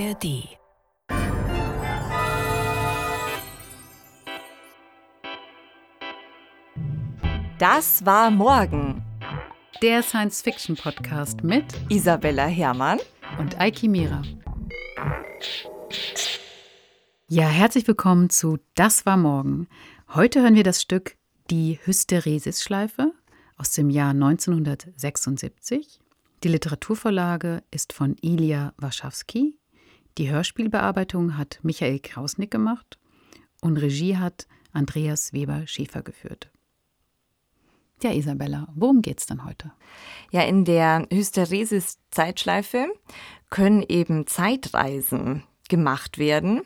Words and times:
ARD. 0.00 0.48
Das 7.58 8.06
war 8.06 8.30
morgen. 8.30 9.02
Der 9.82 10.02
Science-Fiction-Podcast 10.02 11.44
mit 11.44 11.64
Isabella 11.90 12.46
Herrmann 12.46 12.98
und 13.38 13.60
Eiki 13.60 13.88
Mira. 13.88 14.22
Ja, 17.28 17.48
herzlich 17.48 17.86
willkommen 17.86 18.30
zu 18.30 18.58
Das 18.74 19.04
war 19.04 19.18
morgen. 19.18 19.68
Heute 20.14 20.40
hören 20.40 20.54
wir 20.54 20.64
das 20.64 20.80
Stück 20.80 21.16
Die 21.50 21.78
Hysteresis-Schleife 21.84 23.12
aus 23.58 23.72
dem 23.72 23.90
Jahr 23.90 24.10
1976. 24.10 26.00
Die 26.42 26.48
Literaturvorlage 26.48 27.62
ist 27.70 27.92
von 27.92 28.16
Ilja 28.22 28.72
Warschawski. 28.78 29.59
Die 30.20 30.30
Hörspielbearbeitung 30.30 31.38
hat 31.38 31.60
Michael 31.62 31.98
Krausnick 31.98 32.50
gemacht 32.50 32.98
und 33.62 33.78
Regie 33.78 34.18
hat 34.18 34.46
Andreas 34.70 35.32
Weber-Schäfer 35.32 36.02
geführt. 36.02 36.50
Ja, 38.02 38.12
Isabella, 38.12 38.68
worum 38.74 39.00
geht's 39.00 39.24
denn 39.24 39.46
heute? 39.46 39.72
Ja, 40.30 40.42
in 40.42 40.66
der 40.66 41.06
Hysteresis-Zeitschleife 41.10 42.88
können 43.48 43.82
eben 43.88 44.26
Zeitreisen 44.26 45.44
gemacht 45.70 46.18
werden. 46.18 46.64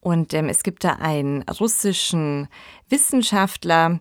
Und 0.00 0.34
ähm, 0.34 0.48
es 0.48 0.64
gibt 0.64 0.82
da 0.82 0.94
einen 0.94 1.42
russischen 1.42 2.48
Wissenschaftler 2.88 4.00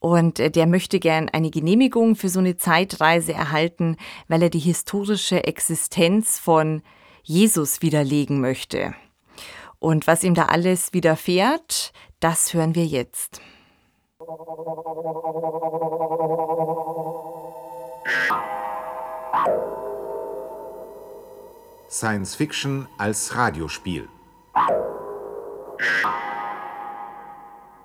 und 0.00 0.38
äh, 0.38 0.50
der 0.50 0.66
möchte 0.66 1.00
gern 1.00 1.30
eine 1.30 1.50
Genehmigung 1.50 2.14
für 2.14 2.28
so 2.28 2.40
eine 2.40 2.58
Zeitreise 2.58 3.32
erhalten, 3.32 3.96
weil 4.26 4.42
er 4.42 4.50
die 4.50 4.58
historische 4.58 5.44
Existenz 5.44 6.38
von 6.38 6.82
Jesus 7.22 7.82
widerlegen 7.82 8.40
möchte. 8.40 8.94
Und 9.78 10.06
was 10.06 10.24
ihm 10.24 10.34
da 10.34 10.46
alles 10.46 10.92
widerfährt, 10.92 11.92
das 12.20 12.52
hören 12.54 12.74
wir 12.74 12.86
jetzt. 12.86 13.40
Science 21.88 22.34
Fiction 22.34 22.86
als 22.98 23.34
Radiospiel. 23.34 24.08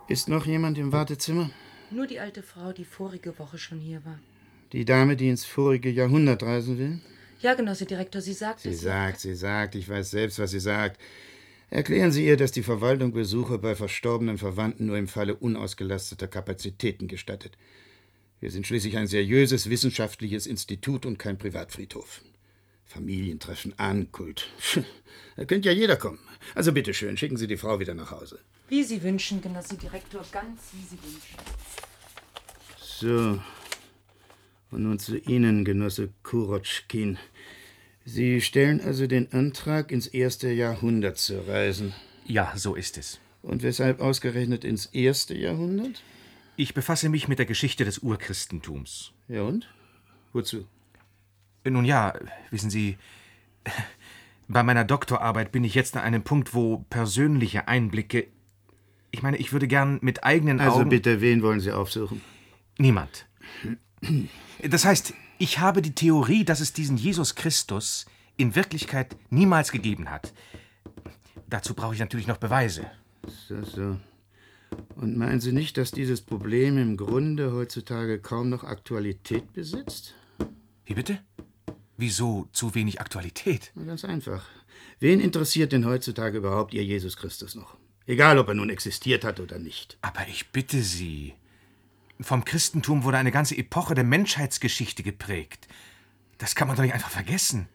Ist 0.08 0.28
noch 0.28 0.46
jemand 0.46 0.78
im 0.78 0.92
Wartezimmer? 0.92 1.50
Nur 1.90 2.08
die 2.08 2.20
alte 2.20 2.44
Frau, 2.44 2.74
die 2.74 2.86
vorige 2.86 3.38
Woche 3.40 3.58
schon 3.58 3.80
hier 3.80 4.04
war. 4.04 4.20
Die 4.74 4.86
Dame, 4.86 5.16
die 5.16 5.30
ins 5.30 5.46
vorige 5.46 5.90
Jahrhundert 5.90 6.44
reisen 6.44 6.78
will? 6.78 7.00
Ja, 7.44 7.56
Genosse 7.56 7.86
Direktor, 7.86 8.22
sie 8.22 8.32
sagt 8.34 8.62
Sie 8.62 8.70
es. 8.70 8.80
sagt, 8.82 9.20
sie 9.20 9.36
sagt, 9.36 9.76
ich 9.76 9.90
weiß 9.90 10.12
selbst, 10.12 10.40
was 10.40 10.52
sie 10.52 10.62
sagt. 10.62 11.00
Erklären 11.70 12.12
Sie 12.14 12.26
ihr, 12.26 12.38
dass 12.38 12.54
die 12.54 12.64
Verwaltung 12.64 13.12
Besuche 13.12 13.58
bei 13.58 13.76
verstorbenen 13.76 14.38
Verwandten 14.38 14.86
nur 14.86 14.98
im 14.98 15.10
Falle 15.10 15.36
unausgelasteter 15.36 16.28
Kapazitäten 16.28 17.10
gestattet. 17.10 17.58
Wir 18.40 18.50
sind 18.50 18.66
schließlich 18.66 18.96
ein 18.96 19.08
seriöses 19.08 19.70
wissenschaftliches 19.70 20.48
Institut 20.48 21.06
und 21.06 21.20
kein 21.20 21.38
Privatfriedhof. 21.38 22.22
Familientreffen, 22.86 23.78
Ankult. 23.78 24.50
Da 25.36 25.46
könnte 25.46 25.68
ja 25.68 25.74
jeder 25.76 25.96
kommen. 25.96 26.20
Also 26.54 26.72
bitteschön, 26.74 27.18
schicken 27.18 27.38
Sie 27.38 27.48
die 27.48 27.58
Frau 27.58 27.80
wieder 27.80 27.96
nach 27.96 28.12
Hause. 28.12 28.40
Wie 28.70 28.84
Sie 28.84 29.02
wünschen, 29.02 29.42
Genosse 29.42 29.76
Direktor, 29.78 30.24
ganz 30.32 30.62
wie 30.74 30.86
Sie 30.86 31.00
wünschen. 31.02 31.38
So. 32.80 33.42
Und 34.74 34.84
nun 34.84 34.98
zu 34.98 35.18
Ihnen, 35.20 35.66
Genosse 35.66 36.10
Kurotschkin. 36.24 37.20
Sie 38.06 38.42
stellen 38.42 38.82
also 38.82 39.06
den 39.06 39.32
Antrag, 39.32 39.92
ins 39.92 40.08
erste 40.08 40.50
Jahrhundert 40.50 41.20
zu 41.20 41.48
reisen. 41.48 41.94
Ja, 42.26 42.54
so 42.56 42.74
ist 42.74 42.98
es. 42.98 43.20
Und 43.44 43.62
weshalb 43.62 44.00
ausgerechnet 44.02 44.64
ins 44.66 44.88
erste 44.88 45.38
Jahrhundert? 45.38 46.02
Ich 46.56 46.74
befasse 46.74 47.10
mich 47.10 47.28
mit 47.28 47.38
der 47.38 47.46
Geschichte 47.46 47.86
des 47.86 48.00
Urchristentums. 48.00 49.12
Ja 49.28 49.44
und? 49.44 49.70
Wozu? 50.34 50.66
Nun 51.66 51.86
ja, 51.86 52.14
wissen 52.50 52.72
Sie, 52.72 52.98
bei 54.48 54.64
meiner 54.64 54.86
Doktorarbeit 54.86 55.52
bin 55.52 55.64
ich 55.64 55.76
jetzt 55.76 55.96
an 55.96 56.02
einem 56.04 56.24
Punkt, 56.24 56.56
wo 56.56 56.80
persönliche 56.90 57.68
Einblicke. 57.68 58.26
Ich 59.12 59.22
meine, 59.22 59.38
ich 59.38 59.54
würde 59.54 59.68
gern 59.68 60.00
mit 60.02 60.24
eigenen 60.24 60.60
Also 60.60 60.80
Augen. 60.80 60.90
bitte, 60.90 61.22
wen 61.22 61.44
wollen 61.44 61.60
Sie 61.60 61.72
aufsuchen? 61.72 62.22
Niemand. 62.80 63.28
Das 64.62 64.86
heißt, 64.86 65.14
ich 65.38 65.60
habe 65.60 65.82
die 65.82 65.96
Theorie, 65.96 66.46
dass 66.46 66.60
es 66.60 66.74
diesen 66.74 66.98
Jesus 66.98 67.36
Christus 67.36 68.06
in 68.38 68.56
Wirklichkeit 68.56 69.16
niemals 69.30 69.72
gegeben 69.72 70.10
hat. 70.10 70.34
Dazu 71.48 71.74
brauche 71.74 71.94
ich 71.94 72.00
natürlich 72.00 72.28
noch 72.28 72.38
Beweise. 72.38 72.90
So, 73.48 73.64
so. 73.64 74.00
Und 74.96 75.18
meinen 75.18 75.40
Sie 75.40 75.52
nicht, 75.52 75.78
dass 75.78 75.92
dieses 75.92 76.22
Problem 76.22 76.78
im 76.78 76.98
Grunde 76.98 77.52
heutzutage 77.52 78.20
kaum 78.20 78.50
noch 78.50 78.64
Aktualität 78.64 79.54
besitzt? 79.54 80.16
Wie 80.86 80.96
bitte? 80.96 81.20
Wieso 81.98 82.48
zu 82.52 82.74
wenig 82.74 83.00
Aktualität? 83.00 83.72
Na, 83.76 83.84
ganz 83.84 84.04
einfach. 84.04 84.46
Wen 85.00 85.20
interessiert 85.20 85.72
denn 85.72 85.86
heutzutage 85.86 86.40
überhaupt 86.40 86.74
Ihr 86.74 86.84
Jesus 86.84 87.18
Christus 87.18 87.56
noch? 87.56 87.78
Egal, 88.06 88.38
ob 88.40 88.48
er 88.48 88.56
nun 88.56 88.70
existiert 88.70 89.24
hat 89.24 89.40
oder 89.40 89.60
nicht. 89.60 89.98
Aber 90.02 90.28
ich 90.28 90.50
bitte 90.50 90.82
Sie. 90.82 91.34
Vom 92.20 92.46
Christentum 92.46 93.04
wurde 93.04 93.18
eine 93.18 93.32
ganze 93.32 93.58
Epoche 93.58 93.96
der 93.96 94.04
Menschheitsgeschichte 94.04 95.04
geprägt. 95.04 95.68
Das 96.38 96.56
kann 96.56 96.68
man 96.68 96.78
doch 96.78 96.84
nicht 96.84 96.94
einfach 96.94 97.10
vergessen. 97.10 97.68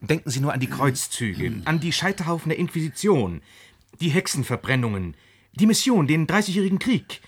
Denken 0.00 0.30
Sie 0.30 0.40
nur 0.40 0.52
an 0.52 0.60
die 0.60 0.66
Kreuzzüge, 0.66 1.62
an 1.64 1.80
die 1.80 1.92
Scheiterhaufen 1.92 2.48
der 2.48 2.58
Inquisition, 2.58 3.42
die 4.00 4.10
Hexenverbrennungen, 4.10 5.14
die 5.52 5.66
Mission, 5.66 6.06
den 6.06 6.26
Dreißigjährigen 6.26 6.78
Krieg. 6.78 7.20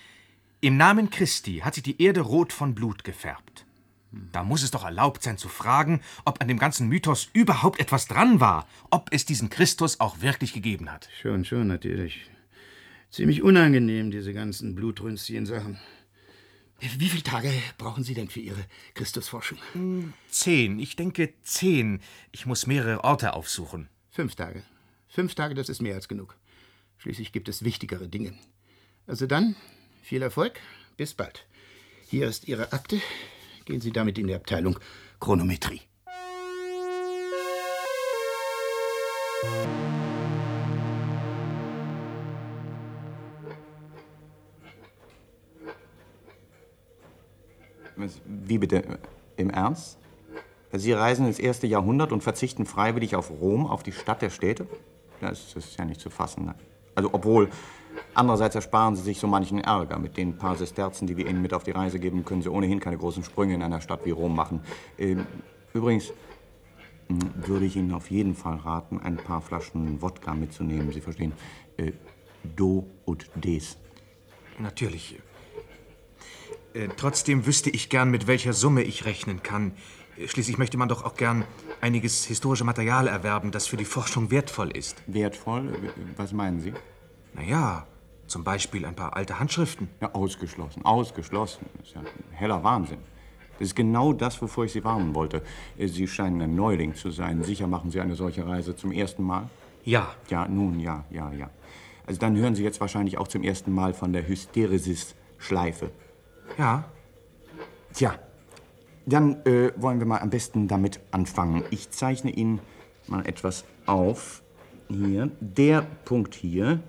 Im 0.60 0.76
Namen 0.76 1.10
Christi 1.10 1.58
hat 1.58 1.74
sich 1.74 1.82
die 1.82 2.00
Erde 2.02 2.20
rot 2.20 2.52
von 2.52 2.74
Blut 2.74 3.04
gefärbt. 3.04 3.66
Da 4.12 4.44
muss 4.44 4.62
es 4.62 4.70
doch 4.70 4.84
erlaubt 4.84 5.22
sein 5.22 5.38
zu 5.38 5.48
fragen, 5.48 6.00
ob 6.24 6.40
an 6.40 6.48
dem 6.48 6.58
ganzen 6.58 6.88
Mythos 6.88 7.30
überhaupt 7.32 7.80
etwas 7.80 8.06
dran 8.06 8.40
war, 8.40 8.68
ob 8.90 9.08
es 9.10 9.24
diesen 9.24 9.48
Christus 9.48 10.00
auch 10.00 10.20
wirklich 10.20 10.52
gegeben 10.52 10.92
hat. 10.92 11.08
Schon, 11.20 11.44
schon, 11.44 11.66
natürlich. 11.66 12.30
Ziemlich 13.10 13.42
unangenehm, 13.42 14.10
diese 14.10 14.32
ganzen 14.32 14.74
Blutrünsschen-Sachen. 14.74 15.78
Wie 16.98 17.08
viele 17.08 17.22
Tage 17.22 17.52
brauchen 17.78 18.02
Sie 18.02 18.14
denn 18.14 18.28
für 18.28 18.40
Ihre 18.40 18.64
Christusforschung? 18.94 19.58
Zehn, 20.28 20.80
ich 20.80 20.96
denke 20.96 21.32
zehn. 21.42 22.00
Ich 22.32 22.44
muss 22.44 22.66
mehrere 22.66 23.04
Orte 23.04 23.34
aufsuchen. 23.34 23.88
Fünf 24.10 24.34
Tage. 24.34 24.64
Fünf 25.08 25.34
Tage, 25.36 25.54
das 25.54 25.68
ist 25.68 25.80
mehr 25.80 25.94
als 25.94 26.08
genug. 26.08 26.36
Schließlich 26.98 27.30
gibt 27.32 27.48
es 27.48 27.62
wichtigere 27.64 28.08
Dinge. 28.08 28.34
Also 29.06 29.26
dann, 29.26 29.54
viel 30.02 30.22
Erfolg, 30.22 30.58
bis 30.96 31.14
bald. 31.14 31.46
Hier 32.08 32.26
ist 32.28 32.48
Ihre 32.48 32.72
Akte. 32.72 33.00
Gehen 33.64 33.80
Sie 33.80 33.92
damit 33.92 34.18
in 34.18 34.26
die 34.26 34.34
Abteilung 34.34 34.78
Chronometrie. 35.20 35.82
Was- 39.42 39.81
Wie 48.26 48.58
bitte? 48.58 48.98
Im 49.36 49.50
Ernst? 49.50 49.98
Sie 50.72 50.92
reisen 50.92 51.26
ins 51.26 51.38
erste 51.38 51.66
Jahrhundert 51.66 52.12
und 52.12 52.22
verzichten 52.22 52.64
freiwillig 52.64 53.14
auf 53.14 53.30
Rom, 53.30 53.66
auf 53.66 53.82
die 53.82 53.92
Stadt 53.92 54.22
der 54.22 54.30
Städte? 54.30 54.66
Das 55.20 55.54
ist 55.54 55.78
ja 55.78 55.84
nicht 55.84 56.00
zu 56.00 56.10
fassen. 56.10 56.46
ne? 56.46 56.54
Also, 56.94 57.10
obwohl, 57.12 57.48
andererseits 58.14 58.54
ersparen 58.54 58.96
Sie 58.96 59.02
sich 59.02 59.20
so 59.20 59.26
manchen 59.26 59.58
Ärger. 59.58 59.98
Mit 59.98 60.16
den 60.16 60.36
paar 60.38 60.56
Sesterzen, 60.56 61.06
die 61.06 61.16
wir 61.16 61.26
Ihnen 61.26 61.42
mit 61.42 61.52
auf 61.52 61.62
die 61.62 61.70
Reise 61.72 61.98
geben, 61.98 62.24
können 62.24 62.42
Sie 62.42 62.48
ohnehin 62.48 62.80
keine 62.80 62.96
großen 62.98 63.22
Sprünge 63.22 63.54
in 63.54 63.62
einer 63.62 63.80
Stadt 63.80 64.04
wie 64.04 64.10
Rom 64.10 64.34
machen. 64.34 64.60
Ähm, 64.98 65.26
übrigens 65.74 66.12
mh, 67.08 67.18
würde 67.46 67.66
ich 67.66 67.76
Ihnen 67.76 67.92
auf 67.92 68.10
jeden 68.10 68.34
Fall 68.34 68.56
raten, 68.56 68.98
ein 68.98 69.16
paar 69.16 69.42
Flaschen 69.42 70.00
Wodka 70.00 70.34
mitzunehmen. 70.34 70.90
Sie 70.90 71.00
verstehen? 71.00 71.32
Äh, 71.76 71.92
Do 72.56 72.86
und 73.04 73.30
Des. 73.36 73.76
Natürlich. 74.58 75.20
Äh, 76.74 76.88
trotzdem 76.96 77.46
wüsste 77.46 77.70
ich 77.70 77.88
gern, 77.88 78.10
mit 78.10 78.26
welcher 78.26 78.52
Summe 78.52 78.82
ich 78.82 79.04
rechnen 79.04 79.42
kann. 79.42 79.72
Äh, 80.16 80.28
Schließlich 80.28 80.58
möchte 80.58 80.76
man 80.78 80.88
doch 80.88 81.04
auch 81.04 81.14
gern 81.14 81.44
einiges 81.80 82.24
historische 82.24 82.64
Material 82.64 83.06
erwerben, 83.08 83.50
das 83.50 83.66
für 83.66 83.76
die 83.76 83.84
Forschung 83.84 84.30
wertvoll 84.30 84.70
ist. 84.70 85.02
Wertvoll? 85.06 85.72
Was 86.16 86.32
meinen 86.32 86.60
Sie? 86.60 86.72
Naja, 87.34 87.86
zum 88.26 88.44
Beispiel 88.44 88.84
ein 88.86 88.94
paar 88.94 89.16
alte 89.16 89.38
Handschriften. 89.38 89.88
Ja, 90.00 90.14
ausgeschlossen, 90.14 90.84
ausgeschlossen. 90.84 91.66
Das 91.78 91.88
ist 91.88 91.94
ja 91.94 92.00
ein 92.00 92.06
heller 92.32 92.62
Wahnsinn. 92.64 92.98
Das 93.58 93.68
ist 93.68 93.74
genau 93.76 94.12
das, 94.12 94.40
wovor 94.40 94.64
ich 94.64 94.72
Sie 94.72 94.82
warnen 94.84 95.14
wollte. 95.14 95.42
Äh, 95.76 95.88
Sie 95.88 96.06
scheinen 96.08 96.40
ein 96.40 96.54
Neuling 96.54 96.94
zu 96.94 97.10
sein. 97.10 97.42
Sicher 97.44 97.66
machen 97.66 97.90
Sie 97.90 98.00
eine 98.00 98.14
solche 98.14 98.46
Reise 98.46 98.74
zum 98.76 98.92
ersten 98.92 99.22
Mal? 99.22 99.48
Ja, 99.84 100.14
Ja, 100.30 100.46
nun, 100.48 100.78
ja, 100.80 101.04
ja, 101.10 101.32
ja. 101.32 101.50
Also 102.06 102.18
dann 102.20 102.36
hören 102.36 102.54
Sie 102.54 102.62
jetzt 102.64 102.80
wahrscheinlich 102.80 103.18
auch 103.18 103.28
zum 103.28 103.42
ersten 103.42 103.72
Mal 103.72 103.94
von 103.94 104.12
der 104.12 104.26
Hysteresis-Schleife. 104.26 105.90
Ja. 106.58 106.84
Tja, 107.92 108.18
dann 109.06 109.44
äh, 109.44 109.72
wollen 109.76 109.98
wir 109.98 110.06
mal 110.06 110.20
am 110.20 110.30
besten 110.30 110.68
damit 110.68 111.00
anfangen. 111.10 111.64
Ich 111.70 111.90
zeichne 111.90 112.30
Ihnen 112.30 112.60
mal 113.06 113.26
etwas 113.26 113.64
auf. 113.86 114.42
Hier, 114.88 115.30
der 115.40 115.82
Punkt 116.04 116.34
hier 116.34 116.80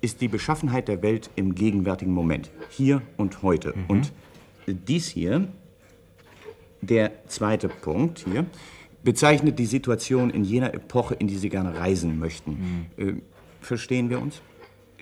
ist 0.00 0.20
die 0.20 0.28
Beschaffenheit 0.28 0.88
der 0.88 1.02
Welt 1.02 1.30
im 1.36 1.54
gegenwärtigen 1.54 2.12
Moment, 2.12 2.50
hier 2.70 3.02
und 3.16 3.42
heute. 3.42 3.74
Und 3.88 4.12
dies 4.66 5.08
hier, 5.08 5.48
der 6.80 7.26
zweite 7.28 7.68
Punkt 7.68 8.20
hier, 8.20 8.46
bezeichnet 9.04 9.58
die 9.58 9.66
Situation 9.66 10.30
in 10.30 10.44
jener 10.44 10.74
Epoche, 10.74 11.14
in 11.14 11.28
die 11.28 11.36
Sie 11.36 11.48
gerne 11.48 11.78
reisen 11.78 12.18
möchten. 12.18 12.88
Äh, 12.96 13.14
verstehen 13.60 14.10
wir 14.10 14.20
uns? 14.20 14.42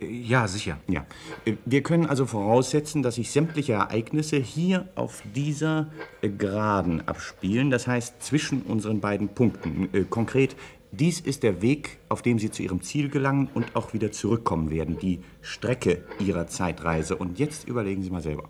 Ja, 0.00 0.49
sicher. 0.49 0.79
Ja. 0.88 1.05
Äh, 1.44 1.55
Wir 1.67 1.82
können 1.82 2.06
also 2.06 2.25
voraussetzen, 2.25 3.02
dass 3.02 3.17
sich 3.17 3.31
sämtliche 3.31 3.75
Ereignisse 3.75 4.38
hier 4.38 4.88
auf 4.94 5.23
dieser 5.35 5.91
äh, 6.23 6.31
Geraden 6.31 7.06
abspielen, 7.06 7.70
das 7.70 7.87
heißt 7.87 8.23
zwischen 8.23 8.62
unseren 8.62 9.00
beiden 9.00 9.29
Punkten. 9.29 9.88
Äh, 9.93 10.05
Konkret, 10.05 10.56
dies 10.91 11.20
ist 11.20 11.43
der 11.43 11.61
Weg, 11.61 11.99
auf 12.08 12.23
dem 12.23 12.38
Sie 12.38 12.50
zu 12.50 12.62
Ihrem 12.62 12.81
Ziel 12.81 13.11
gelangen 13.11 13.49
und 13.52 13.76
auch 13.76 13.93
wieder 13.93 14.11
zurückkommen 14.11 14.70
werden, 14.70 14.99
die 14.99 15.20
Strecke 15.43 16.05
Ihrer 16.19 16.46
Zeitreise. 16.46 17.17
Und 17.17 17.38
jetzt 17.38 17.69
überlegen 17.69 18.03
Sie 18.03 18.11
mal 18.11 18.23
selber. 18.23 18.49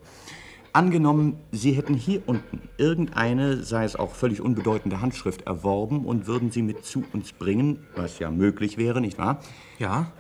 Angenommen, 0.73 1.37
Sie 1.51 1.73
hätten 1.73 1.95
hier 1.95 2.23
unten 2.27 2.61
irgendeine, 2.79 3.65
sei 3.65 3.85
es 3.85 3.97
auch 3.97 4.15
völlig 4.15 4.41
unbedeutende 4.41 5.01
Handschrift 5.01 5.43
erworben 5.43 6.05
und 6.05 6.29
würden 6.29 6.53
sie 6.53 6.63
mit 6.63 6.85
zu 6.85 7.03
uns 7.13 7.33
bringen, 7.33 7.81
was 7.97 8.21
ja 8.21 8.31
möglich 8.31 8.79
wäre, 8.79 9.01
nicht 9.01 9.19
wahr? 9.19 9.41
Ja? 9.81 10.13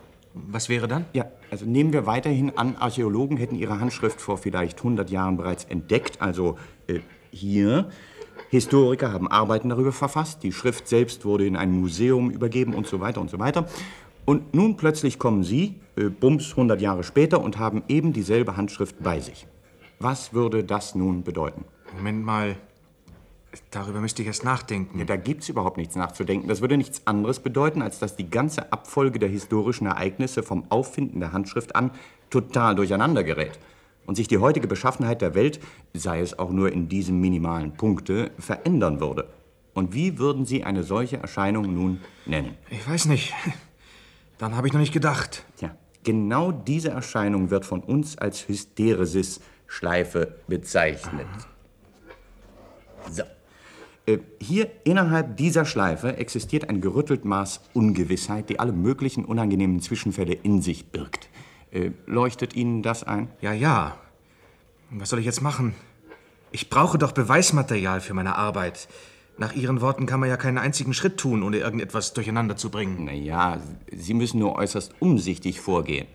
Was 0.48 0.68
wäre 0.68 0.88
dann? 0.88 1.06
Ja, 1.12 1.26
also 1.50 1.64
nehmen 1.66 1.92
wir 1.92 2.06
weiterhin 2.06 2.56
an, 2.56 2.76
Archäologen 2.76 3.36
hätten 3.36 3.54
ihre 3.54 3.80
Handschrift 3.80 4.20
vor 4.20 4.38
vielleicht 4.38 4.78
100 4.78 5.10
Jahren 5.10 5.36
bereits 5.36 5.64
entdeckt, 5.64 6.20
also 6.20 6.58
äh, 6.86 7.00
hier. 7.30 7.90
Historiker 8.48 9.12
haben 9.12 9.28
Arbeiten 9.28 9.68
darüber 9.68 9.92
verfasst, 9.92 10.42
die 10.42 10.52
Schrift 10.52 10.88
selbst 10.88 11.24
wurde 11.24 11.46
in 11.46 11.56
ein 11.56 11.70
Museum 11.70 12.30
übergeben 12.30 12.74
und 12.74 12.86
so 12.86 13.00
weiter 13.00 13.20
und 13.20 13.30
so 13.30 13.38
weiter. 13.38 13.68
Und 14.24 14.54
nun 14.54 14.76
plötzlich 14.76 15.18
kommen 15.18 15.44
Sie, 15.44 15.80
äh, 15.96 16.04
bums 16.04 16.50
100 16.50 16.80
Jahre 16.80 17.04
später, 17.04 17.40
und 17.40 17.58
haben 17.58 17.82
eben 17.88 18.12
dieselbe 18.12 18.56
Handschrift 18.56 19.02
bei 19.02 19.20
sich. 19.20 19.46
Was 19.98 20.32
würde 20.32 20.64
das 20.64 20.94
nun 20.94 21.22
bedeuten? 21.22 21.64
Moment 21.96 22.24
mal. 22.24 22.56
Darüber 23.70 24.00
müsste 24.00 24.22
ich 24.22 24.28
erst 24.28 24.44
nachdenken. 24.44 24.98
Ja, 24.98 25.04
da 25.04 25.16
gibt's 25.16 25.48
überhaupt 25.48 25.76
nichts 25.76 25.96
nachzudenken. 25.96 26.48
Das 26.48 26.60
würde 26.60 26.76
nichts 26.76 27.06
anderes 27.06 27.40
bedeuten, 27.40 27.82
als 27.82 27.98
dass 27.98 28.16
die 28.16 28.30
ganze 28.30 28.72
Abfolge 28.72 29.18
der 29.18 29.28
historischen 29.28 29.86
Ereignisse 29.86 30.42
vom 30.42 30.64
Auffinden 30.70 31.20
der 31.20 31.32
Handschrift 31.32 31.74
an 31.74 31.90
total 32.30 32.76
durcheinander 32.76 33.24
gerät. 33.24 33.58
Und 34.06 34.14
sich 34.16 34.28
die 34.28 34.38
heutige 34.38 34.68
Beschaffenheit 34.68 35.20
der 35.20 35.34
Welt, 35.34 35.60
sei 35.94 36.20
es 36.20 36.38
auch 36.38 36.50
nur 36.50 36.72
in 36.72 36.88
diesem 36.88 37.20
minimalen 37.20 37.72
Punkte, 37.72 38.30
verändern 38.38 39.00
würde. 39.00 39.28
Und 39.74 39.94
wie 39.94 40.18
würden 40.18 40.46
Sie 40.46 40.64
eine 40.64 40.82
solche 40.82 41.18
Erscheinung 41.18 41.74
nun 41.74 42.00
nennen? 42.26 42.56
Ich 42.70 42.88
weiß 42.88 43.06
nicht. 43.06 43.32
Dann 44.38 44.56
habe 44.56 44.66
ich 44.66 44.72
noch 44.72 44.80
nicht 44.80 44.92
gedacht. 44.92 45.44
Tja, 45.56 45.76
genau 46.02 46.50
diese 46.52 46.90
Erscheinung 46.90 47.50
wird 47.50 47.64
von 47.64 47.80
uns 47.80 48.16
als 48.16 48.48
Hysteresis-Schleife 48.48 50.36
bezeichnet. 50.48 51.26
So. 53.10 53.22
Äh, 54.06 54.18
Hier 54.40 54.70
innerhalb 54.84 55.36
dieser 55.36 55.64
Schleife 55.64 56.16
existiert 56.16 56.68
ein 56.68 56.80
gerüttelt 56.80 57.24
Maß 57.24 57.60
Ungewissheit, 57.74 58.48
die 58.48 58.58
alle 58.58 58.72
möglichen 58.72 59.24
unangenehmen 59.24 59.80
Zwischenfälle 59.80 60.34
in 60.34 60.62
sich 60.62 60.86
birgt. 60.86 61.28
Äh, 61.70 61.90
Leuchtet 62.06 62.54
Ihnen 62.54 62.82
das 62.82 63.04
ein? 63.04 63.28
Ja, 63.40 63.52
ja. 63.52 63.96
Was 64.90 65.10
soll 65.10 65.20
ich 65.20 65.26
jetzt 65.26 65.42
machen? 65.42 65.74
Ich 66.52 66.68
brauche 66.68 66.98
doch 66.98 67.12
Beweismaterial 67.12 68.00
für 68.00 68.14
meine 68.14 68.34
Arbeit. 68.34 68.88
Nach 69.38 69.54
Ihren 69.54 69.80
Worten 69.80 70.06
kann 70.06 70.20
man 70.20 70.28
ja 70.28 70.36
keinen 70.36 70.58
einzigen 70.58 70.92
Schritt 70.92 71.16
tun, 71.16 71.42
ohne 71.42 71.58
irgendetwas 71.58 72.12
durcheinander 72.12 72.56
zu 72.56 72.70
bringen. 72.70 73.04
Naja, 73.04 73.60
Sie 73.90 74.14
müssen 74.14 74.40
nur 74.40 74.56
äußerst 74.56 74.94
umsichtig 74.98 75.60
vorgehen. 75.60 76.08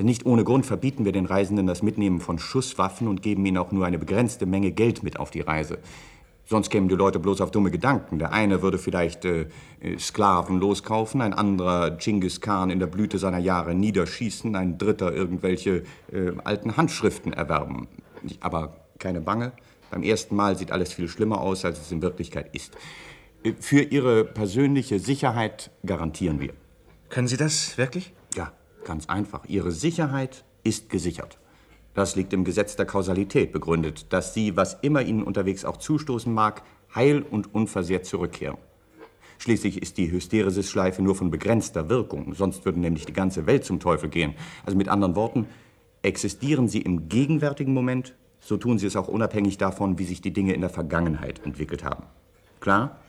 Nicht 0.00 0.26
ohne 0.26 0.44
Grund 0.44 0.66
verbieten 0.66 1.04
wir 1.04 1.12
den 1.12 1.26
Reisenden 1.26 1.66
das 1.66 1.82
Mitnehmen 1.82 2.20
von 2.20 2.38
Schusswaffen 2.38 3.08
und 3.08 3.22
geben 3.22 3.46
ihnen 3.46 3.56
auch 3.56 3.72
nur 3.72 3.86
eine 3.86 3.98
begrenzte 3.98 4.44
Menge 4.44 4.72
Geld 4.72 5.02
mit 5.02 5.18
auf 5.18 5.30
die 5.30 5.40
Reise. 5.40 5.78
Sonst 6.48 6.70
kämen 6.70 6.88
die 6.88 6.94
Leute 6.94 7.18
bloß 7.18 7.40
auf 7.40 7.50
dumme 7.50 7.72
Gedanken. 7.72 8.20
Der 8.20 8.32
eine 8.32 8.62
würde 8.62 8.78
vielleicht 8.78 9.24
äh, 9.24 9.48
äh, 9.80 9.98
Sklaven 9.98 10.60
loskaufen, 10.60 11.20
ein 11.20 11.34
anderer 11.34 11.90
Genghis 11.90 12.40
Khan 12.40 12.70
in 12.70 12.78
der 12.78 12.86
Blüte 12.86 13.18
seiner 13.18 13.38
Jahre 13.38 13.74
niederschießen, 13.74 14.54
ein 14.54 14.78
dritter 14.78 15.12
irgendwelche 15.12 15.82
äh, 16.12 16.32
alten 16.44 16.76
Handschriften 16.76 17.32
erwerben. 17.32 17.88
Aber 18.38 18.76
keine 18.98 19.20
Bange, 19.20 19.52
beim 19.90 20.04
ersten 20.04 20.36
Mal 20.36 20.56
sieht 20.56 20.70
alles 20.70 20.92
viel 20.92 21.08
schlimmer 21.08 21.40
aus, 21.40 21.64
als 21.64 21.80
es 21.80 21.90
in 21.90 22.00
Wirklichkeit 22.00 22.54
ist. 22.54 22.76
Äh, 23.42 23.54
Für 23.58 23.82
Ihre 23.82 24.24
persönliche 24.24 25.00
Sicherheit 25.00 25.72
garantieren 25.84 26.38
wir. 26.38 26.52
Können 27.08 27.26
Sie 27.26 27.36
das 27.36 27.76
wirklich? 27.76 28.12
Ja, 28.36 28.52
ganz 28.84 29.08
einfach. 29.08 29.46
Ihre 29.46 29.72
Sicherheit 29.72 30.44
ist 30.62 30.90
gesichert. 30.90 31.38
Das 31.96 32.14
liegt 32.14 32.34
im 32.34 32.44
Gesetz 32.44 32.76
der 32.76 32.84
Kausalität 32.84 33.52
begründet, 33.52 34.12
dass 34.12 34.34
Sie, 34.34 34.54
was 34.54 34.76
immer 34.82 35.00
Ihnen 35.00 35.22
unterwegs 35.22 35.64
auch 35.64 35.78
zustoßen 35.78 36.32
mag, 36.32 36.62
heil 36.94 37.22
und 37.22 37.54
unversehrt 37.54 38.04
zurückkehren. 38.04 38.58
Schließlich 39.38 39.80
ist 39.80 39.96
die 39.96 40.12
Hysteresis-Schleife 40.12 41.00
nur 41.00 41.14
von 41.14 41.30
begrenzter 41.30 41.88
Wirkung, 41.88 42.34
sonst 42.34 42.66
würde 42.66 42.80
nämlich 42.80 43.06
die 43.06 43.14
ganze 43.14 43.46
Welt 43.46 43.64
zum 43.64 43.80
Teufel 43.80 44.10
gehen. 44.10 44.34
Also 44.66 44.76
mit 44.76 44.88
anderen 44.88 45.16
Worten, 45.16 45.46
existieren 46.02 46.68
Sie 46.68 46.82
im 46.82 47.08
gegenwärtigen 47.08 47.72
Moment, 47.72 48.14
so 48.40 48.58
tun 48.58 48.78
Sie 48.78 48.86
es 48.86 48.94
auch 48.94 49.08
unabhängig 49.08 49.56
davon, 49.56 49.98
wie 49.98 50.04
sich 50.04 50.20
die 50.20 50.34
Dinge 50.34 50.52
in 50.52 50.60
der 50.60 50.70
Vergangenheit 50.70 51.46
entwickelt 51.46 51.82
haben. 51.82 52.04
Klar? 52.60 53.00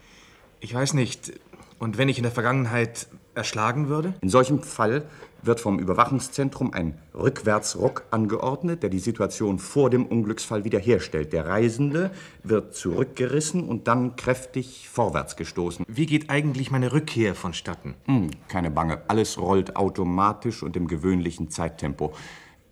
Ich 0.61 0.73
weiß 0.73 0.93
nicht. 0.93 1.33
Und 1.77 1.97
wenn 1.97 2.07
ich 2.07 2.19
in 2.19 2.23
der 2.23 2.31
Vergangenheit 2.31 3.09
erschlagen 3.37 3.87
würde? 3.87 4.13
In 4.21 4.29
solchem 4.29 4.61
Fall 4.61 5.03
wird 5.41 5.59
vom 5.59 5.79
Überwachungszentrum 5.79 6.73
ein 6.73 6.97
Rückwärtsruck 7.13 8.03
angeordnet, 8.11 8.83
der 8.83 8.89
die 8.89 8.99
Situation 8.99 9.59
vor 9.59 9.89
dem 9.89 10.05
Unglücksfall 10.05 10.63
wiederherstellt. 10.65 11.31
Der 11.31 11.47
Reisende 11.47 12.11
wird 12.43 12.75
zurückgerissen 12.75 13.63
und 13.67 13.87
dann 13.87 14.15
kräftig 14.15 14.89
vorwärts 14.89 15.35
gestoßen. 15.35 15.85
Wie 15.87 16.05
geht 16.05 16.29
eigentlich 16.29 16.71
meine 16.71 16.91
Rückkehr 16.91 17.35
vonstatten? 17.35 17.93
Hm, 18.05 18.31
keine 18.47 18.71
Bange, 18.71 19.01
alles 19.07 19.39
rollt 19.39 19.75
automatisch 19.75 20.63
und 20.63 20.75
im 20.75 20.87
gewöhnlichen 20.87 21.49
Zeittempo. 21.49 22.13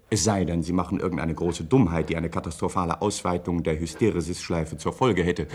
Es 0.10 0.24
sei 0.24 0.46
denn, 0.46 0.62
Sie 0.62 0.74
machen 0.74 1.00
irgendeine 1.00 1.34
große 1.34 1.64
Dummheit, 1.64 2.10
die 2.10 2.16
eine 2.16 2.30
katastrophale 2.30 3.02
Ausweitung 3.02 3.64
der 3.64 3.80
Hysteresis-Schleife 3.80 4.78
zur 4.78 4.94
Folge 4.94 5.24
hätte. 5.24 5.48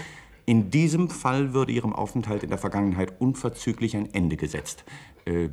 In 0.51 0.69
diesem 0.69 1.09
Fall 1.09 1.55
würde 1.55 1.71
Ihrem 1.71 1.93
Aufenthalt 1.93 2.43
in 2.43 2.49
der 2.49 2.59
Vergangenheit 2.59 3.21
unverzüglich 3.21 3.97
ein 3.97 4.13
Ende 4.13 4.37
gesetzt. 4.37 4.83
Äh, 5.25 5.51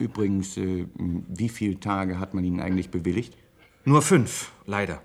übrigens, 0.00 0.56
äh, 0.56 0.86
wie 0.96 1.48
viele 1.48 1.78
Tage 1.78 2.18
hat 2.18 2.34
man 2.34 2.42
Ihnen 2.42 2.58
eigentlich 2.58 2.90
bewilligt? 2.90 3.36
Nur 3.84 4.02
fünf, 4.02 4.50
leider. 4.66 5.00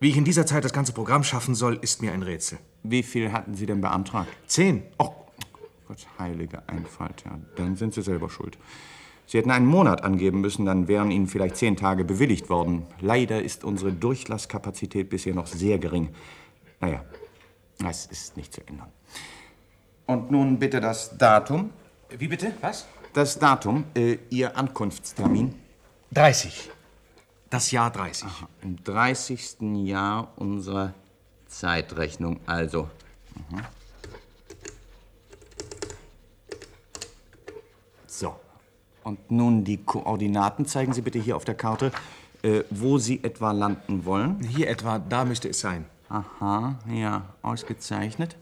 Wie 0.00 0.10
ich 0.10 0.18
in 0.18 0.26
dieser 0.26 0.44
Zeit 0.44 0.64
das 0.64 0.74
ganze 0.74 0.92
Programm 0.92 1.24
schaffen 1.24 1.54
soll, 1.54 1.78
ist 1.80 2.02
mir 2.02 2.12
ein 2.12 2.22
Rätsel. 2.22 2.58
Wie 2.82 3.02
viel 3.02 3.32
hatten 3.32 3.54
Sie 3.54 3.64
denn 3.64 3.80
beantragt? 3.80 4.28
Zehn. 4.46 4.82
Oh, 4.98 5.14
Gott, 5.86 6.06
heilige 6.18 6.68
Einfalt, 6.68 7.24
ja. 7.24 7.38
Dann 7.56 7.76
sind 7.76 7.94
Sie 7.94 8.02
selber 8.02 8.28
schuld. 8.28 8.58
Sie 9.24 9.38
hätten 9.38 9.50
einen 9.50 9.64
Monat 9.64 10.04
angeben 10.04 10.42
müssen, 10.42 10.66
dann 10.66 10.88
wären 10.88 11.10
Ihnen 11.10 11.26
vielleicht 11.26 11.56
zehn 11.56 11.74
Tage 11.74 12.04
bewilligt 12.04 12.50
worden. 12.50 12.84
Leider 13.00 13.42
ist 13.42 13.64
unsere 13.64 13.94
Durchlasskapazität 13.94 15.08
bisher 15.08 15.34
noch 15.34 15.46
sehr 15.46 15.78
gering. 15.78 16.10
Naja, 16.80 17.02
das 17.78 18.06
ist 18.06 18.36
nicht 18.36 18.52
zu 18.52 18.60
ändern. 18.66 18.90
Und 20.06 20.30
nun 20.30 20.58
bitte 20.58 20.80
das 20.80 21.16
Datum. 21.16 21.70
Wie 22.10 22.28
bitte? 22.28 22.54
Was? 22.60 22.86
Das 23.12 23.38
Datum, 23.38 23.84
äh, 23.94 24.18
Ihr 24.30 24.56
Ankunftstermin. 24.56 25.54
30. 26.12 26.70
Das 27.50 27.70
Jahr 27.70 27.90
30. 27.90 28.28
Im 28.62 28.82
30. 28.82 29.86
Jahr 29.86 30.32
unserer 30.36 30.94
Zeitrechnung, 31.46 32.40
also. 32.46 32.88
Mhm. 33.34 33.62
So. 38.06 38.34
Und 39.04 39.30
nun 39.30 39.64
die 39.64 39.78
Koordinaten. 39.78 40.66
Zeigen 40.66 40.92
Sie 40.92 41.02
bitte 41.02 41.18
hier 41.18 41.36
auf 41.36 41.44
der 41.44 41.54
Karte, 41.54 41.92
äh, 42.42 42.62
wo 42.70 42.98
Sie 42.98 43.22
etwa 43.22 43.52
landen 43.52 44.04
wollen. 44.04 44.42
Hier 44.42 44.68
etwa, 44.68 44.98
da 44.98 45.24
müsste 45.24 45.48
es 45.48 45.60
sein. 45.60 45.86
Aha, 46.08 46.78
ja, 46.90 47.34
ausgezeichnet. 47.42 48.36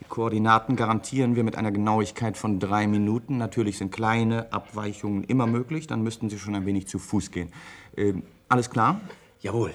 Die 0.00 0.04
Koordinaten 0.04 0.76
garantieren 0.76 1.34
wir 1.34 1.44
mit 1.44 1.56
einer 1.56 1.72
Genauigkeit 1.72 2.36
von 2.36 2.60
drei 2.60 2.86
Minuten. 2.86 3.38
Natürlich 3.38 3.78
sind 3.78 3.90
kleine 3.90 4.52
Abweichungen 4.52 5.24
immer 5.24 5.46
möglich, 5.46 5.86
dann 5.86 6.02
müssten 6.02 6.28
Sie 6.28 6.38
schon 6.38 6.54
ein 6.54 6.66
wenig 6.66 6.88
zu 6.88 6.98
Fuß 6.98 7.30
gehen. 7.30 7.52
Ähm, 7.96 8.22
alles 8.48 8.68
klar? 8.68 9.00
Jawohl. 9.40 9.72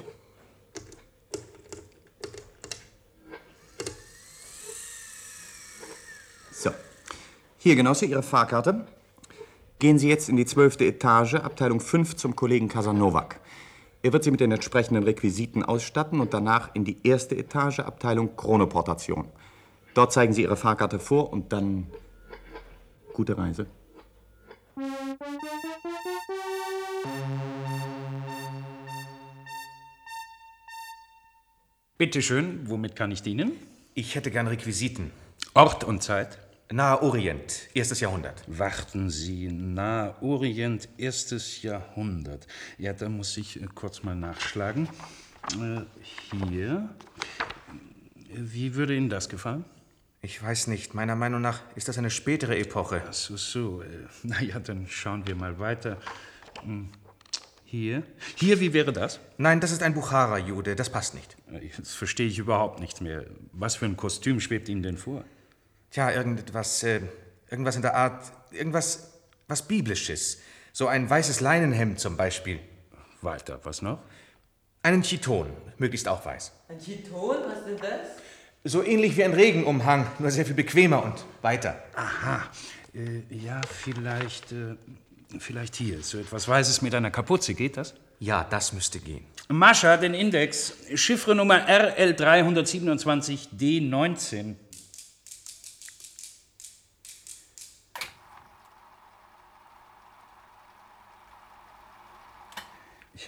So. 6.52 6.70
Hier, 7.58 7.76
Genosse, 7.76 8.06
Ihre 8.06 8.22
Fahrkarte. 8.22 8.86
Gehen 9.80 9.98
Sie 9.98 10.10
jetzt 10.10 10.30
in 10.30 10.38
die 10.38 10.46
zwölfte 10.46 10.86
Etage, 10.86 11.36
Abteilung 11.36 11.80
5 11.80 12.16
zum 12.16 12.36
Kollegen 12.36 12.68
Casanovak. 12.68 13.40
Er 14.06 14.14
wird 14.14 14.24
Sie 14.24 14.30
mit 14.30 14.40
den 14.40 14.52
entsprechenden 14.52 15.02
Requisiten 15.02 15.64
ausstatten 15.64 16.20
und 16.20 16.32
danach 16.32 16.76
in 16.76 16.86
die 16.86 16.98
erste 17.04 17.36
Etage, 17.36 17.80
Abteilung 17.80 18.36
Chronoportation. 18.36 19.26
Dort 19.96 20.14
zeigen 20.14 20.32
Sie 20.32 20.44
Ihre 20.44 20.58
Fahrkarte 20.58 21.00
vor 21.00 21.34
und 21.34 21.52
dann 21.52 21.88
Gute 23.14 23.36
Reise. 23.36 23.66
Bitte 31.98 32.22
schön, 32.22 32.70
womit 32.70 32.96
kann 32.96 33.10
ich 33.10 33.24
dienen? 33.24 33.54
Ich 33.96 34.14
hätte 34.14 34.30
gern 34.30 34.46
Requisiten. 34.46 35.10
Ort 35.56 35.84
und 35.84 36.04
Zeit? 36.04 36.45
Nahe 36.72 37.02
Orient, 37.04 37.70
erstes 37.76 38.00
Jahrhundert. 38.00 38.44
Warten 38.48 39.10
Sie, 39.12 39.52
Nahe 39.52 40.16
Orient, 40.22 40.90
erstes 40.98 41.62
Jahrhundert. 41.62 42.48
Ja, 42.80 42.94
da 42.94 43.08
muss 43.08 43.38
ich 43.38 43.62
äh, 43.62 43.68
kurz 43.76 44.02
mal 44.02 44.16
nachschlagen. 44.16 44.90
Äh, 45.62 45.82
hier. 46.48 46.90
Wie 48.34 48.74
würde 48.74 48.96
Ihnen 48.96 49.10
das 49.10 49.30
gefallen? 49.30 49.64
Ich 50.22 50.42
weiß 50.42 50.66
nicht. 50.68 50.96
Meiner 50.96 51.16
Meinung 51.16 51.40
nach 51.40 51.62
ist 51.76 51.88
das 51.88 52.00
eine 52.00 52.10
spätere 52.10 52.58
Epoche. 52.58 53.04
Ach 53.08 53.14
so, 53.14 53.38
so. 53.38 53.84
Äh, 53.84 53.88
naja, 54.24 54.60
dann 54.60 54.88
schauen 54.88 55.28
wir 55.28 55.36
mal 55.36 55.60
weiter. 55.60 56.00
Hm, 56.64 56.90
Hier. 57.66 58.02
Hier, 58.38 58.60
wie 58.60 58.74
wäre 58.74 58.92
das? 58.92 59.20
Nein, 59.38 59.60
das 59.60 59.72
ist 59.72 59.84
ein 59.84 59.94
Buchara-Jude. 59.94 60.76
Das 60.76 60.90
passt 60.90 61.14
nicht. 61.14 61.38
Jetzt 61.62 61.92
verstehe 61.96 62.28
ich 62.28 62.40
überhaupt 62.40 62.80
nichts 62.80 63.02
mehr. 63.02 63.26
Was 63.52 63.76
für 63.76 63.86
ein 63.86 63.98
Kostüm 63.98 64.40
schwebt 64.40 64.68
Ihnen 64.68 64.82
denn 64.82 64.98
vor? 64.98 65.24
Tja, 65.96 66.12
irgendetwas, 66.12 66.84
äh, 66.84 67.00
irgendwas 67.50 67.78
in 67.78 67.82
der 67.82 67.96
Art, 67.96 68.30
irgendwas, 68.52 69.14
was 69.48 69.66
Biblisches. 69.66 70.40
So 70.74 70.88
ein 70.88 71.10
weißes 71.10 71.40
Leinenhemd 71.40 72.02
zum 72.02 72.18
Beispiel. 72.18 72.60
Weiter, 73.22 73.62
was 73.64 73.82
noch? 73.82 74.00
Einen 74.84 75.04
Chiton, 75.04 75.54
möglichst 75.78 76.10
auch 76.10 76.26
weiß. 76.26 76.52
Ein 76.68 76.80
Chiton, 76.80 77.38
was 77.48 77.66
ist 77.66 77.82
das? 77.82 78.10
So 78.66 78.84
ähnlich 78.84 79.16
wie 79.16 79.24
ein 79.24 79.34
Regenumhang, 79.34 80.06
nur 80.20 80.32
sehr 80.32 80.46
viel 80.46 80.56
bequemer 80.56 81.02
und 81.02 81.24
weiter. 81.42 81.82
Aha. 81.96 82.44
Äh, 82.94 83.22
ja, 83.34 83.62
vielleicht, 83.66 84.52
äh, 84.52 84.76
vielleicht 85.40 85.78
hier. 85.78 86.02
So 86.02 86.18
etwas 86.18 86.46
Weißes 86.46 86.82
mit 86.82 86.94
einer 86.94 87.10
Kapuze, 87.10 87.54
geht 87.54 87.78
das? 87.78 87.96
Ja, 88.20 88.44
das 88.44 88.74
müsste 88.74 89.00
gehen. 89.00 89.24
Mascha, 89.48 89.96
den 89.96 90.14
Index. 90.14 90.74
Chiffre 90.96 91.36
Nummer 91.36 91.70
RL327D19. 91.70 94.56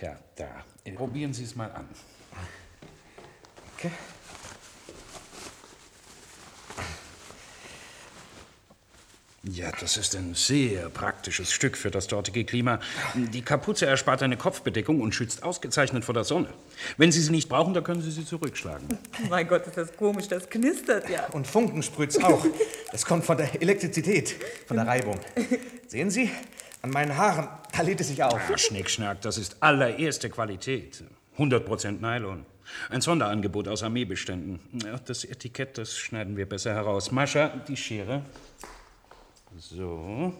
Ja, 0.01 0.17
da. 0.35 0.63
Probieren 0.95 1.33
Sie 1.33 1.43
es 1.43 1.55
mal 1.55 1.71
an. 1.71 1.87
Okay. 3.77 3.91
Ja, 9.43 9.71
das 9.79 9.97
ist 9.97 10.15
ein 10.15 10.33
sehr 10.33 10.89
praktisches 10.89 11.51
Stück 11.51 11.77
für 11.77 11.89
das 11.89 12.07
dortige 12.07 12.43
Klima. 12.43 12.79
Die 13.15 13.41
Kapuze 13.41 13.85
erspart 13.85 14.21
eine 14.21 14.35
Kopfbedeckung 14.35 14.99
und 14.99 15.15
schützt 15.15 15.43
ausgezeichnet 15.43 16.03
vor 16.03 16.13
der 16.13 16.25
Sonne. 16.25 16.49
Wenn 16.97 17.11
Sie 17.11 17.21
sie 17.21 17.31
nicht 17.31 17.47
brauchen, 17.47 17.73
dann 17.73 17.83
können 17.83 18.01
Sie 18.01 18.11
sie 18.11 18.25
zurückschlagen. 18.25 18.97
Mein 19.29 19.47
Gott, 19.47 19.65
ist 19.67 19.77
das 19.77 19.95
komisch, 19.95 20.27
das 20.27 20.49
knistert 20.49 21.09
ja. 21.09 21.27
Und 21.27 21.47
Funken 21.47 21.81
sprüht's 21.81 22.21
auch. 22.21 22.45
Das 22.91 23.05
kommt 23.05 23.25
von 23.25 23.37
der 23.37 23.61
Elektrizität, 23.61 24.35
von 24.67 24.77
der 24.77 24.87
Reibung. 24.87 25.19
Sehen 25.87 26.09
Sie? 26.09 26.29
An 26.81 26.91
meinen 26.91 27.17
Haaren, 27.17 27.47
da 27.75 27.81
lädt 27.81 28.01
es 28.01 28.07
sich 28.07 28.21
auf. 28.23 28.39
Ah, 28.51 28.57
Schnickschnack, 28.57 29.21
das 29.21 29.37
ist 29.37 29.57
allererste 29.61 30.29
Qualität. 30.29 31.03
100% 31.37 31.99
Nylon. 31.99 32.45
Ein 32.89 33.01
Sonderangebot 33.01 33.67
aus 33.67 33.83
Armeebeständen. 33.83 34.59
Das 35.05 35.23
Etikett, 35.23 35.77
das 35.77 35.97
schneiden 35.97 36.35
wir 36.35 36.47
besser 36.47 36.73
heraus. 36.73 37.11
Mascha, 37.11 37.49
die 37.67 37.77
Schere. 37.77 38.23
So. 39.57 40.33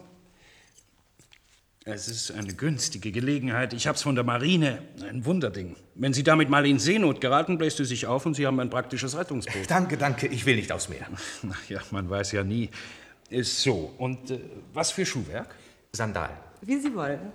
Es 1.84 2.06
ist 2.06 2.32
eine 2.32 2.52
günstige 2.52 3.10
Gelegenheit. 3.12 3.72
Ich 3.72 3.86
hab's 3.86 4.02
von 4.02 4.14
der 4.14 4.24
Marine. 4.24 4.82
Ein 5.08 5.24
Wunderding. 5.24 5.74
Wenn 5.94 6.12
Sie 6.12 6.22
damit 6.22 6.50
mal 6.50 6.66
in 6.66 6.78
Seenot 6.78 7.20
geraten, 7.20 7.56
bläst 7.56 7.80
es 7.80 7.88
sich 7.88 8.06
auf 8.06 8.26
und 8.26 8.34
Sie 8.34 8.46
haben 8.46 8.60
ein 8.60 8.68
praktisches 8.68 9.16
Rettungsboot. 9.16 9.70
Danke, 9.70 9.96
danke, 9.96 10.26
ich 10.26 10.44
will 10.44 10.56
nicht 10.56 10.70
aufs 10.70 10.90
Meer. 10.90 11.06
Na 11.42 11.54
ja, 11.68 11.80
man 11.90 12.10
weiß 12.10 12.32
ja 12.32 12.44
nie. 12.44 12.68
Ist 13.30 13.62
so. 13.62 13.94
Und 13.96 14.30
äh, 14.30 14.38
was 14.74 14.90
für 14.90 15.06
Schuhwerk? 15.06 15.54
Sandalen. 15.92 16.36
Wie 16.60 16.78
Sie 16.78 16.94
wollen. 16.94 17.32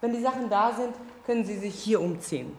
Wenn 0.00 0.14
die 0.14 0.22
Sachen 0.22 0.48
da 0.48 0.72
sind, 0.74 0.94
können 1.26 1.44
Sie 1.44 1.58
sich 1.58 1.74
hier 1.74 2.00
umziehen. 2.00 2.56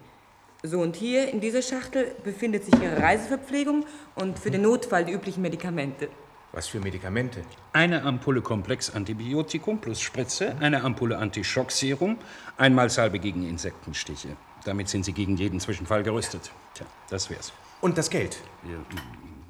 So, 0.64 0.80
und 0.80 0.96
hier 0.96 1.30
in 1.30 1.42
dieser 1.42 1.64
Schachtel 1.64 2.16
befindet 2.24 2.66
sich 2.66 2.76
Ihre 2.80 3.02
Reiseverpflegung 3.02 3.86
und 4.16 4.38
für 4.38 4.52
den 4.52 4.62
Notfall 4.62 5.06
die 5.06 5.14
üblichen 5.14 5.42
Medikamente. 5.42 6.10
Was 6.52 6.68
für 6.68 6.80
Medikamente? 6.80 7.42
Eine 7.74 8.04
Ampulle 8.04 8.42
Komplex 8.42 8.94
Antibiotikum 8.94 9.80
plus 9.80 10.02
Spritze, 10.02 10.56
eine 10.60 10.84
Ampulle 10.84 11.18
Antischockserum, 11.18 12.18
einmal 12.58 12.90
Salbe 12.90 13.20
gegen 13.20 13.48
Insektenstiche. 13.48 14.36
Damit 14.66 14.90
sind 14.90 15.06
Sie 15.06 15.14
gegen 15.14 15.38
jeden 15.38 15.60
Zwischenfall 15.60 16.04
gerüstet. 16.04 16.52
Tja, 16.76 16.86
das 17.10 17.30
wär's. 17.30 17.54
Und 17.80 17.98
das 17.98 18.10
Geld. 18.10 18.38
Ja, 18.64 18.78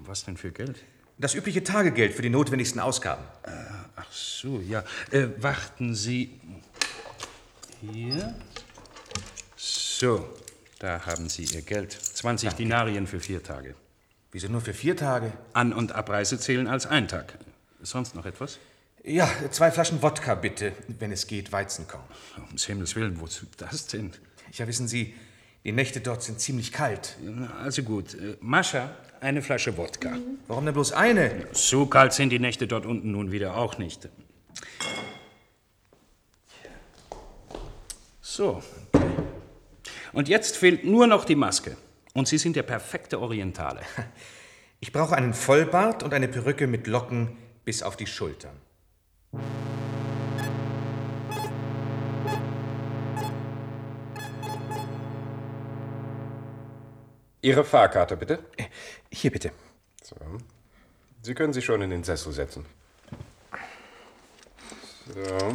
was 0.05 0.23
denn 0.23 0.37
für 0.37 0.51
Geld? 0.51 0.85
Das 1.17 1.35
übliche 1.35 1.63
Tagegeld 1.63 2.13
für 2.13 2.21
die 2.21 2.29
notwendigsten 2.29 2.79
Ausgaben. 2.79 3.23
Ach 3.95 4.11
so, 4.11 4.59
ja. 4.61 4.83
Äh, 5.11 5.27
warten 5.37 5.93
Sie. 5.93 6.39
Hier. 7.81 8.35
So, 9.55 10.27
da 10.79 11.05
haben 11.05 11.29
Sie 11.29 11.43
Ihr 11.43 11.61
Geld. 11.61 11.91
20 11.91 12.53
Dinarien 12.53 13.05
für 13.05 13.19
vier 13.19 13.43
Tage. 13.43 13.75
Wieso 14.31 14.47
nur 14.47 14.61
für 14.61 14.73
vier 14.73 14.95
Tage? 14.95 15.33
An- 15.53 15.73
und 15.73 15.91
Abreise 15.91 16.39
zählen 16.39 16.67
als 16.67 16.87
ein 16.87 17.07
Tag. 17.07 17.37
Sonst 17.81 18.15
noch 18.15 18.25
etwas? 18.25 18.59
Ja, 19.03 19.29
zwei 19.49 19.71
Flaschen 19.71 20.01
Wodka 20.01 20.35
bitte, 20.35 20.73
wenn 20.99 21.11
es 21.11 21.27
geht, 21.27 21.51
Weizenkorn. 21.51 22.03
Um 22.37 22.57
Himmels 22.57 22.95
Willen, 22.95 23.19
wozu 23.19 23.45
das 23.57 23.87
denn? 23.87 24.11
Ja, 24.53 24.67
wissen 24.67 24.87
Sie, 24.87 25.13
die 25.63 25.71
Nächte 25.71 26.01
dort 26.01 26.23
sind 26.23 26.39
ziemlich 26.39 26.71
kalt. 26.71 27.17
Also 27.61 27.83
gut. 27.83 28.15
Äh, 28.15 28.37
Mascha, 28.39 28.95
eine 29.19 29.41
Flasche 29.41 29.77
Wodka. 29.77 30.17
Warum 30.47 30.65
denn 30.65 30.73
bloß 30.73 30.93
eine? 30.93 31.47
So 31.51 31.85
kalt 31.85 32.13
sind 32.13 32.29
die 32.29 32.39
Nächte 32.39 32.67
dort 32.67 32.85
unten 32.85 33.11
nun 33.11 33.31
wieder 33.31 33.57
auch 33.57 33.77
nicht. 33.77 34.09
So. 38.21 38.63
Und 40.13 40.29
jetzt 40.29 40.57
fehlt 40.57 40.83
nur 40.83 41.07
noch 41.07 41.25
die 41.25 41.35
Maske. 41.35 41.77
Und 42.13 42.27
Sie 42.27 42.37
sind 42.37 42.55
der 42.55 42.63
perfekte 42.63 43.19
Orientale. 43.19 43.81
Ich 44.83 44.91
brauche 44.91 45.15
einen 45.15 45.35
Vollbart 45.35 46.01
und 46.01 46.11
eine 46.11 46.27
Perücke 46.27 46.65
mit 46.65 46.87
Locken 46.87 47.37
bis 47.65 47.83
auf 47.83 47.97
die 47.97 48.07
Schultern. 48.07 48.55
Ihre 57.41 57.63
Fahrkarte, 57.63 58.17
bitte. 58.17 58.43
Hier 59.11 59.31
bitte. 59.31 59.51
So. 60.03 60.15
Sie 61.23 61.33
können 61.33 61.53
sich 61.53 61.65
schon 61.65 61.81
in 61.81 61.89
den 61.89 62.03
Sessel 62.03 62.33
setzen. 62.33 62.65
So. 65.07 65.53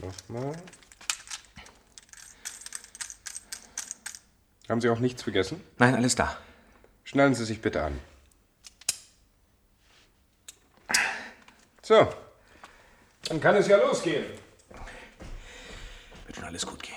Nochmal. 0.00 0.56
Haben 4.68 4.80
Sie 4.80 4.88
auch 4.88 4.98
nichts 4.98 5.22
vergessen? 5.22 5.62
Nein, 5.78 5.94
alles 5.94 6.14
da. 6.14 6.36
Schnallen 7.04 7.34
Sie 7.34 7.44
sich 7.44 7.60
bitte 7.60 7.82
an. 7.82 8.00
So. 11.82 12.12
Dann 13.28 13.40
kann 13.40 13.54
es 13.54 13.68
ja 13.68 13.76
losgehen. 13.76 14.24
Alles 16.46 16.64
gut 16.64 16.80
gehen. 16.80 16.94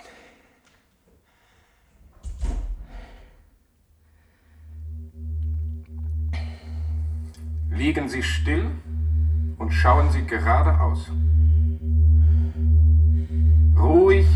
Liegen 7.72 8.10
Sie 8.10 8.22
still 8.22 8.70
und 9.58 9.72
schauen 9.72 10.12
Sie 10.12 10.24
geradeaus. 10.24 11.10
Ruhig 13.76 14.28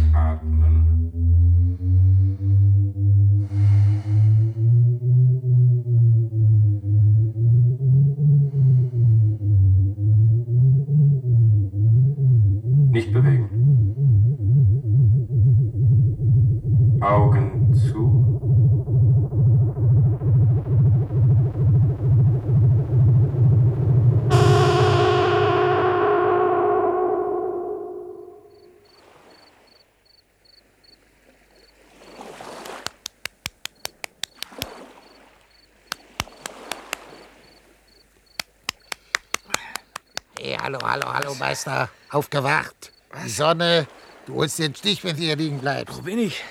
hallo, 41.44 41.50
hallo, 41.50 41.50
Meister. 41.50 41.90
Aufgewacht. 42.10 42.92
Die 43.24 43.30
Sonne. 43.30 43.88
Du 44.26 44.36
holst 44.36 44.60
den 44.60 44.76
Stich, 44.76 45.04
wenn 45.04 45.16
du 45.16 45.22
hier 45.22 45.36
liegen 45.36 45.60
bleibst. 45.60 45.98
Wo 45.98 46.02
bin 46.02 46.20
ich? 46.20 46.44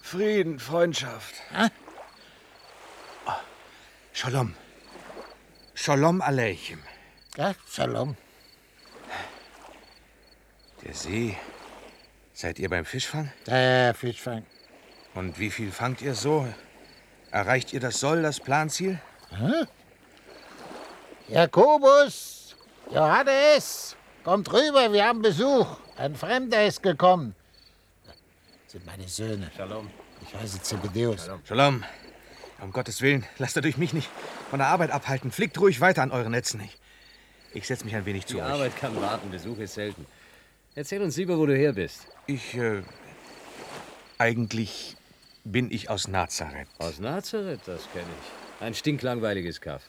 Frieden, 0.00 0.58
Freundschaft. 0.58 1.34
Hä? 1.50 1.68
Oh, 3.26 3.32
Shalom. 4.12 4.54
Shalom 5.74 6.20
Aleichem. 6.20 6.80
Ja, 7.36 7.54
Shalom. 7.68 8.16
Der 10.84 10.94
See. 10.94 11.36
Seid 12.32 12.58
ihr 12.58 12.68
beim 12.68 12.84
Fischfang? 12.84 13.32
Ja, 13.46 13.58
ja, 13.58 13.94
Fischfang. 13.94 14.44
Und 15.14 15.38
wie 15.38 15.50
viel 15.50 15.70
fangt 15.72 16.02
ihr 16.02 16.14
so? 16.14 16.46
Erreicht 17.30 17.72
ihr 17.72 17.80
das 17.80 18.00
Soll, 18.00 18.22
das 18.22 18.40
Planziel? 18.40 19.00
Hä? 19.30 19.66
Jakobus, 21.28 22.33
Johannes, 22.94 23.96
kommt 24.22 24.52
rüber, 24.52 24.92
wir 24.92 25.04
haben 25.04 25.20
Besuch. 25.20 25.66
Ein 25.96 26.14
Fremder 26.14 26.64
ist 26.64 26.80
gekommen. 26.80 27.34
Das 28.04 28.14
sind 28.72 28.86
meine 28.86 29.08
Söhne. 29.08 29.50
Shalom. 29.56 29.90
Ich 30.22 30.32
heiße 30.32 30.62
Zebedeus. 30.62 31.28
Shalom. 31.42 31.82
Um 32.60 32.70
Gottes 32.70 33.02
Willen, 33.02 33.26
lasst 33.38 33.58
euch 33.58 33.78
mich 33.78 33.94
nicht 33.94 34.08
von 34.48 34.60
der 34.60 34.68
Arbeit 34.68 34.92
abhalten. 34.92 35.32
Flickt 35.32 35.58
ruhig 35.58 35.80
weiter 35.80 36.02
an 36.02 36.12
euren 36.12 36.30
Netzen. 36.30 36.60
Ich, 36.60 36.78
ich 37.52 37.66
setze 37.66 37.84
mich 37.84 37.96
ein 37.96 38.06
wenig 38.06 38.26
zu 38.26 38.36
Die 38.36 38.42
euch. 38.42 38.48
Arbeit 38.48 38.76
kann 38.76 38.94
warten, 39.02 39.28
Besuch 39.28 39.58
ist 39.58 39.74
selten. 39.74 40.06
Erzähl 40.76 41.02
uns 41.02 41.16
lieber, 41.16 41.36
wo 41.36 41.46
du 41.46 41.56
her 41.56 41.72
bist. 41.72 42.06
Ich, 42.26 42.54
äh, 42.54 42.82
eigentlich 44.18 44.96
bin 45.42 45.68
ich 45.72 45.90
aus 45.90 46.06
Nazareth. 46.06 46.68
Aus 46.78 47.00
Nazareth, 47.00 47.62
das 47.66 47.90
kenne 47.92 48.06
ich. 48.06 48.62
Ein 48.64 48.72
stinklangweiliges 48.72 49.60
Kaff. 49.60 49.82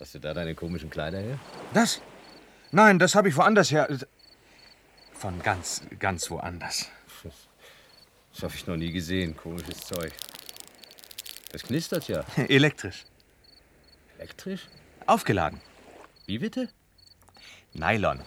Hast 0.00 0.14
du 0.14 0.18
da 0.18 0.32
deine 0.32 0.54
komischen 0.54 0.88
Kleider 0.88 1.18
her? 1.18 1.38
Das? 1.74 2.00
Nein, 2.72 2.98
das 2.98 3.14
habe 3.14 3.28
ich 3.28 3.36
woanders 3.36 3.70
her. 3.70 3.86
Von 5.12 5.40
ganz, 5.42 5.82
ganz 5.98 6.30
woanders. 6.30 6.88
Das 8.32 8.44
habe 8.44 8.54
ich 8.54 8.64
noch 8.68 8.76
nie 8.76 8.92
gesehen. 8.92 9.36
Komisches 9.36 9.80
Zeug. 9.80 10.12
Das 11.50 11.64
knistert 11.64 12.06
ja. 12.06 12.24
Elektrisch. 12.48 13.04
Elektrisch? 14.18 14.68
Aufgeladen. 15.04 15.60
Wie 16.26 16.38
bitte? 16.38 16.68
Nylon. 17.74 18.20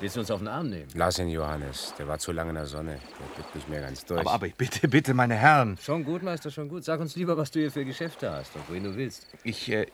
Willst 0.00 0.16
du 0.16 0.20
uns 0.20 0.30
auf 0.30 0.40
den 0.40 0.48
Arm 0.48 0.68
nehmen? 0.68 0.88
Lass 0.94 1.18
ihn, 1.18 1.28
Johannes. 1.28 1.94
Der 1.98 2.06
war 2.06 2.18
zu 2.18 2.32
lange 2.32 2.50
in 2.50 2.56
der 2.56 2.66
Sonne. 2.66 2.98
Der 3.18 3.34
blickt 3.34 3.54
nicht 3.54 3.68
mehr 3.70 3.80
ganz 3.80 4.04
durch. 4.04 4.20
Aber, 4.20 4.32
aber 4.32 4.48
bitte, 4.48 4.88
bitte, 4.88 5.14
meine 5.14 5.36
Herren. 5.36 5.78
Schon 5.80 6.04
gut, 6.04 6.22
Meister, 6.22 6.50
schon 6.50 6.68
gut. 6.68 6.84
Sag 6.84 7.00
uns 7.00 7.16
lieber, 7.16 7.36
was 7.36 7.50
du 7.50 7.60
hier 7.60 7.70
für 7.70 7.84
Geschäfte 7.84 8.30
hast 8.30 8.54
und 8.56 8.68
wohin 8.68 8.84
du 8.84 8.94
willst. 8.94 9.26
Ich, 9.44 9.70
äh, 9.70 9.86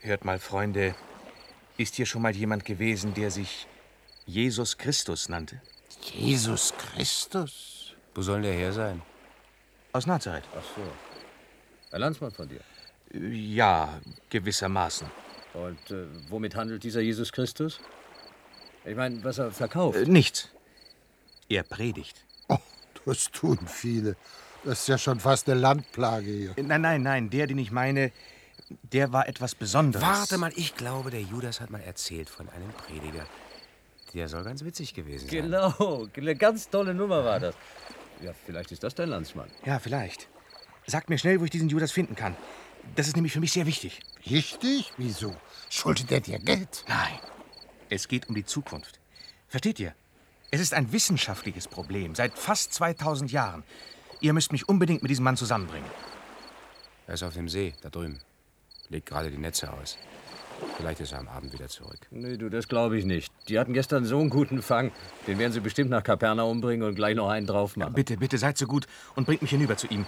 hört 0.00 0.24
mal, 0.24 0.38
Freunde. 0.38 0.94
Ist 1.76 1.94
hier 1.94 2.06
schon 2.06 2.22
mal 2.22 2.34
jemand 2.34 2.64
gewesen, 2.64 3.14
der 3.14 3.30
sich 3.30 3.66
Jesus 4.26 4.76
Christus 4.76 5.28
nannte? 5.28 5.60
Jesus 6.02 6.74
Christus? 6.76 7.94
Wo 8.14 8.22
soll 8.22 8.42
der 8.42 8.52
her 8.52 8.72
sein? 8.72 9.02
Aus 9.92 10.06
Nazareth. 10.06 10.44
Ach 10.56 10.62
so. 10.76 10.82
Ein 11.92 12.00
Landsmann 12.00 12.30
von 12.30 12.48
dir. 12.48 12.60
Ja, 13.12 14.00
gewissermaßen. 14.28 15.10
Und 15.54 15.90
äh, 15.90 16.06
womit 16.28 16.54
handelt 16.54 16.84
dieser 16.84 17.00
Jesus 17.00 17.32
Christus? 17.32 17.80
Ich 18.84 18.94
meine, 18.94 19.22
was 19.24 19.38
er 19.38 19.50
verkauft. 19.50 19.98
Äh, 19.98 20.06
nichts. 20.06 20.48
Er 21.48 21.64
predigt. 21.64 22.24
Oh, 22.48 22.58
das 23.04 23.30
tun 23.30 23.58
viele. 23.66 24.16
Das 24.64 24.80
ist 24.80 24.88
ja 24.88 24.98
schon 24.98 25.18
fast 25.18 25.48
eine 25.48 25.58
Landplage 25.58 26.30
hier. 26.30 26.54
Nein, 26.62 26.82
nein, 26.82 27.02
nein. 27.02 27.30
Der, 27.30 27.46
den 27.46 27.58
ich 27.58 27.72
meine, 27.72 28.12
der 28.82 29.12
war 29.12 29.28
etwas 29.28 29.54
Besonderes. 29.54 30.06
Warte 30.06 30.38
mal, 30.38 30.52
ich 30.56 30.74
glaube, 30.74 31.10
der 31.10 31.22
Judas 31.22 31.60
hat 31.60 31.70
mal 31.70 31.80
erzählt 31.80 32.28
von 32.30 32.48
einem 32.48 32.70
Prediger. 32.70 33.26
Der 34.14 34.28
soll 34.28 34.42
ganz 34.44 34.64
witzig 34.64 34.94
gewesen 34.94 35.28
sein. 35.28 35.42
Genau, 35.42 36.08
eine 36.16 36.36
ganz 36.36 36.68
tolle 36.68 36.94
Nummer 36.94 37.24
war 37.24 37.40
das. 37.40 37.54
Ja, 38.22 38.32
vielleicht 38.46 38.72
ist 38.72 38.82
das 38.82 38.94
dein 38.94 39.08
Landsmann. 39.08 39.50
Ja, 39.64 39.78
vielleicht. 39.78 40.28
Sagt 40.86 41.10
mir 41.10 41.18
schnell, 41.18 41.40
wo 41.40 41.44
ich 41.44 41.50
diesen 41.50 41.68
Judas 41.68 41.92
finden 41.92 42.16
kann. 42.16 42.36
Das 42.96 43.06
ist 43.06 43.14
nämlich 43.14 43.32
für 43.32 43.40
mich 43.40 43.52
sehr 43.52 43.66
wichtig. 43.66 44.00
Wichtig? 44.24 44.92
Wieso? 44.96 45.36
Schuldet 45.68 46.10
er 46.10 46.20
dir 46.20 46.38
Geld? 46.38 46.84
Nein. 46.88 47.18
Es 47.88 48.08
geht 48.08 48.28
um 48.28 48.34
die 48.34 48.44
Zukunft. 48.44 49.00
Versteht 49.48 49.78
ihr? 49.80 49.94
Es 50.50 50.60
ist 50.60 50.74
ein 50.74 50.92
wissenschaftliches 50.92 51.68
Problem 51.68 52.14
seit 52.14 52.36
fast 52.38 52.74
2000 52.74 53.30
Jahren. 53.30 53.62
Ihr 54.20 54.32
müsst 54.32 54.52
mich 54.52 54.68
unbedingt 54.68 55.02
mit 55.02 55.10
diesem 55.10 55.24
Mann 55.24 55.36
zusammenbringen. 55.36 55.88
Er 57.06 57.14
ist 57.14 57.22
auf 57.22 57.34
dem 57.34 57.48
See, 57.48 57.74
da 57.82 57.90
drüben. 57.90 58.20
Legt 58.90 59.06
gerade 59.06 59.30
die 59.30 59.38
Netze 59.38 59.72
aus. 59.72 59.96
Vielleicht 60.76 61.00
ist 61.00 61.12
er 61.12 61.20
am 61.20 61.28
Abend 61.28 61.52
wieder 61.54 61.68
zurück. 61.68 62.00
Nee, 62.10 62.36
du, 62.36 62.50
das 62.50 62.68
glaube 62.68 62.98
ich 62.98 63.04
nicht. 63.06 63.32
Die 63.48 63.58
hatten 63.58 63.72
gestern 63.72 64.04
so 64.04 64.18
einen 64.20 64.28
guten 64.28 64.60
Fang. 64.60 64.92
Den 65.26 65.38
werden 65.38 65.52
sie 65.52 65.60
bestimmt 65.60 65.90
nach 65.90 66.02
Kapernaum 66.02 66.60
bringen 66.60 66.82
und 66.82 66.94
gleich 66.96 67.14
noch 67.16 67.28
einen 67.30 67.46
drauf 67.46 67.76
machen. 67.76 67.94
Bitte, 67.94 68.18
bitte, 68.18 68.36
seid 68.36 68.58
so 68.58 68.66
gut 68.66 68.86
und 69.16 69.24
bringt 69.24 69.40
mich 69.40 69.52
hinüber 69.52 69.76
zu 69.76 69.86
ihm. 69.86 70.06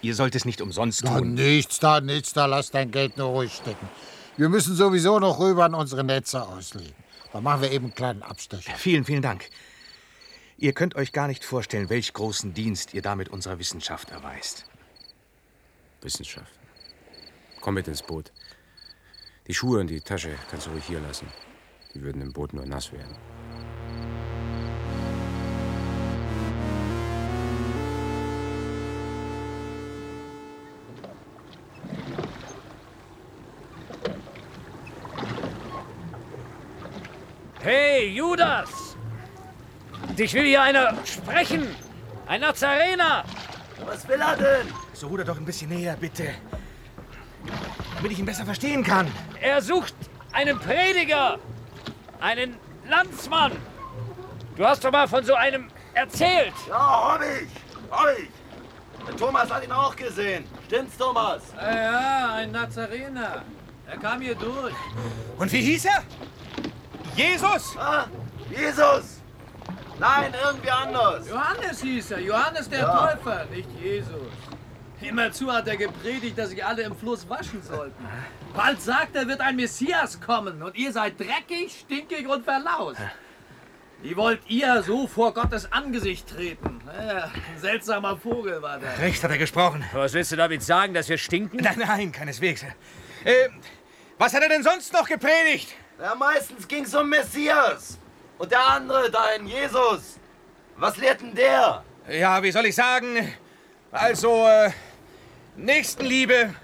Ihr 0.00 0.14
sollt 0.14 0.36
es 0.36 0.44
nicht 0.44 0.60
umsonst 0.60 1.04
Da 1.04 1.18
tun. 1.18 1.34
nichts, 1.34 1.80
da 1.80 2.00
nichts, 2.00 2.32
da 2.32 2.46
lass 2.46 2.70
dein 2.70 2.92
Geld 2.92 3.16
nur 3.16 3.28
ruhig 3.28 3.52
stecken. 3.52 3.88
Wir 4.36 4.48
müssen 4.48 4.76
sowieso 4.76 5.18
noch 5.18 5.40
rüber 5.40 5.64
an 5.64 5.74
unsere 5.74 6.04
Netze 6.04 6.46
auslegen. 6.46 6.94
Da 7.32 7.40
machen 7.40 7.62
wir 7.62 7.72
eben 7.72 7.86
einen 7.86 7.94
kleinen 7.94 8.22
Abstecher. 8.22 8.72
Vielen, 8.76 9.04
vielen 9.04 9.22
Dank. 9.22 9.48
Ihr 10.58 10.72
könnt 10.74 10.94
euch 10.94 11.12
gar 11.12 11.26
nicht 11.26 11.44
vorstellen, 11.44 11.90
welch 11.90 12.12
großen 12.12 12.54
Dienst 12.54 12.94
ihr 12.94 13.02
damit 13.02 13.28
unserer 13.30 13.58
Wissenschaft 13.58 14.10
erweist. 14.10 14.64
Wissenschaft. 16.02 16.52
Komm 17.60 17.74
mit 17.74 17.88
ins 17.88 18.02
Boot. 18.02 18.32
Die 19.46 19.54
Schuhe 19.54 19.80
und 19.80 19.88
die 19.88 20.00
Tasche 20.00 20.30
kannst 20.50 20.66
du 20.66 20.70
ruhig 20.70 20.84
hier 20.84 21.00
lassen. 21.00 21.26
Die 21.94 22.02
würden 22.02 22.22
im 22.22 22.32
Boot 22.32 22.52
nur 22.52 22.66
nass 22.66 22.92
werden. 22.92 23.16
Hey, 37.60 38.08
Judas! 38.08 38.96
Dich 40.16 40.32
will 40.32 40.44
hier 40.44 40.62
einer 40.62 40.94
sprechen! 41.04 41.66
Ein 42.26 42.40
Nazarener! 42.40 43.24
Was 43.84 44.06
will 44.08 44.20
er 44.20 44.36
denn? 44.36 44.72
So 44.92 45.08
ruder 45.08 45.24
doch 45.24 45.36
ein 45.36 45.44
bisschen 45.44 45.70
näher, 45.70 45.96
bitte. 45.96 46.34
Damit 47.98 48.12
ich 48.12 48.18
ihn 48.20 48.26
besser 48.26 48.44
verstehen 48.44 48.84
kann. 48.84 49.10
Er 49.40 49.60
sucht 49.60 49.92
einen 50.32 50.56
Prediger! 50.58 51.38
Einen 52.20 52.56
Landsmann! 52.88 53.52
Du 54.56 54.64
hast 54.64 54.84
doch 54.84 54.92
mal 54.92 55.08
von 55.08 55.24
so 55.24 55.34
einem 55.34 55.68
erzählt! 55.94 56.54
Ja, 56.68 57.14
hab 57.14 57.20
ich! 57.22 57.48
Hab 57.90 58.06
ich! 58.16 58.28
Der 59.04 59.16
Thomas 59.16 59.50
hat 59.50 59.64
ihn 59.64 59.72
auch 59.72 59.96
gesehen. 59.96 60.44
Stimmt's, 60.66 60.96
Thomas? 60.96 61.42
Ja, 61.56 61.74
ja, 61.82 62.34
ein 62.34 62.52
Nazarener. 62.52 63.42
Er 63.86 63.96
kam 63.96 64.20
hier 64.20 64.36
durch. 64.36 64.74
Und 65.36 65.50
wie 65.50 65.60
hieß 65.60 65.86
er? 65.86 66.02
Jesus? 67.16 67.76
Ah, 67.78 68.04
Jesus! 68.48 69.20
Nein, 69.98 70.32
irgendwie 70.44 70.70
anders. 70.70 71.28
Johannes 71.28 71.80
hieß 71.80 72.12
er. 72.12 72.20
Johannes 72.20 72.68
der 72.68 72.80
Ja. 72.80 73.16
Täufer, 73.16 73.44
nicht 73.46 73.68
Jesus. 73.80 74.28
Immerzu 75.00 75.52
hat 75.52 75.68
er 75.68 75.76
gepredigt, 75.76 76.36
dass 76.36 76.50
sich 76.50 76.64
alle 76.64 76.82
im 76.82 76.96
Fluss 76.96 77.28
waschen 77.28 77.62
sollten. 77.62 78.04
Bald 78.54 78.82
sagt 78.82 79.14
er, 79.14 79.28
wird 79.28 79.40
ein 79.40 79.56
Messias 79.56 80.20
kommen 80.20 80.62
und 80.62 80.76
ihr 80.76 80.92
seid 80.92 81.18
dreckig, 81.18 81.84
stinkig 81.86 82.26
und 82.26 82.44
verlaust. 82.44 83.00
Wie 84.00 84.16
wollt 84.16 84.40
ihr 84.48 84.82
so 84.82 85.08
vor 85.08 85.34
Gottes 85.34 85.72
Angesicht 85.72 86.28
treten? 86.28 86.80
Ja, 86.86 87.24
ein 87.24 87.60
seltsamer 87.60 88.16
Vogel 88.16 88.62
war 88.62 88.78
der. 88.78 88.96
Recht 88.98 89.22
hat 89.24 89.30
er 89.30 89.38
gesprochen. 89.38 89.84
Was 89.92 90.14
willst 90.14 90.30
du 90.30 90.36
damit 90.36 90.62
sagen, 90.62 90.94
dass 90.94 91.08
wir 91.08 91.18
stinken? 91.18 91.58
Nein, 91.60 91.78
nein, 91.78 92.12
keineswegs. 92.12 92.62
Äh, 93.24 93.48
was 94.16 94.34
hat 94.34 94.42
er 94.42 94.48
denn 94.48 94.62
sonst 94.62 94.92
noch 94.92 95.08
gepredigt? 95.08 95.74
Ja, 96.00 96.14
meistens 96.14 96.66
ging's 96.68 96.94
um 96.94 97.08
Messias. 97.08 97.98
Und 98.38 98.52
der 98.52 98.64
andere, 98.64 99.10
dein 99.10 99.46
Jesus. 99.48 100.18
Was 100.76 100.96
lehrt 100.96 101.20
denn 101.20 101.34
der? 101.34 101.82
Ja, 102.08 102.40
wie 102.40 102.52
soll 102.52 102.66
ich 102.66 102.76
sagen? 102.76 103.34
Also, 103.90 104.46
äh, 104.46 104.70
Nächstenliebe 105.58 106.54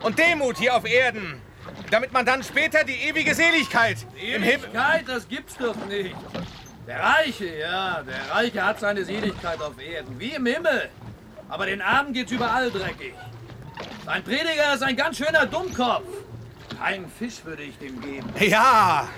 und 0.00 0.18
Demut 0.18 0.58
hier 0.58 0.76
auf 0.76 0.86
Erden. 0.86 1.40
Damit 1.90 2.12
man 2.12 2.24
dann 2.24 2.42
später 2.42 2.84
die 2.84 2.94
ewige 3.08 3.34
Seligkeit 3.34 3.98
im 4.14 4.42
Himmel. 4.42 4.68
Ewigkeit, 4.68 5.04
das 5.08 5.28
gibt's 5.28 5.56
doch 5.56 5.76
nicht. 5.86 6.14
Der 6.86 7.00
Reiche, 7.00 7.58
ja, 7.58 8.02
der 8.02 8.34
Reiche 8.34 8.64
hat 8.64 8.78
seine 8.78 9.04
Seligkeit 9.04 9.60
auf 9.60 9.80
Erden, 9.80 10.18
wie 10.20 10.30
im 10.30 10.46
Himmel. 10.46 10.88
Aber 11.48 11.66
den 11.66 11.82
Armen 11.82 12.12
geht's 12.12 12.30
überall 12.30 12.70
dreckig. 12.70 13.14
Sein 14.04 14.22
Prediger 14.22 14.74
ist 14.74 14.82
ein 14.82 14.96
ganz 14.96 15.18
schöner 15.18 15.46
Dummkopf. 15.46 16.06
Keinen 16.78 17.10
Fisch 17.10 17.44
würde 17.44 17.64
ich 17.64 17.76
dem 17.78 18.00
geben. 18.00 18.32
Ja, 18.38 19.08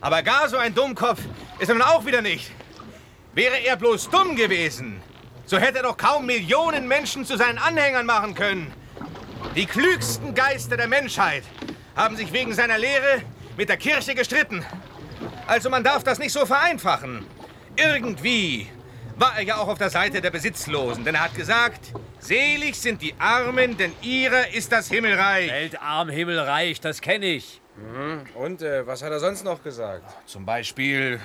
aber 0.00 0.22
gar 0.22 0.48
so 0.48 0.56
ein 0.56 0.74
Dummkopf 0.74 1.20
ist 1.60 1.68
er 1.68 1.74
nun 1.74 1.82
auch 1.82 2.04
wieder 2.04 2.22
nicht. 2.22 2.50
Wäre 3.34 3.58
er 3.58 3.76
bloß 3.76 4.10
dumm 4.10 4.34
gewesen, 4.34 5.00
so 5.46 5.58
hätte 5.58 5.78
er 5.78 5.84
doch 5.84 5.96
kaum 5.96 6.26
Millionen 6.26 6.86
Menschen 6.86 7.24
zu 7.24 7.36
seinen 7.36 7.58
Anhängern 7.58 8.04
machen 8.04 8.34
können. 8.34 8.72
Die 9.54 9.66
klügsten 9.66 10.34
Geister 10.34 10.76
der 10.76 10.88
Menschheit 10.88 11.44
haben 11.94 12.16
sich 12.16 12.32
wegen 12.32 12.52
seiner 12.52 12.78
Lehre 12.78 13.22
mit 13.56 13.68
der 13.68 13.76
Kirche 13.76 14.14
gestritten. 14.14 14.64
Also 15.46 15.70
man 15.70 15.82
darf 15.82 16.04
das 16.04 16.18
nicht 16.18 16.32
so 16.32 16.44
vereinfachen. 16.44 17.24
Irgendwie 17.76 18.68
war 19.16 19.36
er 19.36 19.42
ja 19.42 19.56
auch 19.56 19.68
auf 19.68 19.78
der 19.78 19.90
Seite 19.90 20.20
der 20.20 20.30
Besitzlosen, 20.30 21.04
denn 21.04 21.14
er 21.14 21.22
hat 21.24 21.34
gesagt, 21.34 21.92
selig 22.18 22.78
sind 22.78 23.00
die 23.00 23.14
Armen, 23.18 23.76
denn 23.76 23.92
ihrer 24.02 24.52
ist 24.52 24.72
das 24.72 24.88
Himmelreich. 24.88 25.50
Weltarm, 25.50 26.08
Himmelreich, 26.10 26.80
das 26.80 27.00
kenne 27.00 27.26
ich. 27.26 27.60
Mhm. 27.76 28.26
Und 28.34 28.62
äh, 28.62 28.86
was 28.86 29.02
hat 29.02 29.12
er 29.12 29.20
sonst 29.20 29.44
noch 29.44 29.62
gesagt? 29.62 30.04
Zum 30.26 30.44
Beispiel, 30.44 31.20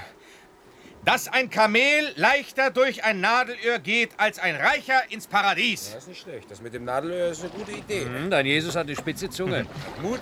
dass 1.06 1.28
ein 1.28 1.50
Kamel 1.50 2.14
leichter 2.16 2.70
durch 2.70 3.04
ein 3.04 3.22
Nadelöhr 3.22 3.80
geht 3.80 4.12
als 4.18 4.40
ein 4.40 4.56
Reicher 4.56 5.02
ins 5.10 5.28
Paradies. 5.28 5.92
Das 5.94 6.04
ist 6.04 6.10
nicht 6.10 6.22
schlecht. 6.22 6.52
Das 6.52 6.62
mit 6.62 6.74
dem 6.74 6.86
Nadelöhr 6.86 7.30
ist 7.32 7.42
eine 7.42 7.50
gute 7.50 7.72
Idee. 7.72 8.06
Hm, 8.06 8.30
dein 8.30 8.46
Jesus 8.46 8.76
hat 8.76 8.88
eine 8.88 8.96
spitze 8.96 9.30
Zunge. 9.30 9.66
Mut. 10.02 10.20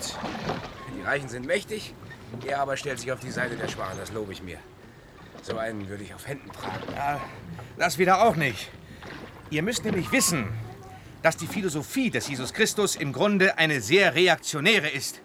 Die 0.96 1.02
Reichen 1.02 1.28
sind 1.28 1.46
mächtig. 1.46 1.94
Er 2.46 2.60
aber 2.60 2.76
stellt 2.76 2.98
sich 2.98 3.12
auf 3.12 3.20
die 3.20 3.30
Seite 3.30 3.56
der 3.56 3.68
Schwachen. 3.68 3.98
Das 3.98 4.12
lobe 4.12 4.32
ich 4.32 4.42
mir. 4.42 4.58
So 5.42 5.58
einen 5.58 5.88
würde 5.88 6.04
ich 6.04 6.14
auf 6.14 6.26
Händen 6.26 6.50
tragen. 6.52 6.92
Ja, 6.94 7.20
das 7.78 7.98
wieder 7.98 8.22
auch 8.22 8.36
nicht. 8.36 8.70
Ihr 9.50 9.62
müsst 9.62 9.84
nämlich 9.84 10.12
wissen, 10.12 10.48
dass 11.22 11.36
die 11.36 11.46
Philosophie 11.46 12.10
des 12.10 12.28
Jesus 12.28 12.52
Christus 12.52 12.96
im 12.96 13.12
Grunde 13.12 13.58
eine 13.58 13.80
sehr 13.80 14.14
reaktionäre 14.14 14.88
ist. 14.88 15.20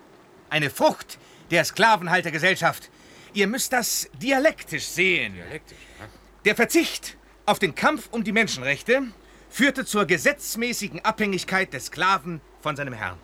Eine 0.50 0.70
Frucht 0.70 1.18
der 1.52 1.64
Sklavenhaltergesellschaft. 1.64 2.90
Ihr 3.36 3.48
müsst 3.48 3.74
das 3.74 4.10
dialektisch 4.14 4.86
sehen. 4.88 5.34
Dialektisch, 5.34 5.78
ja. 6.00 6.06
Der 6.46 6.56
Verzicht 6.56 7.18
auf 7.46 7.60
den 7.60 7.76
Kampf 7.76 8.08
um 8.12 8.24
die 8.24 8.32
Menschenrechte 8.32 9.04
führte 9.50 9.86
zur 9.86 10.06
gesetzmäßigen 10.06 11.04
Abhängigkeit 11.04 11.74
des 11.74 11.88
Sklaven 11.88 12.40
von 12.62 12.78
seinem 12.78 12.94
Herrn. 12.94 13.18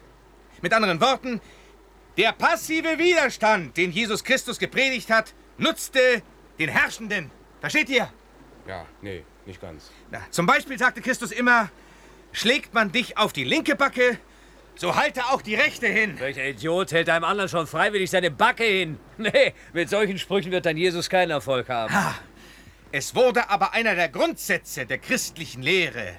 Mit 0.62 0.74
anderen 0.74 1.00
Worten, 1.00 1.40
der 2.18 2.34
passive 2.34 2.98
Widerstand, 3.00 3.78
den 3.78 3.92
Jesus 3.92 4.24
Christus 4.24 4.60
gepredigt 4.60 5.10
hat, 5.10 5.34
nutzte 5.58 6.22
den 6.60 6.70
Herrschenden. 6.70 7.32
Versteht 7.62 7.88
ihr? 7.88 8.12
Ja, 8.68 8.86
nee, 9.02 9.24
nicht 9.46 9.62
ganz. 9.62 9.92
Na, 10.12 10.20
zum 10.30 10.46
Beispiel 10.46 10.78
sagte 10.78 11.02
Christus 11.02 11.32
immer, 11.32 11.70
schlägt 12.34 12.74
man 12.74 12.92
dich 12.92 13.18
auf 13.18 13.32
die 13.32 13.46
linke 13.46 13.78
Backe, 13.78 14.20
so 14.82 14.96
halte 14.96 15.24
auch 15.26 15.44
die 15.44 15.54
rechte 15.54 15.86
hin. 15.86 16.20
Welcher 16.20 16.44
Idiot 16.44 16.92
hält 16.92 17.08
einem 17.08 17.24
anderen 17.24 17.48
schon 17.48 17.68
freiwillig 17.68 18.10
seine 18.10 18.32
Backe 18.32 18.64
hin? 18.64 19.00
Nee, 19.18 19.54
mit 19.74 19.88
solchen 19.88 20.18
Sprüchen 20.18 20.52
wird 20.52 20.66
dein 20.66 20.76
Jesus 20.76 21.08
keinen 21.08 21.30
Erfolg 21.30 21.70
haben. 21.70 21.94
Ha, 21.94 22.16
es 22.92 23.14
wurde 23.14 23.48
aber 23.52 23.76
einer 23.76 23.94
der 23.94 24.10
Grundsätze 24.10 24.88
der 24.88 24.98
christlichen 24.98 25.62
Lehre. 25.62 26.16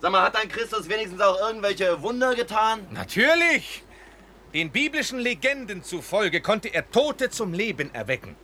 Sag 0.00 0.12
mal, 0.12 0.22
hat 0.22 0.36
dein 0.36 0.48
Christus 0.48 0.88
wenigstens 0.88 1.20
auch 1.20 1.40
irgendwelche 1.40 2.00
Wunder 2.00 2.36
getan? 2.36 2.86
Natürlich! 2.92 3.82
Den 4.54 4.70
biblischen 4.70 5.18
Legenden 5.18 5.82
zufolge 5.82 6.40
konnte 6.40 6.68
er 6.68 6.88
Tote 6.88 7.30
zum 7.30 7.52
Leben 7.52 7.92
erwecken. 7.92 8.36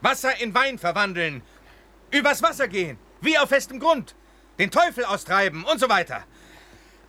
Wasser 0.00 0.40
in 0.40 0.54
Wein 0.54 0.78
verwandeln, 0.78 1.42
übers 2.12 2.44
Wasser 2.44 2.68
gehen, 2.68 2.96
wie 3.20 3.36
auf 3.36 3.48
festem 3.48 3.80
Grund, 3.80 4.14
den 4.60 4.70
Teufel 4.70 5.04
austreiben 5.04 5.64
und 5.64 5.80
so 5.80 5.88
weiter. 5.88 6.24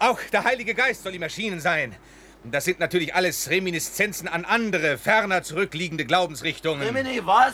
Auch 0.01 0.19
der 0.33 0.43
Heilige 0.45 0.73
Geist 0.73 1.03
soll 1.03 1.13
ihm 1.13 1.21
erschienen 1.21 1.59
sein. 1.59 1.95
Und 2.43 2.55
das 2.55 2.65
sind 2.65 2.79
natürlich 2.79 3.13
alles 3.13 3.51
Reminiszenzen 3.51 4.27
an 4.27 4.45
andere, 4.45 4.97
ferner 4.97 5.43
zurückliegende 5.43 6.05
Glaubensrichtungen. 6.05 6.81
Remini, 6.81 7.23
was? 7.23 7.53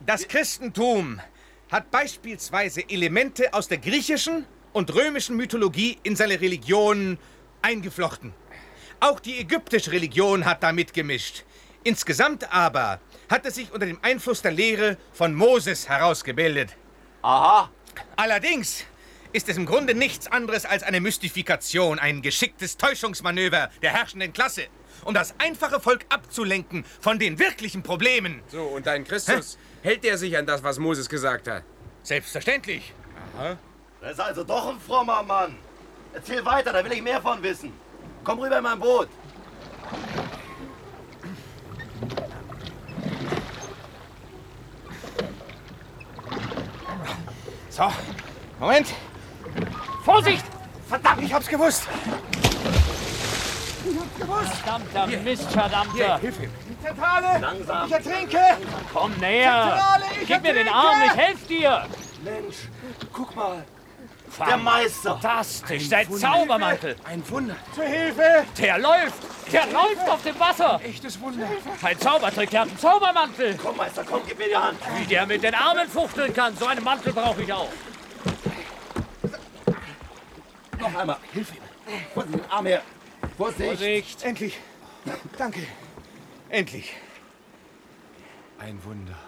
Das 0.00 0.26
Christentum 0.26 1.20
hat 1.70 1.90
beispielsweise 1.90 2.88
Elemente 2.88 3.52
aus 3.52 3.68
der 3.68 3.76
griechischen 3.76 4.46
und 4.72 4.94
römischen 4.94 5.36
Mythologie 5.36 5.98
in 6.04 6.16
seine 6.16 6.40
Religion 6.40 7.18
eingeflochten. 7.60 8.32
Auch 9.00 9.20
die 9.20 9.38
ägyptische 9.38 9.92
Religion 9.92 10.46
hat 10.46 10.62
da 10.62 10.72
mitgemischt. 10.72 11.44
Insgesamt 11.82 12.50
aber 12.50 12.98
hat 13.28 13.44
es 13.44 13.56
sich 13.56 13.70
unter 13.70 13.84
dem 13.84 13.98
Einfluss 14.00 14.40
der 14.40 14.52
Lehre 14.52 14.96
von 15.12 15.34
Moses 15.34 15.86
herausgebildet. 15.86 16.78
Aha. 17.20 17.70
Allerdings 18.16 18.86
ist 19.34 19.48
es 19.48 19.56
im 19.56 19.66
Grunde 19.66 19.94
nichts 19.94 20.28
anderes 20.28 20.64
als 20.64 20.84
eine 20.84 21.00
Mystifikation, 21.00 21.98
ein 21.98 22.22
geschicktes 22.22 22.76
Täuschungsmanöver 22.76 23.68
der 23.82 23.90
herrschenden 23.90 24.32
Klasse, 24.32 24.68
um 25.04 25.12
das 25.12 25.34
einfache 25.38 25.80
Volk 25.80 26.06
abzulenken 26.08 26.84
von 27.00 27.18
den 27.18 27.40
wirklichen 27.40 27.82
Problemen. 27.82 28.42
So, 28.46 28.62
und 28.62 28.86
dein 28.86 29.04
Christus, 29.04 29.58
hält 29.82 30.04
er 30.04 30.18
sich 30.18 30.38
an 30.38 30.46
das, 30.46 30.62
was 30.62 30.78
Moses 30.78 31.08
gesagt 31.08 31.48
hat? 31.48 31.64
Selbstverständlich. 32.04 32.94
Aha. 33.36 33.58
Das 34.00 34.12
ist 34.12 34.20
also 34.20 34.44
doch 34.44 34.68
ein 34.68 34.78
frommer 34.78 35.24
Mann. 35.24 35.56
Erzähl 36.12 36.44
weiter, 36.44 36.72
da 36.72 36.84
will 36.84 36.92
ich 36.92 37.02
mehr 37.02 37.20
von 37.20 37.42
wissen. 37.42 37.72
Komm 38.22 38.38
rüber 38.38 38.58
in 38.58 38.62
mein 38.62 38.78
Boot. 38.78 39.08
So, 47.68 47.92
Moment. 48.60 48.94
Vorsicht! 50.04 50.44
Verdammt, 50.88 51.22
ich 51.22 51.32
hab's 51.32 51.48
gewusst. 51.48 51.88
Ich 53.84 53.96
hab's 53.98 54.18
gewusst. 54.18 54.56
Verdammter 54.56 55.06
Hier. 55.06 55.20
Mist, 55.20 55.50
verdammter. 55.50 55.94
Hier, 55.94 56.18
hilf 56.18 56.42
ihm. 56.42 56.50
Zentrale. 56.82 57.38
Langsam. 57.40 57.86
Ich 57.86 57.92
ertrinke. 57.92 58.40
Komm 58.92 59.12
näher. 59.18 59.70
Zentrale, 59.70 60.04
ich 60.20 60.28
Gib 60.28 60.42
mir 60.42 60.54
den 60.54 60.66
ertrinke. 60.66 60.74
Arm, 60.74 61.02
ich 61.06 61.16
helf 61.16 61.46
dir. 61.46 61.86
Mensch, 62.22 62.56
guck 63.12 63.34
mal. 63.34 63.64
Der 64.46 64.56
Meister. 64.56 65.12
Fantastisch, 65.12 65.88
sein 65.88 66.10
Zaubermantel. 66.10 66.96
Ein 67.04 67.22
Wunder. 67.30 67.54
Zur 67.74 67.84
Hilfe. 67.84 68.44
Der 68.58 68.78
läuft. 68.78 69.14
Der 69.52 69.66
läuft 69.66 70.08
auf 70.08 70.22
dem 70.22 70.38
Wasser. 70.40 70.80
Echtes 70.82 71.20
Wunder. 71.20 71.46
Ein 71.82 71.98
Zaubertrick, 71.98 72.50
der 72.50 72.62
hat 72.62 72.68
einen 72.68 72.78
Zaubermantel. 72.78 73.56
Komm, 73.62 73.76
Meister, 73.76 74.02
komm, 74.04 74.22
gib 74.26 74.38
mir 74.38 74.48
die 74.48 74.56
Hand. 74.56 74.78
Wie 74.98 75.04
der 75.06 75.26
mit 75.26 75.42
den 75.42 75.54
Armen 75.54 75.88
fuchteln 75.88 76.34
kann. 76.34 76.56
So 76.56 76.66
einen 76.66 76.82
Mantel 76.82 77.12
brauche 77.12 77.42
ich 77.42 77.52
auch. 77.52 77.68
Noch 80.80 80.94
einmal, 80.94 81.16
hilf 81.32 81.52
ihm. 81.54 81.62
Vorsicht, 82.12 82.34
den 82.34 82.50
Arm 82.50 82.66
her. 82.66 82.82
Vorsicht. 83.36 83.68
Vorsicht. 83.68 84.24
Endlich. 84.24 84.58
Danke. 85.38 85.60
Endlich. 86.48 86.94
Ein 88.58 88.82
Wunder. 88.84 89.18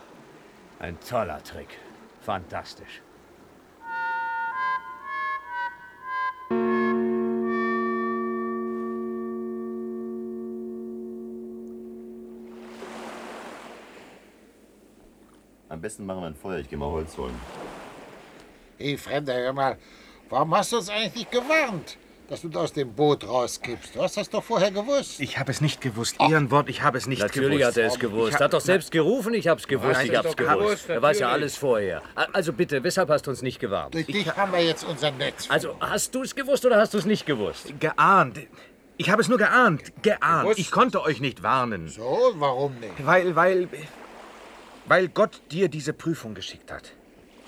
Ein 0.79 0.99
toller 1.01 1.43
Trick. 1.43 1.79
Fantastisch. 2.23 3.03
Am 15.69 15.81
besten 15.81 16.07
machen 16.07 16.21
wir 16.21 16.27
ein 16.29 16.35
Feuer. 16.35 16.59
Ich 16.59 16.71
gehe 16.71 16.79
mal 16.79 16.91
Holz 16.91 17.17
holen. 17.19 17.39
Hey, 18.79 18.97
Fremder, 18.97 19.35
hör 19.35 19.53
mal. 19.53 19.79
Warum 20.29 20.55
hast 20.57 20.73
du 20.73 20.77
uns 20.79 20.89
eigentlich 20.89 21.15
nicht 21.15 21.31
gewarnt, 21.31 21.97
dass 22.29 22.41
du 22.43 22.49
da 22.49 22.61
aus 22.61 22.73
dem 22.73 22.93
Boot 22.93 23.23
rauskippst? 23.27 23.95
Du 23.95 24.03
hast 24.03 24.17
das 24.17 24.29
doch 24.29 24.43
vorher 24.43 24.73
gewusst. 24.73 25.21
Ich 25.21 25.39
habe 25.39 25.53
es 25.53 25.61
nicht 25.61 25.81
gewusst. 25.81 26.17
Ehrenwort, 26.21 26.69
ich 26.69 26.83
habe 26.83 26.99
es 26.99 27.07
nicht 27.07 27.23
Natürlich 27.23 27.61
gewusst. 27.61 27.67
hat 27.67 27.77
er 27.77 27.87
es 27.87 27.99
gewusst. 28.01 28.35
Er 28.35 28.41
hat 28.45 28.53
doch 28.53 28.61
selbst 28.61 28.91
gerufen, 28.91 29.35
ich 29.35 29.47
hab's 29.47 29.69
gewusst, 29.69 29.93
Nein, 29.93 30.07
ich 30.11 30.17
hab's 30.17 30.31
doch 30.31 30.37
gewusst, 30.37 30.59
gewusst. 30.59 30.89
Er 30.89 31.01
weiß 31.03 31.19
ja 31.21 31.27
natürlich. 31.29 31.45
alles 31.45 31.57
vorher. 31.57 32.03
Also 32.33 32.53
bitte, 32.53 32.83
weshalb 32.83 33.09
hast 33.09 33.27
du 33.27 33.31
uns 33.31 33.43
nicht 33.43 33.61
gewarnt? 33.61 33.95
Durch 33.95 34.07
dich 34.07 34.37
haben 34.37 34.53
wir 34.53 34.65
jetzt 34.65 34.85
unser 34.85 35.13
Netz. 35.13 35.47
Also, 35.49 35.77
hast 35.81 36.13
du 36.15 36.23
es 36.23 36.35
gewusst 36.35 36.67
oder 36.67 36.77
hast 36.79 36.93
du 36.95 36.99
es 36.99 37.05
nicht 37.07 37.25
gewusst? 37.25 37.73
Geahnt. 37.79 38.41
Ich 38.97 39.11
habe 39.11 39.23
es 39.23 39.29
nur 39.29 39.39
geahnt. 39.39 39.93
Geahnt. 40.03 40.43
Gewusst? 40.43 40.59
Ich 40.59 40.71
konnte 40.73 41.03
euch 41.03 41.21
nicht 41.21 41.45
warnen. 41.45 41.87
So, 41.89 42.33
warum 42.37 42.75
nicht? 42.81 42.95
Weil, 43.07 43.37
weil, 43.37 43.69
weil 44.87 45.09
Gott 45.09 45.41
dir 45.53 45.69
diese 45.69 45.93
Prüfung 45.93 46.35
geschickt 46.35 46.73
hat. 46.73 46.93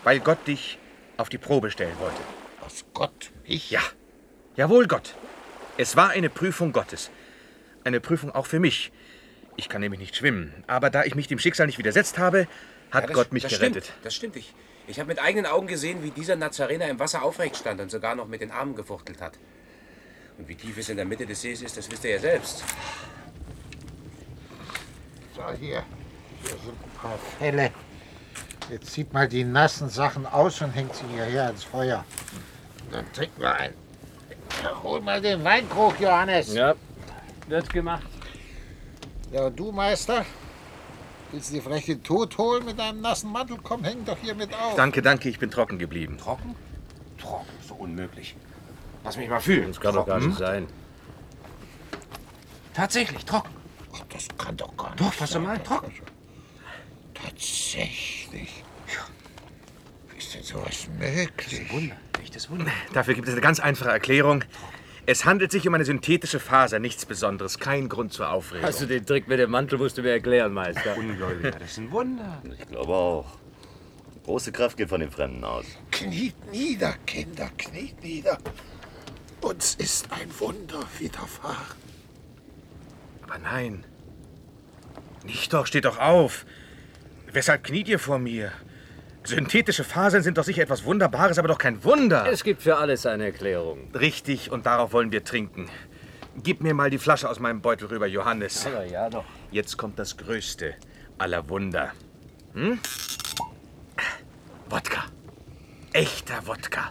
Weil 0.04 0.20
Gott 0.20 0.46
dich 0.46 0.78
auf 1.16 1.28
die 1.28 1.38
Probe 1.38 1.72
stellen 1.72 1.98
wollte. 1.98 2.20
Was 2.68 2.84
Gott? 2.92 3.30
Ich? 3.44 3.70
Ja. 3.70 3.80
Jawohl, 4.54 4.86
Gott. 4.88 5.14
Es 5.78 5.96
war 5.96 6.10
eine 6.10 6.28
Prüfung 6.28 6.72
Gottes. 6.72 7.10
Eine 7.82 7.98
Prüfung 7.98 8.30
auch 8.30 8.44
für 8.44 8.60
mich. 8.60 8.92
Ich 9.56 9.70
kann 9.70 9.80
nämlich 9.80 9.98
nicht 10.00 10.14
schwimmen. 10.16 10.52
Aber 10.66 10.90
da 10.90 11.04
ich 11.04 11.14
mich 11.14 11.28
dem 11.28 11.38
Schicksal 11.38 11.64
nicht 11.66 11.78
widersetzt 11.78 12.18
habe, 12.18 12.46
hat 12.90 13.04
Ja, 13.04 13.06
das- 13.06 13.14
Gott 13.16 13.32
mich 13.32 13.44
das 13.44 13.52
gerettet. 13.52 13.84
Stimmt, 13.86 14.04
das 14.04 14.14
stimmt. 14.14 14.36
Ich, 14.36 14.54
ich 14.86 15.00
habe 15.00 15.08
mit 15.08 15.18
eigenen 15.18 15.46
Augen 15.46 15.66
gesehen, 15.66 16.02
wie 16.02 16.10
dieser 16.10 16.36
Nazarener 16.36 16.88
im 16.88 16.98
Wasser 16.98 17.22
aufrecht 17.22 17.56
stand 17.56 17.80
und 17.80 17.90
sogar 17.90 18.14
noch 18.14 18.28
mit 18.28 18.42
den 18.42 18.50
Armen 18.50 18.74
gefuchtelt 18.76 19.22
hat. 19.22 19.38
Und 20.36 20.46
wie 20.46 20.54
tief 20.54 20.76
es 20.76 20.90
in 20.90 20.98
der 20.98 21.06
Mitte 21.06 21.24
des 21.24 21.40
Sees 21.40 21.62
ist, 21.62 21.74
das 21.78 21.90
wisst 21.90 22.04
ihr 22.04 22.10
ja 22.10 22.18
selbst. 22.18 22.62
So, 25.34 25.42
hier. 25.58 25.82
Hier 26.42 26.50
sind 26.50 26.68
ein 26.84 27.00
paar 27.00 27.18
Fälle. 27.38 27.70
Jetzt 28.70 28.92
zieht 28.92 29.10
mal 29.14 29.26
die 29.26 29.44
nassen 29.44 29.88
Sachen 29.88 30.26
aus 30.26 30.60
und 30.60 30.72
hängt 30.72 30.94
sie 30.94 31.06
hierher 31.14 31.46
ans 31.46 31.64
Feuer. 31.64 32.04
Dann 32.90 33.12
trinken 33.12 33.40
wir 33.40 33.54
ein. 33.54 33.74
Ja, 34.62 34.82
hol 34.82 35.00
mal 35.00 35.20
den 35.20 35.44
Weinkrug, 35.44 36.00
Johannes. 36.00 36.54
Ja, 36.54 36.74
wird 37.48 37.72
gemacht. 37.72 38.02
Ja, 39.32 39.46
und 39.46 39.58
du, 39.58 39.70
Meister? 39.72 40.24
Willst 41.30 41.50
du 41.50 41.54
dir 41.56 41.62
vielleicht 41.62 41.88
den 41.88 42.02
Tod 42.02 42.36
holen 42.38 42.64
mit 42.64 42.78
deinem 42.78 43.02
nassen 43.02 43.30
Mantel? 43.30 43.58
Komm, 43.62 43.84
häng 43.84 44.04
doch 44.06 44.16
hier 44.22 44.34
mit 44.34 44.52
auf. 44.54 44.74
Danke, 44.76 45.02
danke, 45.02 45.28
ich 45.28 45.38
bin 45.38 45.50
trocken 45.50 45.78
geblieben. 45.78 46.16
Trocken? 46.16 46.54
Trocken, 47.18 47.46
so 47.66 47.74
unmöglich. 47.74 48.34
Lass 49.04 49.18
mich 49.18 49.28
mal 49.28 49.40
fühlen. 49.40 49.68
Das 49.68 49.80
kann 49.80 49.94
doch 49.94 50.06
gar 50.06 50.16
Trocken? 50.16 50.28
nicht 50.30 50.38
sein. 50.38 50.66
Tatsächlich, 52.72 53.24
trocken. 53.26 53.50
Das 54.10 54.26
kann 54.38 54.56
doch 54.56 54.74
gar 54.76 54.90
nicht 54.90 55.00
Doch, 55.00 55.12
fass 55.12 55.30
doch 55.30 55.34
sein. 55.34 55.42
mal, 55.42 55.58
trocken. 55.62 55.92
Tatsächlich. 57.12 58.64
Sowas 60.48 60.88
möglich? 60.98 61.70
Wunder, 61.70 61.96
echtes 62.22 62.48
Wunder. 62.48 62.72
Dafür 62.94 63.12
gibt 63.12 63.28
es 63.28 63.34
eine 63.34 63.42
ganz 63.42 63.60
einfache 63.60 63.90
Erklärung. 63.90 64.44
Es 65.04 65.26
handelt 65.26 65.52
sich 65.52 65.68
um 65.68 65.74
eine 65.74 65.84
synthetische 65.84 66.40
Faser, 66.40 66.78
nichts 66.78 67.04
Besonderes, 67.04 67.58
kein 67.58 67.90
Grund 67.90 68.14
zur 68.14 68.30
Aufregung. 68.30 68.64
Also 68.64 68.86
den 68.86 69.04
Trick 69.04 69.28
mit 69.28 69.38
dem 69.38 69.50
Mantel 69.50 69.78
musst 69.78 69.98
du 69.98 70.02
mir 70.02 70.12
erklären, 70.12 70.54
Meister. 70.54 70.96
Ungläubiger, 70.96 71.50
das 71.50 71.72
ist 71.72 71.78
ein 71.78 71.90
Wunder. 71.90 72.42
Ich 72.58 72.66
glaube 72.66 72.94
auch. 72.94 73.26
Große 74.24 74.50
Kraft 74.50 74.78
geht 74.78 74.88
von 74.88 75.00
den 75.00 75.10
Fremden 75.10 75.44
aus. 75.44 75.66
Kniet 75.90 76.34
nieder, 76.50 76.94
Kinder, 77.04 77.50
kniet 77.58 78.02
nieder. 78.02 78.38
Uns 79.42 79.74
ist 79.74 80.10
ein 80.12 80.30
Wunder 80.40 80.82
widerfahren. 80.98 81.76
Aber 83.22 83.38
nein. 83.38 83.84
Nicht 85.24 85.52
doch, 85.52 85.66
steht 85.66 85.84
doch 85.84 85.98
auf. 85.98 86.46
Weshalb 87.30 87.64
kniet 87.64 87.88
ihr 87.88 87.98
vor 87.98 88.18
mir? 88.18 88.50
Synthetische 89.28 89.84
Fasern 89.84 90.22
sind 90.22 90.38
doch 90.38 90.44
sicher 90.44 90.62
etwas 90.62 90.84
Wunderbares, 90.84 91.38
aber 91.38 91.48
doch 91.48 91.58
kein 91.58 91.84
Wunder. 91.84 92.26
Es 92.30 92.42
gibt 92.42 92.62
für 92.62 92.78
alles 92.78 93.04
eine 93.04 93.26
Erklärung. 93.26 93.90
Richtig, 93.92 94.50
und 94.50 94.64
darauf 94.64 94.94
wollen 94.94 95.12
wir 95.12 95.22
trinken. 95.22 95.68
Gib 96.42 96.62
mir 96.62 96.72
mal 96.72 96.88
die 96.88 96.96
Flasche 96.96 97.28
aus 97.28 97.38
meinem 97.38 97.60
Beutel 97.60 97.88
rüber, 97.88 98.06
Johannes. 98.06 98.64
Aber 98.64 98.86
ja 98.86 99.10
doch. 99.10 99.24
Jetzt 99.50 99.76
kommt 99.76 99.98
das 99.98 100.16
Größte 100.16 100.76
aller 101.18 101.46
Wunder. 101.50 101.92
Hm? 102.54 102.78
Wodka. 104.70 105.04
Echter 105.92 106.46
Wodka. 106.46 106.90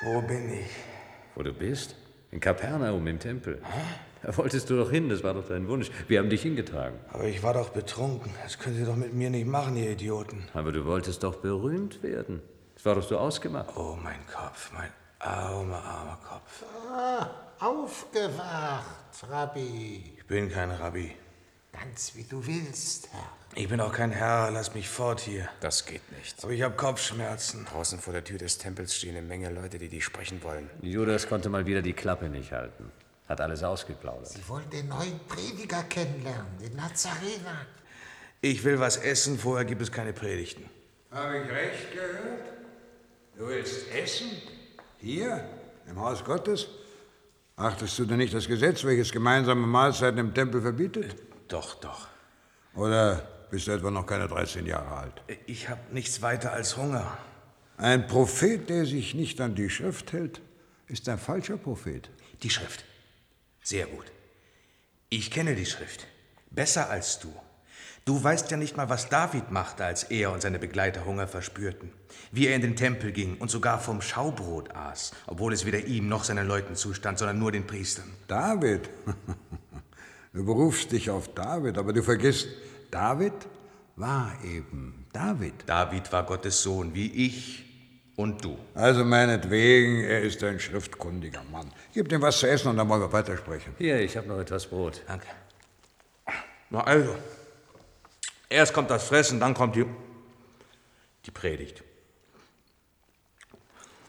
Wo 0.00 0.20
bin 0.20 0.52
ich? 0.52 0.70
Wo 1.34 1.42
du 1.42 1.52
bist? 1.52 1.96
In 2.30 2.38
Kapernaum 2.38 3.04
im 3.08 3.18
Tempel. 3.18 3.60
Da 4.22 4.36
wolltest 4.36 4.70
du 4.70 4.76
doch 4.76 4.90
hin, 4.90 5.08
das 5.08 5.24
war 5.24 5.34
doch 5.34 5.48
dein 5.48 5.66
Wunsch. 5.66 5.90
Wir 6.06 6.20
haben 6.20 6.30
dich 6.30 6.42
hingetragen. 6.42 6.98
Aber 7.12 7.24
ich 7.24 7.42
war 7.42 7.54
doch 7.54 7.70
betrunken. 7.70 8.32
Das 8.42 8.58
könnt 8.58 8.78
ihr 8.78 8.86
doch 8.86 8.96
mit 8.96 9.12
mir 9.14 9.30
nicht 9.30 9.46
machen, 9.46 9.76
ihr 9.76 9.90
Idioten. 9.90 10.46
Aber 10.54 10.70
du 10.70 10.84
wolltest 10.84 11.24
doch 11.24 11.36
berühmt 11.36 12.02
werden. 12.02 12.42
Das 12.74 12.84
war 12.84 12.94
doch 12.94 13.02
so 13.02 13.18
ausgemacht. 13.18 13.70
Oh, 13.76 13.96
mein 14.00 14.24
Kopf, 14.32 14.70
mein 14.72 14.90
armer, 15.18 15.82
armer 15.82 16.18
Kopf. 16.28 16.64
Ah, 16.92 17.30
aufgewacht, 17.58 18.84
Rabbi. 19.28 20.14
Ich 20.16 20.26
bin 20.26 20.48
kein 20.48 20.70
Rabbi. 20.70 21.10
Ganz 21.72 22.12
wie 22.14 22.24
du 22.24 22.44
willst, 22.46 23.08
Herr. 23.12 23.32
Ich 23.54 23.68
bin 23.68 23.80
auch 23.80 23.92
kein 23.92 24.10
Herr. 24.10 24.50
Lass 24.50 24.74
mich 24.74 24.88
fort 24.88 25.20
hier. 25.20 25.48
Das 25.60 25.84
geht 25.84 26.02
nicht. 26.16 26.42
Aber 26.42 26.52
ich 26.52 26.62
habe 26.62 26.76
Kopfschmerzen. 26.76 27.64
Draußen 27.66 27.98
vor 27.98 28.12
der 28.12 28.24
Tür 28.24 28.38
des 28.38 28.58
Tempels 28.58 28.94
stehen 28.94 29.16
eine 29.16 29.26
Menge 29.26 29.50
Leute, 29.50 29.78
die 29.78 29.88
dich 29.88 30.04
sprechen 30.04 30.42
wollen. 30.42 30.68
Judas 30.82 31.28
konnte 31.28 31.48
mal 31.48 31.66
wieder 31.66 31.82
die 31.82 31.92
Klappe 31.92 32.28
nicht 32.28 32.52
halten. 32.52 32.90
Hat 33.28 33.40
alles 33.40 33.62
ausgeplaudert. 33.62 34.28
Sie 34.28 34.48
wollen 34.48 34.68
den 34.70 34.88
neuen 34.88 35.20
Prediger 35.28 35.82
kennenlernen, 35.84 36.58
den 36.60 36.74
Nazarener. 36.76 37.66
Ich 38.40 38.64
will 38.64 38.78
was 38.80 38.96
essen. 38.96 39.38
Vorher 39.38 39.64
gibt 39.64 39.82
es 39.82 39.92
keine 39.92 40.12
Predigten. 40.12 40.64
Habe 41.10 41.38
ich 41.38 41.50
recht 41.50 41.92
gehört? 41.92 42.52
Du 43.36 43.46
willst 43.48 43.90
essen? 43.92 44.30
Hier, 44.98 45.44
im 45.88 46.00
Haus 46.00 46.24
Gottes? 46.24 46.68
Achtest 47.56 47.98
du 47.98 48.04
denn 48.04 48.18
nicht 48.18 48.34
das 48.34 48.46
Gesetz, 48.46 48.84
welches 48.84 49.10
gemeinsame 49.10 49.66
Mahlzeiten 49.66 50.18
im 50.18 50.32
Tempel 50.32 50.62
verbietet? 50.62 51.16
Doch, 51.48 51.74
doch. 51.76 52.08
Oder 52.74 53.26
bist 53.50 53.66
du 53.66 53.72
etwa 53.72 53.90
noch 53.90 54.06
keine 54.06 54.28
13 54.28 54.66
Jahre 54.66 54.96
alt? 54.96 55.22
Ich 55.46 55.68
habe 55.68 55.80
nichts 55.92 56.20
weiter 56.20 56.52
als 56.52 56.76
Hunger. 56.76 57.16
Ein 57.78 58.06
Prophet, 58.06 58.68
der 58.68 58.84
sich 58.84 59.14
nicht 59.14 59.40
an 59.40 59.54
die 59.54 59.70
Schrift 59.70 60.12
hält, 60.12 60.42
ist 60.86 61.08
ein 61.08 61.18
falscher 61.18 61.56
Prophet. 61.56 62.10
Die 62.42 62.50
Schrift. 62.50 62.84
Sehr 63.62 63.86
gut. 63.86 64.06
Ich 65.08 65.30
kenne 65.30 65.54
die 65.54 65.66
Schrift. 65.66 66.06
Besser 66.50 66.90
als 66.90 67.18
du. 67.18 67.32
Du 68.04 68.22
weißt 68.22 68.50
ja 68.50 68.56
nicht 68.56 68.76
mal, 68.76 68.88
was 68.88 69.08
David 69.08 69.50
machte, 69.50 69.84
als 69.84 70.04
er 70.04 70.32
und 70.32 70.40
seine 70.40 70.58
Begleiter 70.58 71.04
Hunger 71.04 71.28
verspürten. 71.28 71.92
Wie 72.32 72.46
er 72.46 72.56
in 72.56 72.62
den 72.62 72.76
Tempel 72.76 73.12
ging 73.12 73.36
und 73.36 73.50
sogar 73.50 73.80
vom 73.80 74.00
Schaubrot 74.00 74.74
aß, 74.74 75.12
obwohl 75.26 75.52
es 75.52 75.66
weder 75.66 75.84
ihm 75.84 76.08
noch 76.08 76.24
seinen 76.24 76.48
Leuten 76.48 76.74
zustand, 76.74 77.18
sondern 77.18 77.38
nur 77.38 77.52
den 77.52 77.66
Priestern. 77.66 78.10
David? 78.26 78.88
Du 80.32 80.44
berufst 80.44 80.92
dich 80.92 81.10
auf 81.10 81.32
David, 81.34 81.78
aber 81.78 81.92
du 81.92 82.02
vergisst, 82.02 82.48
David 82.90 83.32
war 83.96 84.32
eben 84.44 85.06
David. 85.12 85.54
David 85.66 86.12
war 86.12 86.24
Gottes 86.24 86.62
Sohn, 86.62 86.94
wie 86.94 87.26
ich 87.26 87.64
und 88.16 88.44
du. 88.44 88.58
Also 88.74 89.04
meinetwegen, 89.04 90.04
er 90.04 90.22
ist 90.22 90.42
ein 90.42 90.60
schriftkundiger 90.60 91.42
Mann. 91.50 91.72
Gib 91.94 92.10
ihm 92.12 92.20
was 92.20 92.40
zu 92.40 92.48
essen 92.48 92.68
und 92.68 92.76
dann 92.76 92.88
wollen 92.88 93.00
wir 93.00 93.12
weitersprechen. 93.12 93.74
Hier, 93.78 94.00
ich 94.00 94.16
habe 94.16 94.26
noch 94.28 94.38
etwas 94.38 94.66
Brot. 94.66 95.02
Danke. 95.06 95.28
Na 96.70 96.80
also, 96.80 97.14
erst 98.48 98.72
kommt 98.72 98.90
das 98.90 99.04
Fressen, 99.04 99.40
dann 99.40 99.54
kommt 99.54 99.76
die, 99.76 99.86
die 101.24 101.30
Predigt. 101.30 101.82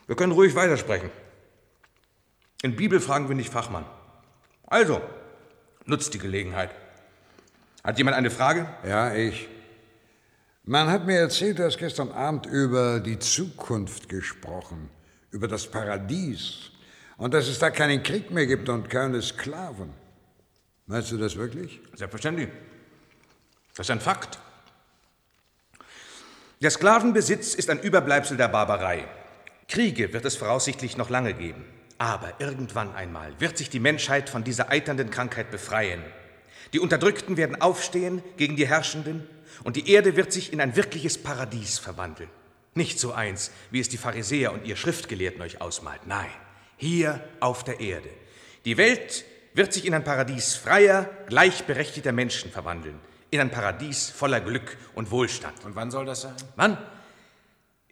Wir 0.08 0.15
können 0.15 0.34
ruhig 0.34 0.55
weitersprechen. 0.55 1.12
In 2.63 2.75
Bibelfragen 2.75 3.27
bin 3.27 3.39
ich 3.39 3.49
Fachmann. 3.49 3.86
Also, 4.65 5.01
nutzt 5.89 6.13
die 6.13 6.19
Gelegenheit. 6.19 6.71
Hat 7.84 7.97
jemand 7.97 8.17
eine 8.17 8.30
Frage? 8.30 8.67
Ja, 8.86 9.13
ich. 9.13 9.47
Man 10.63 10.88
hat 10.89 11.06
mir 11.06 11.17
erzählt, 11.17 11.60
du 11.60 11.65
hast 11.65 11.78
gestern 11.78 12.12
Abend 12.12 12.45
über 12.45 12.99
die 12.99 13.17
Zukunft 13.17 14.08
gesprochen, 14.08 14.89
über 15.32 15.47
das 15.47 15.65
Paradies 15.65 16.71
und 17.17 17.34
dass 17.34 17.47
es 17.47 17.60
da 17.60 17.71
keinen 17.71 18.04
Krieg 18.04 18.32
mehr 18.32 18.45
gibt 18.45 18.69
und 18.69 18.89
keine 18.89 19.21
Sklaven. 19.21 19.91
Meinst 20.86 21.12
du 21.12 21.17
das 21.17 21.36
wirklich? 21.36 21.80
Selbstverständlich. 21.95 22.49
Das 23.75 23.88
ist 23.88 23.91
ein 23.91 24.02
Fakt. 24.02 24.39
Der 26.62 26.71
Sklavenbesitz 26.71 27.56
ist 27.56 27.69
ein 27.69 27.80
Überbleibsel 27.80 28.36
der 28.36 28.49
Barbarei. 28.49 29.08
Kriege 29.67 30.12
wird 30.12 30.25
es 30.25 30.36
voraussichtlich 30.36 30.97
noch 30.97 31.10
lange 31.10 31.34
geben. 31.34 31.63
Aber 32.00 32.34
irgendwann 32.40 32.96
einmal 32.96 33.34
wird 33.40 33.58
sich 33.58 33.70
die 33.70 33.82
Menschheit 33.82 34.30
von 34.30 34.44
dieser 34.44 34.70
eiternden 34.70 35.12
Krankheit 35.12 35.52
befreien. 35.52 36.02
Die 36.74 36.80
Unterdrückten 36.80 37.38
werden 37.38 37.62
aufstehen 37.62 38.24
gegen 38.38 38.56
die 38.56 38.68
Herrschenden 38.68 39.28
und 39.64 39.76
die 39.76 39.92
Erde 39.92 40.16
wird 40.16 40.32
sich 40.32 40.54
in 40.54 40.62
ein 40.62 40.76
wirkliches 40.76 41.22
Paradies 41.22 41.78
verwandeln. 41.78 42.30
Nicht 42.74 43.00
so 43.00 43.12
eins, 43.12 43.52
wie 43.70 43.82
es 43.82 43.90
die 43.90 43.98
Pharisäer 43.98 44.54
und 44.54 44.66
ihr 44.66 44.78
Schriftgelehrten 44.78 45.42
euch 45.42 45.60
ausmalt. 45.60 46.02
Nein, 46.06 46.30
hier 46.78 47.22
auf 47.42 47.66
der 47.66 47.82
Erde. 47.82 48.10
Die 48.64 48.78
Welt 48.78 49.26
wird 49.54 49.74
sich 49.74 49.86
in 49.86 49.94
ein 49.94 50.04
Paradies 50.04 50.56
freier, 50.56 51.10
gleichberechtigter 51.28 52.14
Menschen 52.14 52.52
verwandeln. 52.52 53.00
In 53.32 53.42
ein 53.42 53.52
Paradies 53.52 54.10
voller 54.10 54.40
Glück 54.40 54.78
und 54.96 55.12
Wohlstand. 55.12 55.66
Und 55.66 55.76
wann 55.76 55.92
soll 55.92 56.06
das 56.06 56.22
sein? 56.22 56.36
Wann? 56.56 56.78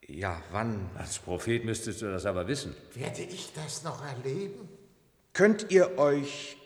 Ja, 0.07 0.41
wann? 0.51 0.89
Als 0.97 1.19
Prophet 1.19 1.65
müsstest 1.65 2.01
du 2.01 2.11
das 2.11 2.25
aber 2.25 2.47
wissen. 2.47 2.75
Werde 2.93 3.21
ich 3.23 3.51
das 3.53 3.83
noch 3.83 4.03
erleben? 4.05 4.69
Könnt 5.33 5.69
ihr 5.69 5.97
euch 5.97 6.57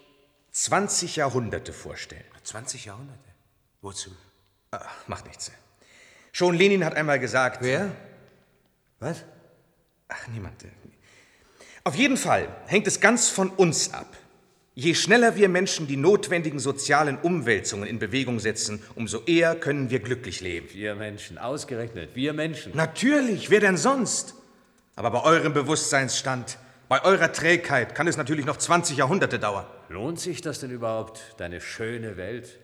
20 0.52 1.16
Jahrhunderte 1.16 1.74
vorstellen? 1.74 2.24
20 2.44 2.86
Jahrhunderte? 2.86 3.20
Wozu? 3.82 4.12
Ach, 4.72 5.08
macht 5.08 5.26
nichts. 5.26 5.52
Schon 6.32 6.56
Lenin 6.56 6.86
hat 6.86 6.94
einmal 6.94 7.20
gesagt. 7.20 7.62
Wer? 7.62 7.92
Was? 9.00 9.24
Ach, 10.08 10.28
niemand. 10.28 10.64
Auf 11.84 11.96
jeden 11.96 12.18
Fall 12.18 12.48
hängt 12.68 12.86
es 12.86 13.00
ganz 13.00 13.30
von 13.30 13.50
uns 13.50 13.94
ab. 13.94 14.16
Je 14.74 14.94
schneller 14.96 15.36
wir 15.36 15.50
Menschen 15.50 15.86
die 15.86 15.98
notwendigen 15.98 16.58
sozialen 16.58 17.18
Umwälzungen 17.18 17.90
in 17.90 18.00
Bewegung 18.00 18.40
setzen, 18.40 18.82
umso 18.96 19.22
eher 19.26 19.54
können 19.56 19.90
wir 19.90 20.00
glücklich 20.00 20.40
leben. 20.40 20.70
Wir 20.72 20.96
Menschen, 20.96 21.38
ausgerechnet, 21.38 22.12
wir 22.16 22.32
Menschen. 22.32 22.72
Natürlich, 22.74 23.50
wer 23.50 23.60
denn 23.60 23.76
sonst? 23.76 24.34
Aber 24.96 25.12
bei 25.12 25.24
eurem 25.24 25.54
Bewusstseinsstand, 25.54 26.58
bei 26.88 27.04
eurer 27.04 27.34
Trägheit 27.34 27.96
kann 27.96 28.08
es 28.08 28.16
natürlich 28.16 28.46
noch 28.46 28.56
20 28.56 28.96
Jahrhunderte 28.96 29.40
dauern. 29.40 29.66
Lohnt 29.90 30.22
sich 30.22 30.40
das 30.40 30.62
denn 30.62 30.72
überhaupt, 30.72 31.22
deine 31.36 31.60
schöne 31.60 32.16
Welt? 32.16 32.58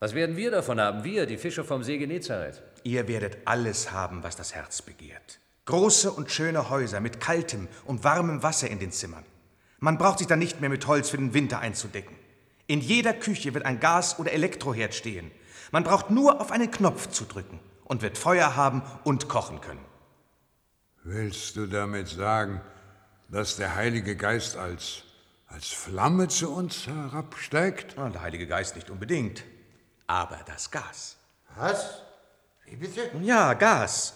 Was 0.00 0.14
werden 0.14 0.36
wir 0.36 0.50
davon 0.50 0.80
haben, 0.80 1.02
wir, 1.02 1.24
die 1.24 1.38
Fischer 1.38 1.64
vom 1.64 1.82
See 1.82 1.96
Genezareth? 1.96 2.62
Ihr 2.82 3.08
werdet 3.08 3.38
alles 3.46 3.90
haben, 3.90 4.22
was 4.22 4.36
das 4.36 4.54
Herz 4.54 4.82
begehrt. 4.82 5.38
Große 5.64 6.10
und 6.10 6.30
schöne 6.30 6.68
Häuser 6.68 7.00
mit 7.00 7.20
kaltem 7.20 7.68
und 7.86 8.04
warmem 8.04 8.42
Wasser 8.42 8.68
in 8.68 8.80
den 8.80 8.92
Zimmern. 8.92 9.24
Man 9.82 9.98
braucht 9.98 10.18
sich 10.18 10.28
dann 10.28 10.38
nicht 10.38 10.60
mehr 10.60 10.70
mit 10.70 10.86
Holz 10.86 11.10
für 11.10 11.16
den 11.16 11.34
Winter 11.34 11.58
einzudecken. 11.58 12.16
In 12.68 12.80
jeder 12.80 13.12
Küche 13.12 13.52
wird 13.52 13.66
ein 13.66 13.80
Gas- 13.80 14.20
oder 14.20 14.30
Elektroherd 14.30 14.94
stehen. 14.94 15.32
Man 15.72 15.82
braucht 15.82 16.08
nur 16.08 16.40
auf 16.40 16.52
einen 16.52 16.70
Knopf 16.70 17.08
zu 17.08 17.24
drücken 17.24 17.58
und 17.82 18.00
wird 18.00 18.16
Feuer 18.16 18.54
haben 18.54 18.82
und 19.02 19.28
kochen 19.28 19.60
können. 19.60 19.84
Willst 21.02 21.56
du 21.56 21.66
damit 21.66 22.06
sagen, 22.06 22.60
dass 23.28 23.56
der 23.56 23.74
Heilige 23.74 24.14
Geist 24.14 24.56
als 24.56 25.02
als 25.48 25.66
Flamme 25.66 26.28
zu 26.28 26.54
uns 26.54 26.86
herabsteigt? 26.86 27.98
Ah, 27.98 28.08
der 28.08 28.22
Heilige 28.22 28.46
Geist 28.46 28.76
nicht 28.76 28.88
unbedingt. 28.88 29.42
Aber 30.06 30.38
das 30.46 30.70
Gas. 30.70 31.16
Was? 31.56 32.02
Wie 32.66 32.76
bitte? 32.76 33.10
Ja, 33.20 33.54
Gas. 33.54 34.14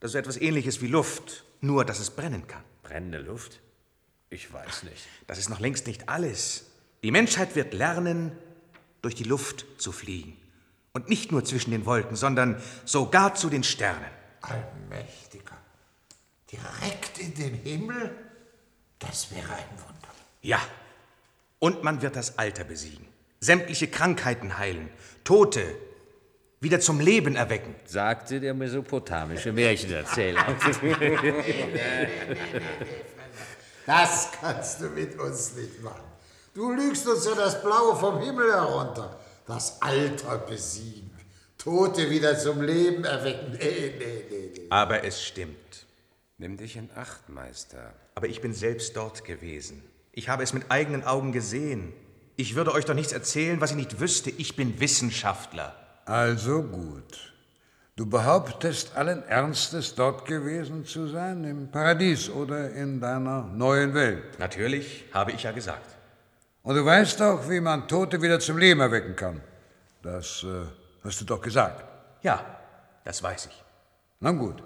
Das 0.00 0.10
ist 0.10 0.16
etwas 0.16 0.36
ähnliches 0.36 0.82
wie 0.82 0.88
Luft, 0.88 1.44
nur 1.60 1.84
dass 1.84 2.00
es 2.00 2.10
brennen 2.10 2.48
kann. 2.48 2.64
Brennende 2.82 3.18
Luft? 3.18 3.60
Ich 4.30 4.52
weiß 4.52 4.84
nicht. 4.84 5.06
Das 5.26 5.38
ist 5.38 5.48
noch 5.48 5.60
längst 5.60 5.86
nicht 5.86 6.08
alles. 6.08 6.66
Die 7.02 7.10
Menschheit 7.10 7.54
wird 7.54 7.74
lernen, 7.74 8.32
durch 9.02 9.14
die 9.14 9.24
Luft 9.24 9.66
zu 9.78 9.92
fliegen. 9.92 10.36
Und 10.92 11.08
nicht 11.08 11.30
nur 11.30 11.44
zwischen 11.44 11.70
den 11.70 11.86
Wolken, 11.86 12.16
sondern 12.16 12.60
sogar 12.84 13.34
zu 13.34 13.50
den 13.50 13.62
Sternen. 13.62 14.10
Allmächtiger. 14.40 15.56
Direkt 16.50 17.18
in 17.18 17.34
den 17.34 17.54
Himmel? 17.54 18.10
Das 18.98 19.30
wäre 19.30 19.52
ein 19.52 19.70
Wunder. 19.76 20.08
Ja. 20.42 20.60
Und 21.58 21.84
man 21.84 22.02
wird 22.02 22.16
das 22.16 22.38
Alter 22.38 22.64
besiegen, 22.64 23.06
sämtliche 23.40 23.88
Krankheiten 23.88 24.58
heilen, 24.58 24.88
Tote 25.22 25.76
wieder 26.60 26.80
zum 26.80 27.00
Leben 27.00 27.36
erwecken. 27.36 27.74
Sagte 27.84 28.40
der 28.40 28.54
mesopotamische 28.54 29.52
Märchenerzähler. 29.52 30.46
Das 33.86 34.30
kannst 34.40 34.80
du 34.80 34.88
mit 34.88 35.18
uns 35.18 35.54
nicht 35.54 35.82
machen. 35.82 36.02
Du 36.54 36.72
lügst 36.72 37.06
uns 37.06 37.24
ja 37.24 37.34
das 37.34 37.62
Blaue 37.62 37.96
vom 37.96 38.20
Himmel 38.20 38.52
herunter. 38.52 39.16
Das 39.46 39.80
Alter 39.80 40.38
besiegen. 40.38 41.10
Tote 41.56 42.10
wieder 42.10 42.36
zum 42.38 42.62
Leben 42.62 43.04
erwecken. 43.04 43.52
Nee, 43.52 43.94
nee, 43.98 44.24
nee, 44.28 44.52
nee. 44.54 44.66
Aber 44.70 45.04
es 45.04 45.22
stimmt. 45.22 45.86
Nimm 46.38 46.56
dich 46.56 46.76
in 46.76 46.90
Acht, 46.96 47.28
Meister. 47.28 47.94
Aber 48.14 48.26
ich 48.26 48.40
bin 48.40 48.52
selbst 48.52 48.96
dort 48.96 49.24
gewesen. 49.24 49.82
Ich 50.12 50.28
habe 50.28 50.42
es 50.42 50.52
mit 50.52 50.70
eigenen 50.70 51.04
Augen 51.04 51.32
gesehen. 51.32 51.92
Ich 52.36 52.54
würde 52.56 52.72
euch 52.72 52.84
doch 52.84 52.94
nichts 52.94 53.12
erzählen, 53.12 53.60
was 53.60 53.70
ich 53.70 53.76
nicht 53.76 54.00
wüsste. 54.00 54.30
Ich 54.30 54.56
bin 54.56 54.80
Wissenschaftler. 54.80 55.74
Also 56.06 56.62
gut. 56.62 57.34
Du 57.96 58.04
behauptest 58.04 58.94
allen 58.94 59.22
Ernstes, 59.22 59.94
dort 59.94 60.26
gewesen 60.26 60.84
zu 60.84 61.06
sein, 61.06 61.44
im 61.44 61.70
Paradies 61.70 62.28
oder 62.28 62.70
in 62.72 63.00
deiner 63.00 63.44
neuen 63.44 63.94
Welt. 63.94 64.38
Natürlich, 64.38 65.06
habe 65.14 65.32
ich 65.32 65.44
ja 65.44 65.52
gesagt. 65.52 65.96
Und 66.62 66.74
du 66.74 66.84
weißt 66.84 67.22
auch, 67.22 67.48
wie 67.48 67.58
man 67.58 67.88
Tote 67.88 68.20
wieder 68.20 68.38
zum 68.38 68.58
Leben 68.58 68.80
erwecken 68.80 69.16
kann. 69.16 69.40
Das 70.02 70.44
äh, 70.44 70.66
hast 71.04 71.22
du 71.22 71.24
doch 71.24 71.40
gesagt. 71.40 71.84
Ja, 72.22 72.44
das 73.02 73.22
weiß 73.22 73.46
ich. 73.46 73.64
Na 74.20 74.32
gut. 74.32 74.62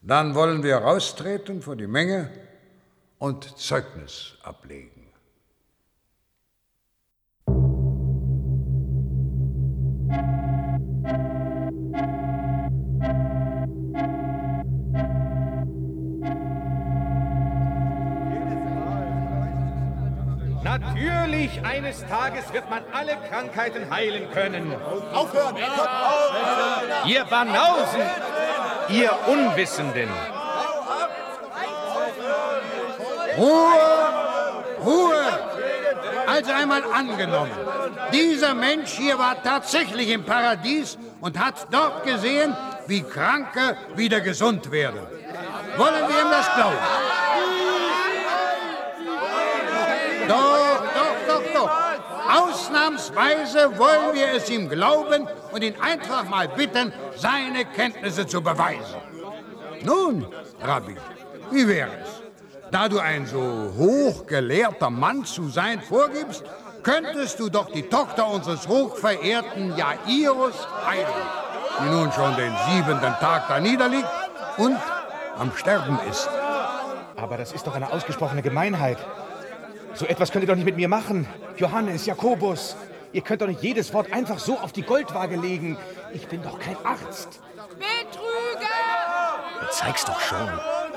Dann 0.00 0.36
wollen 0.36 0.62
wir 0.62 0.76
raustreten 0.76 1.60
vor 1.60 1.74
die 1.74 1.88
Menge 1.88 2.30
und 3.18 3.58
Zeugnis 3.58 4.34
ablegen. 4.44 4.99
Natürlich, 20.78 21.50
eines 21.64 22.06
Tages 22.06 22.52
wird 22.52 22.70
man 22.70 22.84
alle 22.92 23.16
Krankheiten 23.28 23.90
heilen 23.90 24.30
können. 24.30 24.72
Aufhören! 25.12 25.56
Ihr 27.06 27.24
Banausen! 27.24 28.02
Ihr 28.88 29.10
Unwissenden! 29.26 30.08
Ruhe! 33.36 33.80
Ruhe! 34.84 35.24
Also 36.28 36.52
einmal 36.52 36.84
angenommen, 36.84 37.50
dieser 38.12 38.54
Mensch 38.54 38.92
hier 38.92 39.18
war 39.18 39.42
tatsächlich 39.42 40.08
im 40.10 40.24
Paradies 40.24 40.98
und 41.20 41.36
hat 41.36 41.66
dort 41.72 42.04
gesehen, 42.04 42.56
wie 42.86 43.02
Kranke 43.02 43.76
wieder 43.96 44.20
gesund 44.20 44.70
werden. 44.70 45.00
Wollen 45.76 46.08
wir 46.08 46.20
ihm 46.20 46.30
das 46.30 46.54
glauben? 46.54 46.78
Doch. 50.28 50.59
Ausnahmsweise 52.40 53.78
wollen 53.78 54.14
wir 54.14 54.34
es 54.34 54.48
ihm 54.50 54.68
glauben 54.68 55.28
und 55.52 55.62
ihn 55.62 55.74
einfach 55.80 56.24
mal 56.24 56.48
bitten, 56.48 56.92
seine 57.16 57.64
Kenntnisse 57.64 58.26
zu 58.26 58.42
beweisen. 58.42 59.00
Nun, 59.82 60.26
Rabbi, 60.62 60.96
wie 61.50 61.66
wäre 61.66 61.90
es? 62.02 62.22
Da 62.70 62.88
du 62.88 62.98
ein 62.98 63.26
so 63.26 63.72
hochgelehrter 63.76 64.90
Mann 64.90 65.24
zu 65.24 65.48
sein 65.48 65.80
vorgibst, 65.80 66.44
könntest 66.82 67.40
du 67.40 67.48
doch 67.48 67.70
die 67.70 67.82
Tochter 67.82 68.28
unseres 68.28 68.66
hochverehrten 68.68 69.76
Jairus 69.76 70.66
heiligen, 70.86 71.26
die 71.80 71.90
nun 71.90 72.12
schon 72.12 72.36
den 72.36 72.54
siebenten 72.68 73.14
Tag 73.20 73.48
da 73.48 73.60
niederliegt 73.60 74.08
und 74.56 74.78
am 75.38 75.52
Sterben 75.56 75.98
ist. 76.08 76.28
Aber 77.16 77.36
das 77.36 77.52
ist 77.52 77.66
doch 77.66 77.74
eine 77.74 77.92
ausgesprochene 77.92 78.42
Gemeinheit. 78.42 78.98
So 79.94 80.06
etwas 80.06 80.30
könnt 80.30 80.44
ihr 80.44 80.48
doch 80.48 80.56
nicht 80.56 80.64
mit 80.64 80.76
mir 80.76 80.88
machen. 80.88 81.26
Johannes, 81.56 82.06
Jakobus, 82.06 82.76
ihr 83.12 83.22
könnt 83.22 83.42
doch 83.42 83.46
nicht 83.46 83.62
jedes 83.62 83.92
Wort 83.92 84.12
einfach 84.12 84.38
so 84.38 84.58
auf 84.58 84.72
die 84.72 84.82
Goldwaage 84.82 85.36
legen. 85.36 85.76
Ich 86.12 86.26
bin 86.26 86.42
doch 86.42 86.58
kein 86.58 86.76
Arzt. 86.84 87.40
Betrüger! 87.78 88.70
Zeig's 89.70 90.04
doch 90.04 90.20
schon. 90.20 90.48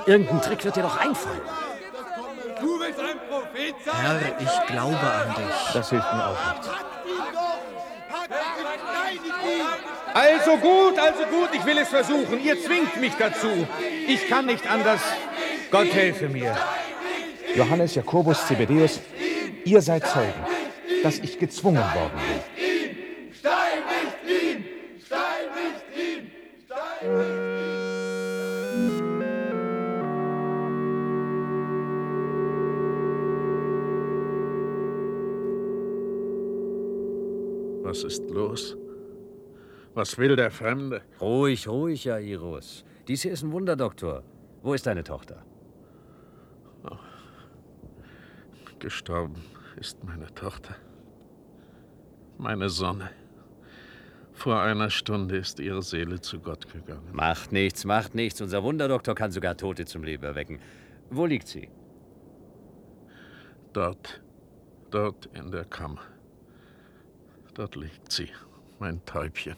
Irgendein 0.05 0.41
Trick 0.41 0.63
wird 0.63 0.75
dir 0.75 0.83
doch 0.83 0.97
einfallen. 0.97 1.41
Du 2.59 2.79
willst 2.79 2.99
ein 2.99 3.17
Prophet 3.29 3.75
sein? 3.85 3.95
Herr, 3.95 4.21
ich 4.39 4.67
glaube 4.67 4.99
an 4.99 5.35
dich. 5.35 5.73
Das 5.73 5.89
hilft 5.89 6.13
mir 6.13 6.27
auch 6.27 6.53
nicht. 6.55 6.69
Also 10.13 10.57
gut, 10.57 10.99
also 10.99 11.23
gut, 11.25 11.49
ich 11.53 11.65
will 11.65 11.77
es 11.77 11.89
versuchen. 11.89 12.43
Ihr 12.43 12.61
zwingt 12.63 12.99
mich 13.01 13.13
dazu. 13.17 13.67
Ich 14.07 14.29
kann 14.29 14.45
nicht 14.45 14.69
anders. 14.69 15.01
Gott 15.71 15.91
helfe 15.93 16.29
mir. 16.29 16.55
Johannes, 17.55 17.93
Jakobus, 17.93 18.47
Zebedeus, 18.47 18.99
ihr 19.63 19.81
seid 19.81 20.07
Zeugen, 20.07 20.43
dass 21.03 21.19
ich 21.19 21.37
gezwungen 21.37 21.83
worden 21.83 22.19
bin. 22.27 23.33
Stein 23.33 23.83
nicht 23.93 24.17
ihn! 24.41 24.65
Stein 25.05 25.49
nicht 25.53 25.83
ihn! 25.95 26.31
Stein 26.65 27.43
Was 37.83 38.03
ist 38.03 38.27
los? 38.31 38.75
Was 39.93 40.17
will 40.17 40.35
der 40.35 40.49
Fremde? 40.49 41.03
Ruhig, 41.21 41.67
ruhig, 41.67 42.05
Jairus. 42.05 42.83
Dies 43.07 43.21
hier 43.21 43.33
ist 43.33 43.43
ein 43.43 43.51
Wunderdoktor. 43.51 44.23
Wo 44.63 44.73
ist 44.73 44.87
deine 44.87 45.03
Tochter? 45.03 45.45
Gestorben 48.83 49.41
ist 49.77 50.03
meine 50.03 50.27
Tochter. 50.35 50.75
Meine 52.37 52.67
Sonne. 52.67 53.11
Vor 54.33 54.59
einer 54.59 54.89
Stunde 54.89 55.37
ist 55.37 55.61
ihre 55.61 55.81
Seele 55.81 56.19
zu 56.19 56.41
Gott 56.41 56.69
gegangen. 56.69 57.07
Macht 57.13 57.53
nichts, 57.53 57.85
macht 57.85 58.13
nichts. 58.13 58.41
Unser 58.41 58.61
Wunderdoktor 58.61 59.15
kann 59.15 59.31
sogar 59.31 59.55
Tote 59.55 59.85
zum 59.85 60.03
Leben 60.03 60.25
erwecken. 60.25 60.59
Wo 61.09 61.25
liegt 61.25 61.47
sie? 61.47 61.69
Dort, 63.71 64.21
dort 64.91 65.27
in 65.27 65.49
der 65.49 65.63
Kammer. 65.63 66.01
Dort 67.53 67.77
liegt 67.77 68.11
sie, 68.11 68.31
mein 68.79 69.03
Täubchen. 69.05 69.55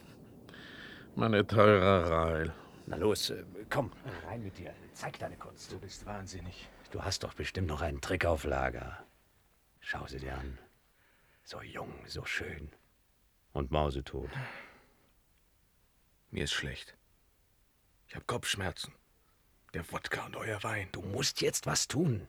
Meine 1.16 1.48
teure 1.48 2.12
Rael. 2.12 2.54
Na 2.86 2.98
los, 2.98 3.32
äh, 3.32 3.44
komm, 3.72 3.92
rein 4.28 4.44
mit 4.44 4.56
dir. 4.60 4.72
Zeig 4.94 5.18
deine 5.18 5.36
Kunst. 5.36 5.72
Du 5.72 5.80
bist 5.80 6.06
wahnsinnig. 6.06 6.70
Du 6.92 7.02
hast 7.02 7.24
doch 7.24 7.34
bestimmt 7.34 7.70
noch 7.70 7.82
einen 7.82 8.02
Trick 8.02 8.24
auf 8.28 8.44
Lager. 8.44 9.04
Schau 9.88 10.08
sie 10.08 10.18
dir 10.18 10.36
an. 10.36 10.58
So 11.44 11.62
jung, 11.62 11.94
so 12.08 12.26
schön. 12.26 12.72
Und 13.54 13.70
mausetot. 13.70 14.32
Mir 16.32 16.46
ist 16.46 16.54
schlecht. 16.54 16.98
Ich 18.08 18.16
habe 18.16 18.26
Kopfschmerzen. 18.26 18.94
Der 19.76 19.90
Wodka 19.92 20.26
und 20.26 20.38
euer 20.38 20.64
Wein. 20.64 20.90
Du 20.92 21.04
musst 21.04 21.42
jetzt 21.42 21.68
was 21.68 21.88
tun. 21.88 22.28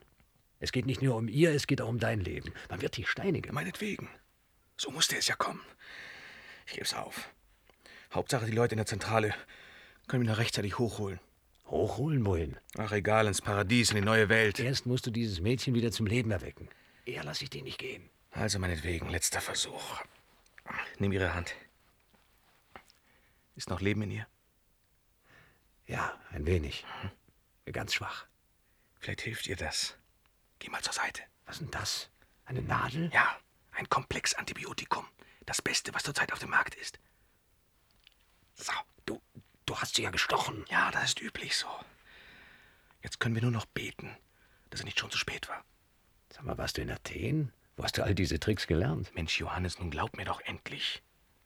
Es 0.61 0.71
geht 0.71 0.85
nicht 0.85 1.01
nur 1.01 1.17
um 1.17 1.29
ihr, 1.29 1.51
es 1.53 1.67
geht 1.67 1.81
auch 1.81 1.89
um 1.89 1.99
dein 1.99 2.21
Leben. 2.21 2.53
Man 2.69 2.83
wird 2.83 2.99
dich 2.99 3.09
steinigen. 3.09 3.55
Meinetwegen. 3.55 4.11
So 4.77 4.91
musste 4.91 5.17
es 5.17 5.27
ja 5.27 5.35
kommen. 5.35 5.63
Ich 6.67 6.75
geb's 6.75 6.93
auf. 6.93 7.31
Hauptsache, 8.13 8.45
die 8.45 8.53
Leute 8.53 8.75
in 8.75 8.79
der 8.79 8.87
Zentrale 8.87 9.35
können 10.09 10.25
mich 10.25 10.31
noch 10.31 10.39
rechtzeitig 10.39 10.79
hochholen. 10.79 11.21
Hochholen 11.65 12.27
wohin? 12.27 12.59
Ach, 12.77 12.93
egal, 12.93 13.27
ins 13.27 13.41
Paradies, 13.41 13.93
in 13.93 13.97
die 13.97 14.03
neue 14.03 14.29
Welt. 14.29 14.61
Erst 14.61 14.85
musst 14.85 15.07
du 15.07 15.11
dieses 15.11 15.41
Mädchen 15.41 15.73
wieder 15.73 15.91
zum 15.91 16.05
Leben 16.05 16.31
erwecken. 16.31 16.69
Eher 17.07 17.23
lass 17.23 17.41
ich 17.41 17.51
dich 17.51 17.63
nicht 17.63 17.79
gehen. 17.79 18.11
Also 18.33 18.59
meinetwegen, 18.59 19.09
letzter 19.09 19.41
Versuch. 19.41 20.03
Nimm 20.99 21.13
ihre 21.13 21.35
Hand. 21.35 21.55
Ist 23.55 23.71
noch 23.71 23.81
Leben 23.81 24.03
in 24.03 24.11
ihr? 24.11 24.27
Ja, 25.87 26.21
ein 26.33 26.45
wenig. 26.47 26.85
Ganz 27.73 27.95
schwach. 27.95 28.27
Vielleicht 28.99 29.21
hilft 29.23 29.47
ihr 29.47 29.57
das. 29.57 29.97
Geh 30.59 30.69
mal 30.69 30.83
zur 30.83 30.93
Seite. 30.93 31.23
Was 31.47 31.59
denn 31.59 31.71
das? 31.71 32.11
Eine 32.45 32.61
Nadel? 32.61 33.11
Ja, 33.13 33.39
ein 33.73 33.89
Komplexantibiotikum. 33.89 35.07
Das 35.47 35.63
Beste, 35.63 35.95
was 35.95 36.03
zurzeit 36.03 36.33
auf 36.33 36.41
dem 36.41 36.51
Markt 36.51 36.75
ist. 36.75 36.99
So, 38.55 38.73
du, 39.05 39.23
du 39.65 39.79
hast 39.79 39.95
sie 39.95 40.03
ja 40.03 40.11
gestochen. 40.11 40.65
Ja, 40.69 40.91
das 40.91 41.05
ist 41.05 41.21
üblich 41.21 41.57
so. 41.57 41.69
Jetzt 43.01 43.21
können 43.21 43.37
wir 43.37 43.43
nur 43.43 43.53
noch 43.53 43.67
beten, 43.67 44.17
dass 44.71 44.81
es 44.81 44.85
nicht 44.85 44.99
schon 44.99 45.11
zu 45.11 45.19
spät 45.19 45.49
war. 45.49 45.65
Sag 46.31 46.45
mal, 46.45 46.59
warst 46.59 46.77
du 46.77 46.83
in 46.83 46.91
Athen? 46.91 47.53
Wo 47.77 47.85
hast 47.85 47.99
du 47.99 48.03
all 48.03 48.15
diese 48.15 48.41
Tricks 48.41 48.67
gelernt? 48.67 49.15
Mensch, 49.15 49.39
Johannes, 49.39 49.79
nun 49.79 49.91
glaub 49.91 50.17
mir 50.17 50.25
doch 50.25 50.41
endlich. 50.41 51.03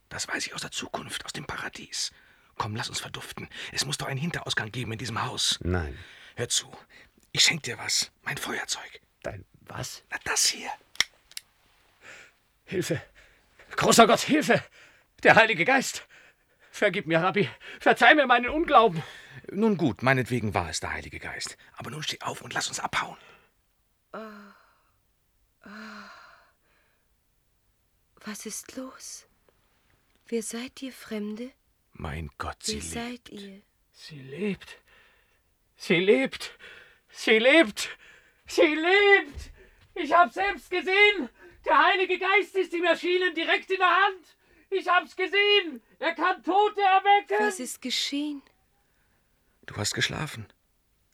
Das 0.09 0.29
weiß 0.29 0.47
ich 0.47 0.55
aus 0.55 0.63
der 0.63 0.71
Zukunft, 0.71 1.25
aus 1.25 1.33
dem 1.33 1.47
Paradies. 1.47 2.13
Komm, 2.57 2.77
lass 2.77 2.89
uns 2.89 3.01
verduften. 3.01 3.49
Es 3.73 3.85
muss 3.85 3.99
doch 3.99 4.07
einen 4.07 4.21
Hinterausgang 4.21 4.71
geben 4.71 4.93
in 4.93 4.99
diesem 4.99 5.23
Haus. 5.23 5.59
Nein. 5.63 5.97
Hör 6.37 6.49
zu. 6.49 6.71
Ich 7.33 7.43
schenk 7.43 7.63
dir 7.63 7.79
was. 7.79 8.11
Mein 8.23 8.37
Feuerzeug. 8.37 9.01
Dein 9.23 9.45
was? 9.63 10.03
Na, 10.11 10.19
das 10.25 10.47
hier. 10.47 10.71
Hilfe! 12.65 13.01
Großer 13.77 14.07
Gott, 14.07 14.21
Hilfe! 14.21 14.63
Der 15.23 15.37
Heilige 15.37 15.65
Geist! 15.65 16.07
Vergib 16.71 17.07
mir, 17.07 17.21
Rabbi. 17.21 17.49
Verzeih 17.81 18.15
mir 18.15 18.27
meinen 18.27 18.49
Unglauben. 18.49 19.03
Nun 19.51 19.77
gut, 19.77 20.03
meinetwegen 20.03 20.55
war 20.55 20.69
es 20.71 20.81
der 20.81 20.93
Heilige 20.93 21.19
Geist. 21.19 21.57
Aber 21.77 21.91
nun 21.91 22.03
steh 22.03 22.21
auf 22.21 22.43
und 22.43 22.55
lass 22.55 22.69
uns 22.69 22.81
abhauen. 22.81 23.17
Ah. 24.13 24.55
Ah. 25.63 26.11
Was 28.25 28.47
ist 28.47 28.77
los? 28.77 29.27
Wer 30.27 30.43
seid 30.43 30.81
ihr, 30.83 30.93
Fremde? 30.93 31.51
Mein 31.93 32.31
Gott, 32.39 32.63
sie 32.63 32.75
Wer 32.75 32.81
lebt. 32.83 33.29
seid 33.29 33.29
ihr? 33.31 33.63
Sie 33.93 34.21
lebt. 34.21 34.79
Sie 35.77 35.97
lebt. 35.97 36.59
Sie 37.09 37.39
lebt. 37.39 37.89
Sie 38.47 38.63
lebt. 38.75 39.51
Ich 39.95 40.13
hab's 40.13 40.35
selbst 40.35 40.71
gesehen. 40.71 41.29
Der 41.65 41.85
Heilige 41.87 42.19
Geist 42.19 42.55
ist 42.55 42.73
ihm 42.73 42.85
erschienen, 42.85 43.35
direkt 43.35 43.71
in 43.71 43.79
der 43.79 44.05
Hand. 44.05 44.37
Ich 44.71 44.87
hab's 44.89 45.17
gesehen. 45.17 45.83
Er 45.99 46.15
kann 46.15 46.43
Tote 46.43 46.81
erwecken. 46.81 47.37
Was 47.45 47.59
ist 47.61 47.83
geschehen? 47.83 48.43
Du 49.67 49.77
hast 49.77 49.95
geschlafen. 49.95 50.47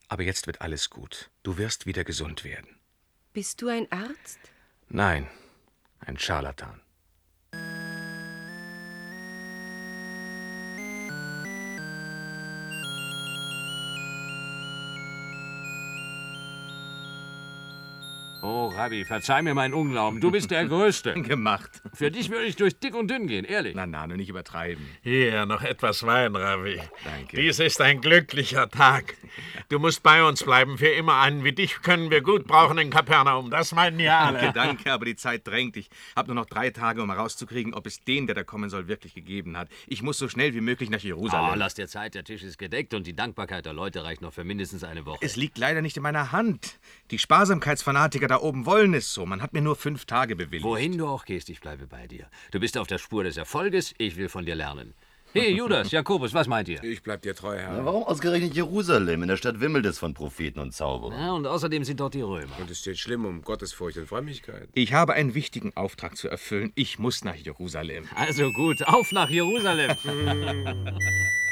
Aber 0.09 0.23
jetzt 0.23 0.47
wird 0.47 0.61
alles 0.61 0.91
gut. 0.91 1.31
Du 1.43 1.57
wirst 1.59 1.87
wieder 1.87 2.05
gesund 2.05 2.45
werden. 2.45 2.76
Bist 3.37 3.61
du 3.61 3.69
ein 3.69 3.87
Arzt? 3.93 4.39
Nein, 4.89 5.29
ein 6.01 6.17
Scharlatan. 6.17 6.81
Oh, 18.49 18.69
Rabbi, 18.69 19.05
verzeih 19.05 19.43
mir 19.43 19.55
meinen 19.55 19.75
Unglauben. 19.75 20.21
Du 20.21 20.31
bist 20.31 20.53
der 20.53 20.65
Größte. 20.69 21.15
Gemacht. 21.15 21.83
Für 21.93 22.13
dich 22.13 22.31
würde 22.31 22.45
ich 22.45 22.55
durch 22.55 22.79
dick 22.79 22.95
und 22.95 23.11
dünn 23.11 23.27
gehen, 23.27 23.45
ehrlich. 23.45 23.75
Na, 23.75 23.87
na, 23.87 24.07
nur 24.07 24.17
nicht 24.17 24.29
übertreiben. 24.29 24.87
Hier, 25.03 25.47
noch 25.47 25.63
etwas 25.63 26.07
Wein, 26.07 26.37
Ravi. 26.37 26.81
Danke. 27.05 27.39
Dies 27.39 27.59
ist 27.59 27.81
ein 27.81 28.01
glücklicher 28.01 28.69
Tag. 28.69 29.17
Du 29.69 29.81
musst 29.81 30.05
bei 30.05 30.23
uns 30.23 30.45
bleiben. 30.45 30.79
Für 30.79 30.87
immer 30.87 31.21
einen 31.21 31.43
wie 31.43 31.51
dich 31.51 31.83
können 31.83 32.09
wir 32.09 32.21
gut 32.21 32.47
brauchen 32.47 32.79
in 32.79 32.89
Kapernaum. 32.91 33.51
Das 33.51 33.75
meinen 33.75 33.99
ja 33.99 34.21
alle. 34.21 34.39
Danke, 34.39 34.53
danke, 34.53 34.93
aber 34.93 35.07
die 35.07 35.17
Zeit 35.17 35.45
drängt. 35.45 35.77
Ich 35.77 35.91
habe 36.15 36.29
nur 36.29 36.37
noch 36.37 36.47
drei 36.47 36.71
Tage, 36.71 37.03
um 37.03 37.11
herauszukriegen, 37.11 37.75
ob 37.75 37.85
es 37.87 38.05
den, 38.05 38.29
der 38.29 38.37
da 38.37 38.45
kommen 38.45 38.71
soll, 38.71 38.87
wirklich 38.87 39.15
gegeben 39.15 39.57
hat. 39.57 39.69
Ich 39.89 40.03
muss 40.03 40.19
so 40.19 40.29
schnell 40.29 40.55
wie 40.55 40.61
möglich 40.61 40.89
nach 40.89 41.01
Jerusalem. 41.01 41.51
Oh, 41.53 41.55
lass 41.57 41.75
dir 41.75 41.89
Zeit, 41.89 42.15
der 42.15 42.23
Tisch 42.23 42.45
ist 42.45 42.59
gedeckt 42.59 42.95
und 42.95 43.09
die 43.09 43.17
Dankbarkeit 43.17 43.67
der 43.67 43.73
Leute 43.73 44.05
reicht 44.05 44.23
noch 44.23 44.33
für 44.33 44.45
mindestens 44.45 44.85
eine 44.85 45.05
Woche. 45.05 45.19
Es 45.21 45.35
liegt 45.35 45.59
leider 45.59 45.83
nicht 45.83 45.97
in 45.97 46.05
meiner 46.05 46.31
Hand. 46.31 46.79
Die 47.11 47.19
Sparsamkeitsfanatiker 47.19 48.29
da 48.29 48.36
oben 48.43 48.67
wollen 48.67 48.95
es 48.95 49.13
so. 49.13 49.27
Man 49.27 49.43
hat 49.43 49.53
mir 49.53 49.63
nur 49.63 49.77
fünf 49.77 50.05
Tage 50.05 50.37
bewilligt. 50.37 50.65
Wohin 50.65 50.97
du 50.99 51.07
auch 51.07 51.25
gehst, 51.25 51.49
ich 51.49 51.61
bleibe 51.61 51.87
bei 51.87 52.07
dir. 52.07 52.27
Du 52.51 52.61
bist 52.61 52.79
auf 52.79 52.87
der 52.87 52.99
Spur 52.99 53.25
des 53.25 53.37
Erfolges, 53.37 53.95
ich 53.99 54.17
will 54.17 54.29
von 54.29 54.45
dir 54.47 54.55
lernen. 54.55 54.95
Hey, 55.33 55.53
Judas, 55.55 55.91
Jakobus, 55.93 56.33
was 56.33 56.47
meint 56.47 56.69
ihr? 56.69 56.83
Ich 56.83 57.03
bleib 57.03 57.21
dir 57.21 57.35
treu, 57.35 57.57
Herr. 57.59 57.75
Na, 57.77 57.85
warum 57.85 58.05
ausgerechnet 58.05 58.55
Jerusalem? 58.55 59.23
In 59.23 59.29
der 59.29 59.37
Stadt 59.37 59.61
wimmelt 59.61 59.85
es 59.85 59.99
von 59.99 60.15
Propheten 60.15 60.61
und 60.61 60.73
Zauberern. 60.73 61.19
Ja, 61.21 61.33
und 61.33 61.47
außerdem 61.47 61.85
sind 61.85 62.01
dort 62.01 62.15
die 62.15 62.23
Römer. 62.23 62.59
Und 62.59 62.71
es 62.71 62.79
steht 62.79 62.99
schlimm 62.99 63.27
um 63.27 63.43
Gottesfurcht 63.43 63.99
und 63.99 64.07
Frömmigkeit. 64.07 64.69
Ich 64.73 64.95
habe 64.95 65.13
einen 65.13 65.35
wichtigen 65.35 65.77
Auftrag 65.77 66.17
zu 66.17 66.29
erfüllen. 66.29 66.73
Ich 66.75 66.99
muss 66.99 67.23
nach 67.23 67.35
Jerusalem. 67.35 68.09
Also 68.15 68.51
gut, 68.53 68.83
auf 68.87 69.13
nach 69.13 69.29
Jerusalem. 69.29 69.95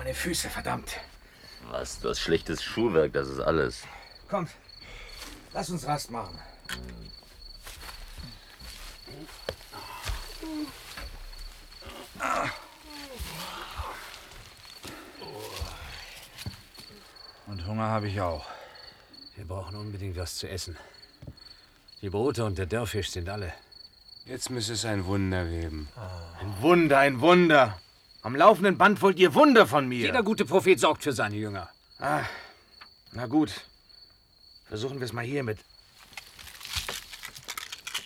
meine 0.00 0.14
Füße, 0.14 0.48
verdammt. 0.48 0.96
Was? 1.70 2.00
Du 2.00 2.08
hast 2.08 2.20
schlechtes 2.20 2.62
Schuhwerk, 2.62 3.12
das 3.12 3.28
ist 3.28 3.38
alles. 3.38 3.82
Kommt, 4.30 4.50
lass 5.52 5.68
uns 5.68 5.86
Rast 5.86 6.10
machen. 6.10 6.38
Und 17.46 17.66
Hunger 17.66 17.88
habe 17.88 18.08
ich 18.08 18.22
auch. 18.22 18.46
Wir 19.36 19.44
brauchen 19.44 19.76
unbedingt 19.76 20.16
was 20.16 20.36
zu 20.36 20.48
essen. 20.48 20.78
Die 22.00 22.08
Brote 22.08 22.46
und 22.46 22.56
der 22.56 22.64
Dörrfisch 22.64 23.10
sind 23.10 23.28
alle. 23.28 23.52
Jetzt 24.24 24.48
müsste 24.48 24.72
es 24.72 24.86
ein 24.86 25.04
Wunder 25.04 25.44
geben. 25.44 25.90
Ein 26.40 26.62
Wunder, 26.62 26.96
ein 27.00 27.20
Wunder. 27.20 27.78
Am 28.22 28.36
laufenden 28.36 28.76
Band 28.76 29.00
wollt 29.00 29.18
ihr 29.18 29.34
Wunder 29.34 29.66
von 29.66 29.88
mir. 29.88 30.06
Jeder 30.06 30.22
gute 30.22 30.44
Prophet 30.44 30.78
sorgt 30.78 31.02
für 31.02 31.12
seine 31.12 31.36
Jünger. 31.36 31.70
Ah, 31.98 32.24
na 33.12 33.26
gut. 33.26 33.52
Versuchen 34.68 34.98
wir 35.00 35.06
es 35.06 35.12
mal 35.12 35.24
hiermit. 35.24 35.58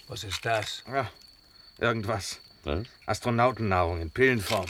Was 0.09 0.23
ist 0.23 0.45
das? 0.45 0.85
Ja, 0.87 1.11
irgendwas. 1.79 2.39
Was? 2.63 2.87
Astronautennahrung 3.07 4.01
in 4.01 4.11
Pillenform. 4.11 4.67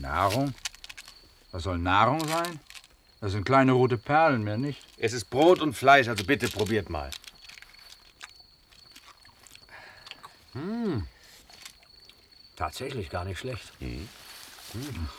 Nahrung? 0.00 0.54
Was 1.52 1.64
soll 1.64 1.78
Nahrung 1.78 2.26
sein? 2.26 2.60
Das 3.20 3.32
sind 3.32 3.44
kleine 3.44 3.72
rote 3.72 3.96
Perlen, 3.96 4.42
mehr 4.42 4.58
nicht. 4.58 4.82
Es 4.98 5.12
ist 5.12 5.30
Brot 5.30 5.60
und 5.60 5.74
Fleisch, 5.74 6.08
also 6.08 6.24
bitte 6.24 6.48
probiert 6.48 6.90
mal. 6.90 7.10
Hm. 10.52 11.06
Tatsächlich 12.56 13.10
gar 13.10 13.24
nicht 13.24 13.38
schlecht. 13.38 13.72
Hm. 13.80 14.08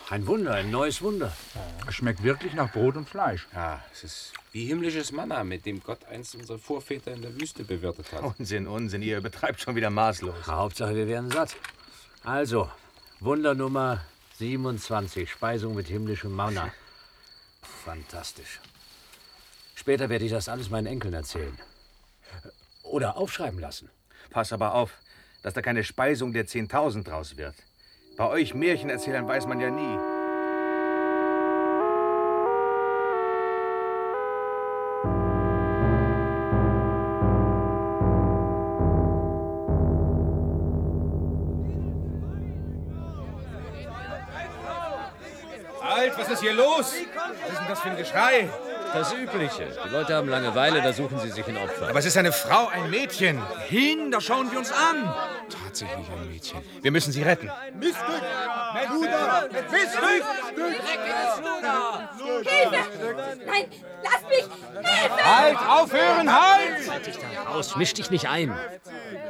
Ein 0.10 0.28
Wunder, 0.28 0.54
ein 0.54 0.70
neues 0.70 1.02
Wunder. 1.02 1.32
Es 1.88 1.96
schmeckt 1.96 2.24
wirklich 2.24 2.54
nach 2.54 2.72
Brot 2.72 2.98
und 2.98 3.08
Fleisch. 3.08 3.48
Ja, 3.54 3.82
es 3.94 4.04
ist 4.04 4.34
wie 4.52 4.66
himmlisches 4.66 5.12
Manna, 5.12 5.44
mit 5.44 5.66
dem 5.66 5.82
Gott 5.82 6.06
einst 6.06 6.36
unsere 6.36 6.60
Vorväter 6.60 7.14
in 7.14 7.22
der 7.22 7.40
Wüste 7.40 7.64
bewirtet 7.64 8.12
hat. 8.12 8.22
Unsinn, 8.22 8.68
Unsinn, 8.68 9.02
ihr 9.02 9.22
betreibt 9.22 9.62
schon 9.62 9.76
wieder 9.76 9.90
maßlos. 9.90 10.48
Hauptsache, 10.48 10.96
wir 10.96 11.08
werden 11.08 11.32
satt. 11.32 11.56
Also, 12.24 12.70
Wunder 13.20 13.54
Nummer 13.54 14.02
27, 14.40 15.30
Speisung 15.30 15.76
mit 15.76 15.88
himmlischem 15.88 16.34
Manna. 16.34 16.74
Fantastisch. 17.84 18.60
Später 19.74 20.10
werde 20.10 20.26
ich 20.26 20.32
das 20.32 20.50
alles 20.50 20.70
meinen 20.70 20.88
Enkeln 20.88 21.14
erzählen. 21.14 21.58
Oder 22.84 23.18
aufschreiben 23.18 23.60
lassen. 23.60 23.90
Pass 24.30 24.52
aber 24.54 24.74
auf, 24.74 24.92
dass 25.46 25.54
da 25.54 25.62
keine 25.62 25.84
Speisung 25.84 26.34
der 26.34 26.48
10.000 26.48 27.04
draus 27.04 27.38
wird. 27.38 27.54
Bei 28.18 28.28
euch 28.28 28.56
Märchenerzählern 28.56 29.28
weiß 29.28 29.46
man 29.46 29.60
ja 29.60 29.70
nie. 29.70 30.00
Halt, 45.80 46.18
was 46.18 46.30
ist 46.30 46.42
hier 46.42 46.54
los? 46.54 46.96
Was 47.46 47.52
ist 47.52 47.60
denn 47.60 47.68
das 47.68 47.80
für 47.82 47.90
ein 47.92 47.98
Geschrei? 47.98 48.50
Das 48.96 49.14
Übliche. 49.14 49.68
Die 49.86 49.90
Leute 49.90 50.16
haben 50.16 50.30
Langeweile, 50.30 50.82
da 50.82 50.94
suchen 50.94 51.20
sie 51.20 51.30
sich 51.30 51.46
ein 51.48 51.58
Opfer. 51.58 51.90
Aber 51.90 52.00
es 52.00 52.06
ist 52.06 52.16
eine 52.18 52.32
Frau, 52.32 52.68
ein 52.68 52.90
Mädchen. 52.90 53.42
Hin, 53.68 54.10
da 54.10 54.22
schauen 54.22 54.50
wir 54.52 54.58
uns 54.58 54.72
an. 54.72 55.14
Tatsächlich 55.50 56.08
ein 56.10 56.30
Mädchen. 56.32 56.62
Wir 56.82 56.92
müssen 56.92 57.12
sie 57.12 57.22
retten. 57.22 57.52
Missglück! 57.80 58.22
Bruder! 58.90 59.50
Missglück! 59.72 60.24
Hilfe! 62.46 63.38
Nein, 63.46 63.66
lass 64.04 64.22
mich! 64.30 64.46
Hilfe! 64.90 65.26
Halt, 65.26 65.58
aufhören, 65.58 66.34
halt! 66.34 66.90
Halt 66.90 67.08
dich 67.08 67.18
da 67.18 67.52
raus, 67.52 67.76
misch 67.76 67.94
dich 67.94 68.10
nicht 68.10 68.28
ein. 68.28 68.56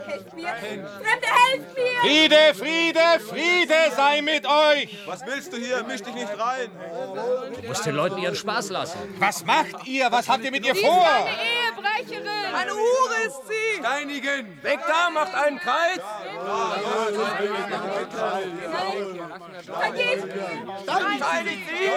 Helft 0.08 0.34
mir! 0.34 0.48
Fremde, 0.48 1.28
helft 1.28 1.76
mir! 1.76 2.00
Friede, 2.02 2.54
Friede, 2.54 3.20
Friede 3.28 3.76
sei 3.96 4.22
mit 4.22 4.46
euch! 4.46 4.98
Was 5.06 5.26
willst 5.26 5.52
du 5.54 5.58
hier? 5.58 5.84
Misch 5.84 6.02
dich 6.02 6.16
nicht 6.16 6.40
rein! 6.40 6.70
Du 7.62 7.68
musst 7.68 7.86
den 7.86 7.96
Leuten 7.96 8.20
ihren 8.20 8.36
Spaß 8.36 8.70
lassen. 8.70 9.00
Was 9.20 9.46
macht 9.46 9.86
ihr? 9.88 10.12
Was 10.12 10.30
habt 10.30 10.44
ihr 10.44 10.52
mit 10.52 10.66
ihr 10.66 10.76
vor? 10.76 11.06
meine 11.26 11.55
Ehebrecherin! 11.86 12.56
Eine 12.56 12.72
Hure 12.72 13.26
ist 13.28 13.42
sie! 13.48 13.80
Steinigen! 13.80 14.64
Weg 14.64 14.80
da, 14.88 15.10
macht 15.10 15.34
einen 15.34 15.60
Kreis! 15.60 16.00
Vergebt! 19.66 20.34
Steinigt 20.84 21.68
sie! 21.70 21.90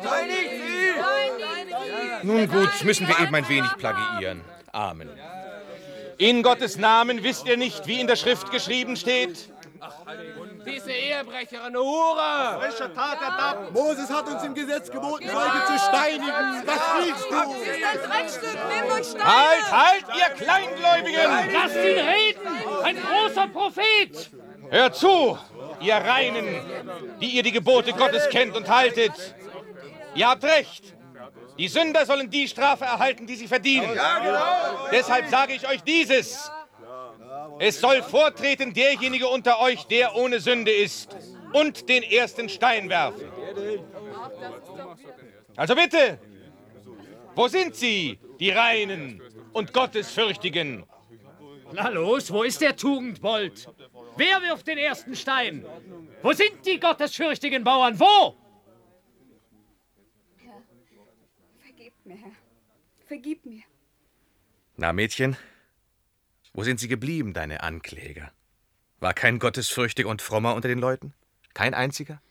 Steinigt 0.00 0.50
sie! 0.50 2.26
Nun 2.26 2.48
gut, 2.48 2.84
müssen 2.84 3.08
wir 3.08 3.18
eben 3.20 3.34
ein 3.34 3.48
wenig 3.48 3.76
plagiieren. 3.76 4.42
Amen. 4.72 5.08
In 6.18 6.42
Gottes 6.42 6.76
Namen 6.76 7.22
wisst 7.22 7.46
ihr 7.46 7.56
nicht, 7.56 7.86
wie 7.86 8.00
in 8.00 8.06
der 8.06 8.16
Schrift 8.16 8.50
geschrieben 8.50 8.96
steht? 8.96 9.50
Diese 10.66 10.90
Ehebrecherin, 10.90 11.66
eine 11.66 11.78
Hure! 11.78 12.60
Frische 12.60 12.92
Tat 12.92 13.22
ertappt. 13.22 13.72
Moses 13.72 14.10
hat 14.10 14.28
uns 14.28 14.42
im 14.42 14.54
Gesetz 14.54 14.90
geboten, 14.90 15.28
solche 15.30 15.64
zu 15.66 15.78
steinigen. 15.78 16.66
Was 16.66 16.80
willst 16.98 17.30
du? 17.30 17.64
Sie 17.64 17.70
ist 17.70 17.86
ein 17.86 18.10
Dreckstück, 18.10 18.58
nehmt 18.68 18.92
euch 18.92 19.06
Steine! 19.06 19.24
Halt, 19.24 19.72
halt, 19.72 20.04
ihr 20.18 20.44
Kleingläubigen! 20.44 21.52
Lasst 21.52 21.76
ihn 21.76 21.98
reden! 21.98 22.82
Ein 22.82 22.96
großer 22.96 23.46
Prophet! 23.48 24.30
Hört 24.68 24.96
zu, 24.96 25.38
ihr 25.80 25.94
Reinen, 25.94 26.46
die 27.20 27.30
ihr 27.30 27.42
die 27.44 27.52
Gebote 27.52 27.92
Gottes 27.92 28.28
kennt 28.30 28.56
und 28.56 28.68
haltet. 28.68 29.12
Ihr 30.16 30.28
habt 30.28 30.42
recht. 30.42 30.96
Die 31.58 31.68
Sünder 31.68 32.04
sollen 32.04 32.28
die 32.28 32.48
Strafe 32.48 32.84
erhalten, 32.84 33.26
die 33.26 33.36
sie 33.36 33.46
verdienen. 33.46 33.98
Deshalb 34.90 35.28
sage 35.28 35.54
ich 35.54 35.68
euch 35.68 35.82
dieses. 35.82 36.50
Es 37.58 37.80
soll 37.80 38.02
vortreten 38.02 38.72
derjenige 38.72 39.28
unter 39.28 39.60
euch, 39.60 39.84
der 39.84 40.14
ohne 40.14 40.40
Sünde 40.40 40.72
ist, 40.72 41.16
und 41.52 41.88
den 41.88 42.02
ersten 42.02 42.48
Stein 42.48 42.88
werfen. 42.88 43.30
Also 45.56 45.74
bitte, 45.74 46.18
wo 47.34 47.48
sind 47.48 47.74
sie, 47.74 48.18
die 48.38 48.50
Reinen 48.50 49.22
und 49.52 49.72
Gottesfürchtigen? 49.72 50.84
Na 51.72 51.88
los, 51.88 52.32
wo 52.32 52.42
ist 52.42 52.60
der 52.60 52.76
Tugendbold? 52.76 53.68
Wer 54.16 54.42
wirft 54.42 54.66
den 54.66 54.78
ersten 54.78 55.16
Stein? 55.16 55.64
Wo 56.22 56.32
sind 56.32 56.64
die 56.64 56.78
gottesfürchtigen 56.78 57.64
Bauern? 57.64 57.98
Wo? 57.98 58.36
Vergebt 61.58 62.06
mir, 62.06 62.16
Herr. 62.16 62.32
Vergib 63.06 63.44
mir. 63.44 63.62
Na, 64.76 64.92
Mädchen, 64.92 65.36
wo 66.56 66.64
sind 66.64 66.80
sie 66.80 66.88
geblieben, 66.88 67.34
deine 67.34 67.62
Ankläger? 67.62 68.32
War 68.98 69.12
kein 69.12 69.38
Gottesfürchtiger 69.38 70.08
und 70.08 70.22
Frommer 70.22 70.54
unter 70.54 70.68
den 70.68 70.78
Leuten? 70.78 71.12
Kein 71.52 71.74
einziger? 71.74 72.22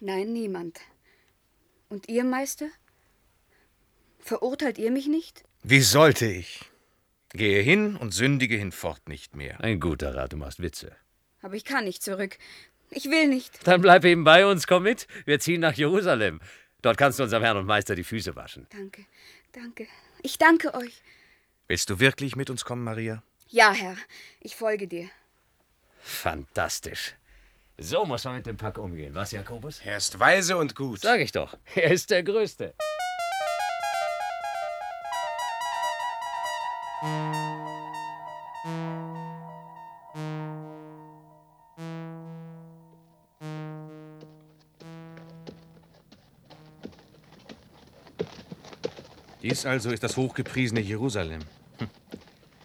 Nein, 0.00 0.34
niemand. 0.34 0.80
Und 1.88 2.08
ihr, 2.10 2.24
Meister? 2.24 2.66
Verurteilt 4.18 4.76
ihr 4.76 4.90
mich 4.90 5.06
nicht? 5.06 5.44
Wie 5.62 5.80
sollte 5.80 6.26
ich? 6.26 6.60
Gehe 7.30 7.62
hin 7.62 7.96
und 7.96 8.12
sündige 8.12 8.56
hinfort 8.56 9.08
nicht 9.08 9.34
mehr. 9.34 9.60
Ein 9.60 9.80
guter 9.80 10.14
Rat, 10.14 10.34
du 10.34 10.36
machst 10.36 10.60
Witze. 10.60 10.94
Aber 11.40 11.54
ich 11.54 11.64
kann 11.64 11.84
nicht 11.84 12.02
zurück. 12.02 12.36
Ich 12.90 13.06
will 13.06 13.28
nicht. 13.28 13.66
Dann 13.66 13.80
bleib 13.80 14.04
eben 14.04 14.24
bei 14.24 14.44
uns, 14.44 14.66
komm 14.66 14.82
mit. 14.82 15.06
Wir 15.24 15.40
ziehen 15.40 15.60
nach 15.60 15.74
Jerusalem. 15.74 16.40
Dort 16.82 16.98
kannst 16.98 17.18
du 17.18 17.22
unserem 17.22 17.42
Herrn 17.42 17.56
und 17.56 17.66
Meister 17.66 17.94
die 17.94 18.04
Füße 18.04 18.36
waschen. 18.36 18.66
Danke, 18.70 19.06
danke. 19.52 19.86
Ich 20.22 20.36
danke 20.36 20.74
euch. 20.74 21.02
Willst 21.70 21.88
du 21.88 22.00
wirklich 22.00 22.34
mit 22.34 22.50
uns 22.50 22.64
kommen, 22.64 22.82
Maria? 22.82 23.22
Ja, 23.48 23.72
Herr. 23.72 23.94
Ich 24.40 24.56
folge 24.56 24.88
dir. 24.88 25.08
Fantastisch. 26.00 27.14
So 27.78 28.04
muss 28.04 28.24
man 28.24 28.34
mit 28.34 28.46
dem 28.46 28.56
Pack 28.56 28.76
umgehen, 28.76 29.14
was, 29.14 29.30
Jakobus? 29.30 29.80
Er 29.84 29.98
ist 29.98 30.18
weise 30.18 30.56
und 30.56 30.74
gut. 30.74 31.02
Sag 31.02 31.20
ich 31.20 31.30
doch. 31.30 31.56
Er 31.76 31.92
ist 31.92 32.10
der 32.10 32.24
Größte. 32.24 32.74
Dies 49.50 49.66
also 49.66 49.90
ist 49.90 50.04
das 50.04 50.16
hochgepriesene 50.16 50.80
Jerusalem. 50.80 51.40
Hm. 51.78 51.88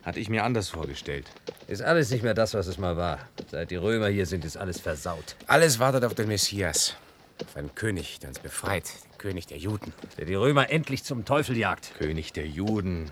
Hatte 0.03 0.19
ich 0.19 0.29
mir 0.29 0.43
anders 0.43 0.69
vorgestellt. 0.69 1.25
Ist 1.67 1.81
alles 1.81 2.11
nicht 2.11 2.23
mehr 2.23 2.35
das, 2.35 2.53
was 2.53 2.67
es 2.67 2.77
mal 2.77 2.95
war. 2.95 3.17
Seit 3.49 3.71
die 3.71 3.75
Römer 3.75 4.07
hier 4.07 4.27
sind, 4.27 4.45
ist 4.45 4.55
alles 4.55 4.79
versaut. 4.79 5.35
Alles 5.47 5.79
wartet 5.79 6.05
auf 6.05 6.13
den 6.13 6.27
Messias. 6.27 6.95
Auf 7.43 7.57
einen 7.57 7.73
König, 7.73 8.19
der 8.19 8.29
uns 8.29 8.39
befreit. 8.39 8.85
Den 8.85 9.17
König 9.17 9.47
der 9.47 9.57
Juden. 9.57 9.93
Der 10.19 10.25
die 10.25 10.35
Römer 10.35 10.69
endlich 10.69 11.03
zum 11.03 11.25
Teufel 11.25 11.57
jagt. 11.57 11.91
König 11.97 12.33
der 12.33 12.45
Juden. 12.45 13.11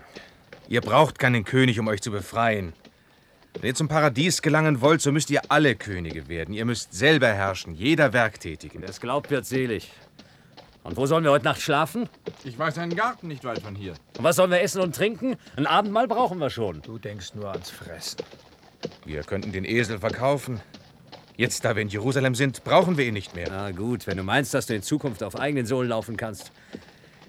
Ihr 0.68 0.80
braucht 0.80 1.18
keinen 1.18 1.44
König, 1.44 1.80
um 1.80 1.88
euch 1.88 2.00
zu 2.00 2.12
befreien. 2.12 2.74
Wenn 3.54 3.68
ihr 3.68 3.74
zum 3.74 3.88
Paradies 3.88 4.40
gelangen 4.40 4.80
wollt, 4.80 5.00
so 5.00 5.10
müsst 5.10 5.30
ihr 5.30 5.42
alle 5.48 5.74
Könige 5.74 6.28
werden. 6.28 6.54
Ihr 6.54 6.64
müsst 6.64 6.94
selber 6.94 7.28
herrschen, 7.28 7.74
jeder 7.74 8.12
Werktätige. 8.12 8.80
Wer 8.80 8.88
es 8.88 9.00
glaubt, 9.00 9.30
wird 9.30 9.46
selig. 9.46 9.90
Und 10.84 10.98
wo 10.98 11.06
sollen 11.06 11.24
wir 11.24 11.30
heute 11.30 11.46
Nacht 11.46 11.62
schlafen? 11.62 12.08
Ich 12.44 12.58
weiß 12.58 12.76
einen 12.78 12.94
Garten 12.94 13.26
nicht 13.26 13.42
weit 13.44 13.60
von 13.60 13.74
hier. 13.74 13.94
Und 14.18 14.22
was 14.22 14.36
sollen 14.36 14.50
wir 14.50 14.60
essen 14.60 14.82
und 14.82 14.94
trinken? 14.94 15.36
Ein 15.56 15.66
Abendmahl 15.66 16.06
brauchen 16.06 16.38
wir 16.38 16.50
schon. 16.50 16.82
Du 16.82 16.98
denkst 16.98 17.34
nur 17.34 17.50
ans 17.50 17.70
Fressen. 17.70 18.18
Wir 19.06 19.22
könnten 19.22 19.50
den 19.50 19.64
Esel 19.64 19.98
verkaufen. 19.98 20.60
Jetzt, 21.36 21.64
da 21.64 21.74
wir 21.74 21.82
in 21.82 21.88
Jerusalem 21.88 22.34
sind, 22.34 22.62
brauchen 22.64 22.98
wir 22.98 23.06
ihn 23.06 23.14
nicht 23.14 23.34
mehr. 23.34 23.48
Na 23.50 23.70
gut, 23.72 24.06
wenn 24.06 24.18
du 24.18 24.22
meinst, 24.22 24.52
dass 24.52 24.66
du 24.66 24.74
in 24.74 24.82
Zukunft 24.82 25.22
auf 25.22 25.40
eigenen 25.40 25.66
Sohlen 25.66 25.88
laufen 25.88 26.18
kannst. 26.18 26.52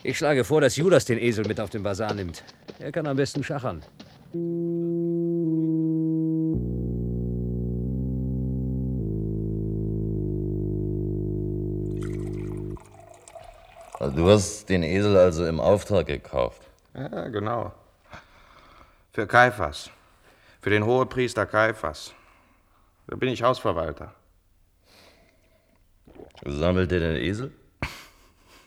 Ich 0.04 0.18
schlage 0.18 0.44
vor, 0.44 0.60
dass 0.62 0.76
Judas 0.76 1.06
den 1.06 1.18
Esel 1.18 1.48
mit 1.48 1.60
auf 1.60 1.70
den 1.70 1.82
Basar 1.82 2.14
nimmt. 2.14 2.44
Er 2.78 2.92
kann 2.92 3.08
am 3.08 3.16
besten 3.16 3.44
schachern. 3.44 3.82
Du 14.00 14.30
hast 14.30 14.68
den 14.70 14.84
Esel 14.84 15.16
also 15.18 15.46
im 15.46 15.60
Auftrag 15.60 16.08
gekauft. 16.08 16.62
Ja, 16.94 17.28
genau. 17.30 17.74
Für 19.14 19.26
Kaiphas. 19.26 19.90
Für 20.62 20.70
den 20.70 20.86
Hohepriester 20.86 21.46
Kaiphas. 21.46 22.14
Da 23.08 23.16
bin 23.16 23.30
ich 23.30 23.42
Hausverwalter. 23.44 24.14
Sammelt 26.44 26.92
ihr 26.92 27.00
den 27.00 27.16
Esel? 27.16 27.52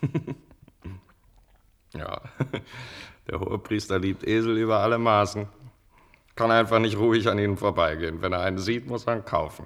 Ja, 1.95 2.21
der 3.27 3.39
Hohepriester 3.39 3.99
liebt 3.99 4.23
Esel 4.23 4.57
über 4.57 4.79
alle 4.79 4.97
Maßen. 4.97 5.47
Kann 6.35 6.51
einfach 6.51 6.79
nicht 6.79 6.97
ruhig 6.97 7.27
an 7.27 7.39
ihnen 7.39 7.57
vorbeigehen. 7.57 8.21
Wenn 8.21 8.31
er 8.31 8.41
einen 8.41 8.59
sieht, 8.59 8.87
muss 8.87 9.07
er 9.07 9.17
ihn 9.17 9.25
kaufen. 9.25 9.65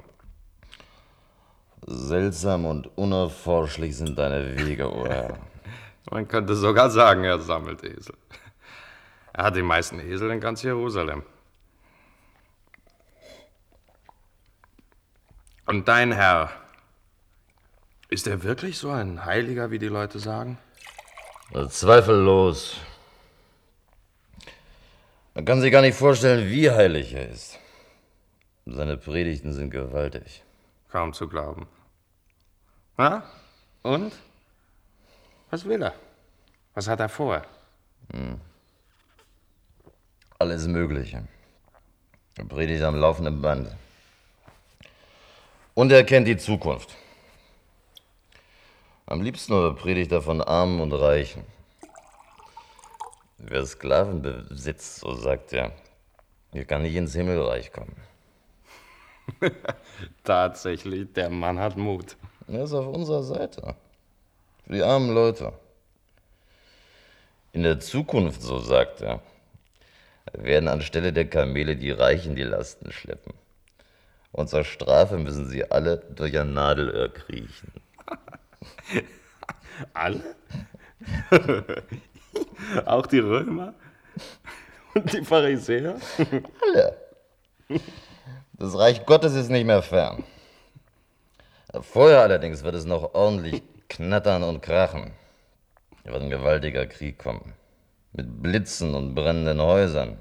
Seltsam 1.85 2.65
und 2.65 2.97
unerforschlich 2.97 3.97
sind 3.97 4.17
deine 4.17 4.57
Wege, 4.57 4.91
o 4.95 5.05
Herr. 5.05 5.37
Man 6.11 6.27
könnte 6.27 6.55
sogar 6.55 6.89
sagen, 6.89 7.23
er 7.23 7.39
sammelt 7.39 7.83
Esel. 7.83 8.15
Er 9.33 9.45
hat 9.45 9.55
die 9.55 9.63
meisten 9.63 9.99
Esel 9.99 10.31
in 10.31 10.39
ganz 10.39 10.61
Jerusalem. 10.61 11.23
Und 15.65 15.87
dein 15.87 16.11
Herr, 16.11 16.51
ist 18.09 18.27
er 18.27 18.43
wirklich 18.43 18.77
so 18.77 18.91
ein 18.91 19.25
Heiliger, 19.25 19.71
wie 19.71 19.79
die 19.79 19.87
Leute 19.87 20.19
sagen? 20.19 20.57
Zweifellos. 21.69 22.77
Man 25.33 25.45
kann 25.45 25.61
sich 25.61 25.71
gar 25.71 25.81
nicht 25.81 25.97
vorstellen, 25.97 26.49
wie 26.49 26.69
heilig 26.69 27.13
er 27.13 27.29
ist. 27.29 27.57
Seine 28.65 28.97
Predigten 28.97 29.51
sind 29.51 29.71
gewaltig. 29.71 30.43
Kaum 30.91 31.13
zu 31.13 31.27
glauben. 31.27 31.65
Na? 32.97 33.23
Und? 33.81 34.13
Was 35.53 35.65
will 35.65 35.83
er? 35.83 35.93
Was 36.73 36.87
hat 36.87 36.99
er 36.99 37.09
vor? 37.09 37.43
Hm. 38.11 38.41
Alles 40.39 40.65
Mögliche. 40.65 41.27
Er 42.35 42.45
predigt 42.45 42.81
am 42.81 42.95
laufenden 42.95 43.39
Band. 43.39 43.67
Und 45.75 45.91
er 45.91 46.03
kennt 46.05 46.27
die 46.27 46.37
Zukunft. 46.37 46.95
Am 49.05 49.21
liebsten 49.21 49.53
aber 49.53 49.75
predigt 49.75 50.11
er 50.11 50.23
von 50.23 50.41
Armen 50.41 50.79
und 50.79 50.91
Reichen. 50.91 51.43
Wer 53.37 53.63
Sklaven 53.67 54.23
besitzt, 54.23 55.01
so 55.01 55.13
sagt 55.13 55.53
er, 55.53 55.71
der 56.55 56.65
kann 56.65 56.81
nicht 56.81 56.95
ins 56.95 57.13
Himmelreich 57.13 57.71
kommen. 57.71 57.95
Tatsächlich, 60.23 61.13
der 61.13 61.29
Mann 61.29 61.59
hat 61.59 61.77
Mut. 61.77 62.17
Er 62.47 62.63
ist 62.63 62.73
auf 62.73 62.87
unserer 62.87 63.21
Seite. 63.21 63.75
Für 64.65 64.73
die 64.73 64.83
armen 64.83 65.13
Leute. 65.13 65.53
In 67.51 67.63
der 67.63 67.79
Zukunft, 67.79 68.41
so 68.41 68.59
sagt 68.59 69.01
er, 69.01 69.21
werden 70.33 70.69
anstelle 70.69 71.13
der 71.13 71.29
Kamele 71.29 71.75
die 71.75 71.91
Reichen 71.91 72.35
die 72.35 72.43
Lasten 72.43 72.91
schleppen. 72.91 73.33
Und 74.31 74.49
zur 74.49 74.63
Strafe 74.63 75.17
müssen 75.17 75.47
sie 75.47 75.69
alle 75.69 75.97
durch 75.97 76.37
ein 76.39 76.53
Nadelöhr 76.53 77.09
kriechen. 77.09 77.71
Alle? 79.93 80.35
Auch 82.85 83.05
die 83.07 83.19
Römer? 83.19 83.73
Und 84.93 85.11
die 85.11 85.23
Pharisäer? 85.23 85.99
Alle. 86.61 86.97
Das 88.53 88.77
Reich 88.77 89.05
Gottes 89.05 89.33
ist 89.33 89.49
nicht 89.49 89.65
mehr 89.65 89.81
fern. 89.81 90.23
Vorher 91.81 92.21
allerdings 92.21 92.63
wird 92.63 92.75
es 92.75 92.85
noch 92.85 93.13
ordentlich 93.13 93.63
knattern 93.95 94.43
und 94.43 94.61
krachen. 94.61 95.11
Da 96.03 96.11
wird 96.11 96.23
ein 96.23 96.29
gewaltiger 96.29 96.87
Krieg 96.87 97.19
kommen. 97.19 97.53
Mit 98.11 98.41
Blitzen 98.41 98.95
und 98.95 99.13
brennenden 99.15 99.61
Häusern. 99.61 100.17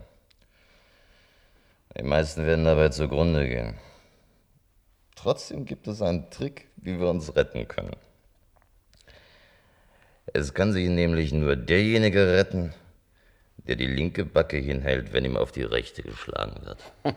Die 1.96 2.02
meisten 2.02 2.46
werden 2.46 2.64
dabei 2.64 2.90
zugrunde 2.90 3.48
gehen. 3.48 3.78
Trotzdem 5.14 5.64
gibt 5.64 5.86
es 5.88 6.02
einen 6.02 6.30
Trick, 6.30 6.68
wie 6.76 6.98
wir 6.98 7.08
uns 7.08 7.34
retten 7.34 7.66
können. 7.68 7.96
Es 10.26 10.54
kann 10.54 10.72
sich 10.72 10.88
nämlich 10.88 11.32
nur 11.32 11.56
derjenige 11.56 12.34
retten, 12.36 12.74
der 13.56 13.76
die 13.76 13.86
linke 13.86 14.24
Backe 14.24 14.56
hinhält, 14.56 15.12
wenn 15.12 15.24
ihm 15.24 15.36
auf 15.36 15.52
die 15.52 15.62
rechte 15.62 16.02
geschlagen 16.02 16.64
wird. 16.64 16.92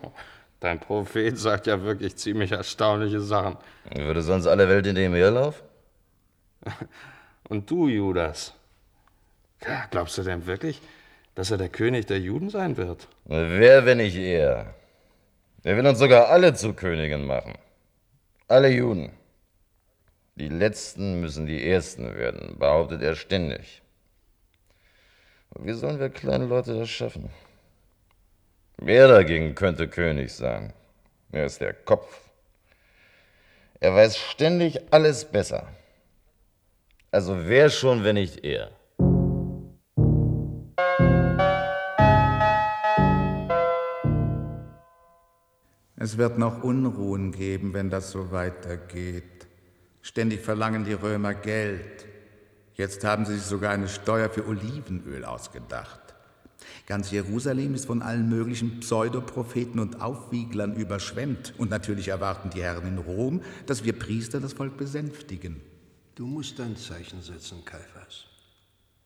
Dein 0.60 0.80
Prophet 0.80 1.38
sagt 1.38 1.68
ja 1.68 1.84
wirklich 1.84 2.16
ziemlich 2.16 2.52
erstaunliche 2.52 3.22
Sachen. 3.22 3.58
Würde 3.94 4.22
sonst 4.22 4.48
alle 4.48 4.68
Welt 4.70 4.88
in 4.88 4.96
dem 4.96 5.12
Meerlauf? 5.12 5.64
Und 7.50 7.70
du, 7.70 7.88
Judas? 7.88 8.54
Glaubst 9.92 10.18
du 10.18 10.24
denn 10.24 10.46
wirklich, 10.46 10.82
dass 11.36 11.52
er 11.52 11.58
der 11.58 11.70
König 11.70 12.06
der 12.06 12.20
Juden 12.20 12.50
sein 12.50 12.78
wird? 12.78 13.08
Wer, 13.26 13.86
wenn 13.86 13.98
nicht 13.98 14.16
er? 14.16 14.74
Er 15.64 15.78
will 15.78 15.88
uns 15.88 16.00
sogar 16.00 16.30
alle 16.30 16.54
zu 16.54 16.74
Königen 16.74 17.26
machen. 17.26 17.56
Alle 18.48 18.70
Juden. 18.70 19.12
Die 20.36 20.50
Letzten 20.50 21.22
müssen 21.22 21.46
die 21.46 21.68
Ersten 21.68 22.14
werden, 22.16 22.60
behauptet 22.60 23.02
er 23.02 23.16
ständig. 23.16 23.82
Wie 25.58 25.74
sollen 25.74 26.00
wir 26.00 26.10
kleinen 26.10 26.50
Leute 26.50 26.78
das 26.78 26.90
schaffen? 26.90 27.30
Wer 28.78 29.08
dagegen 29.08 29.56
könnte 29.56 29.88
König 29.88 30.34
sein? 30.34 30.74
Er 31.32 31.46
ist 31.46 31.62
der 31.62 31.74
Kopf. 31.74 32.20
Er 33.80 33.96
weiß 33.96 34.18
ständig 34.18 34.80
alles 34.92 35.26
besser. 35.26 35.68
Also 37.16 37.38
wer 37.46 37.70
schon, 37.70 38.04
wenn 38.04 38.16
nicht 38.16 38.44
er? 38.44 38.72
Es 45.96 46.18
wird 46.18 46.38
noch 46.38 46.62
Unruhen 46.62 47.32
geben, 47.32 47.74
wenn 47.74 47.90
das 47.90 48.12
so 48.12 48.32
weitergeht. 48.32 49.48
Ständig 50.02 50.42
verlangen 50.42 50.84
die 50.84 50.92
Römer 50.92 51.34
Geld. 51.34 52.06
Jetzt 52.74 53.06
haben 53.06 53.26
sie 53.26 53.36
sich 53.36 53.44
sogar 53.44 53.72
eine 53.72 53.88
Steuer 53.88 54.30
für 54.30 54.46
Olivenöl 54.46 55.24
ausgedacht. 55.24 56.02
Ganz 56.86 57.12
Jerusalem 57.12 57.76
ist 57.76 57.86
von 57.86 58.02
allen 58.02 58.28
möglichen 58.28 58.82
Pseudopropheten 58.82 59.80
und 59.80 60.02
Aufwieglern 60.02 60.76
überschwemmt. 60.76 61.54
Und 61.58 61.70
natürlich 61.70 62.10
erwarten 62.10 62.50
die 62.50 62.62
Herren 62.62 62.86
in 62.86 62.98
Rom, 62.98 63.42
dass 63.68 63.86
wir 63.86 63.98
Priester 63.98 64.42
das 64.42 64.52
Volk 64.52 64.76
besänftigen. 64.76 65.62
Du 66.16 66.26
musst 66.26 66.62
ein 66.62 66.78
Zeichen 66.78 67.22
setzen, 67.22 67.66
Kaiphas. 67.66 68.24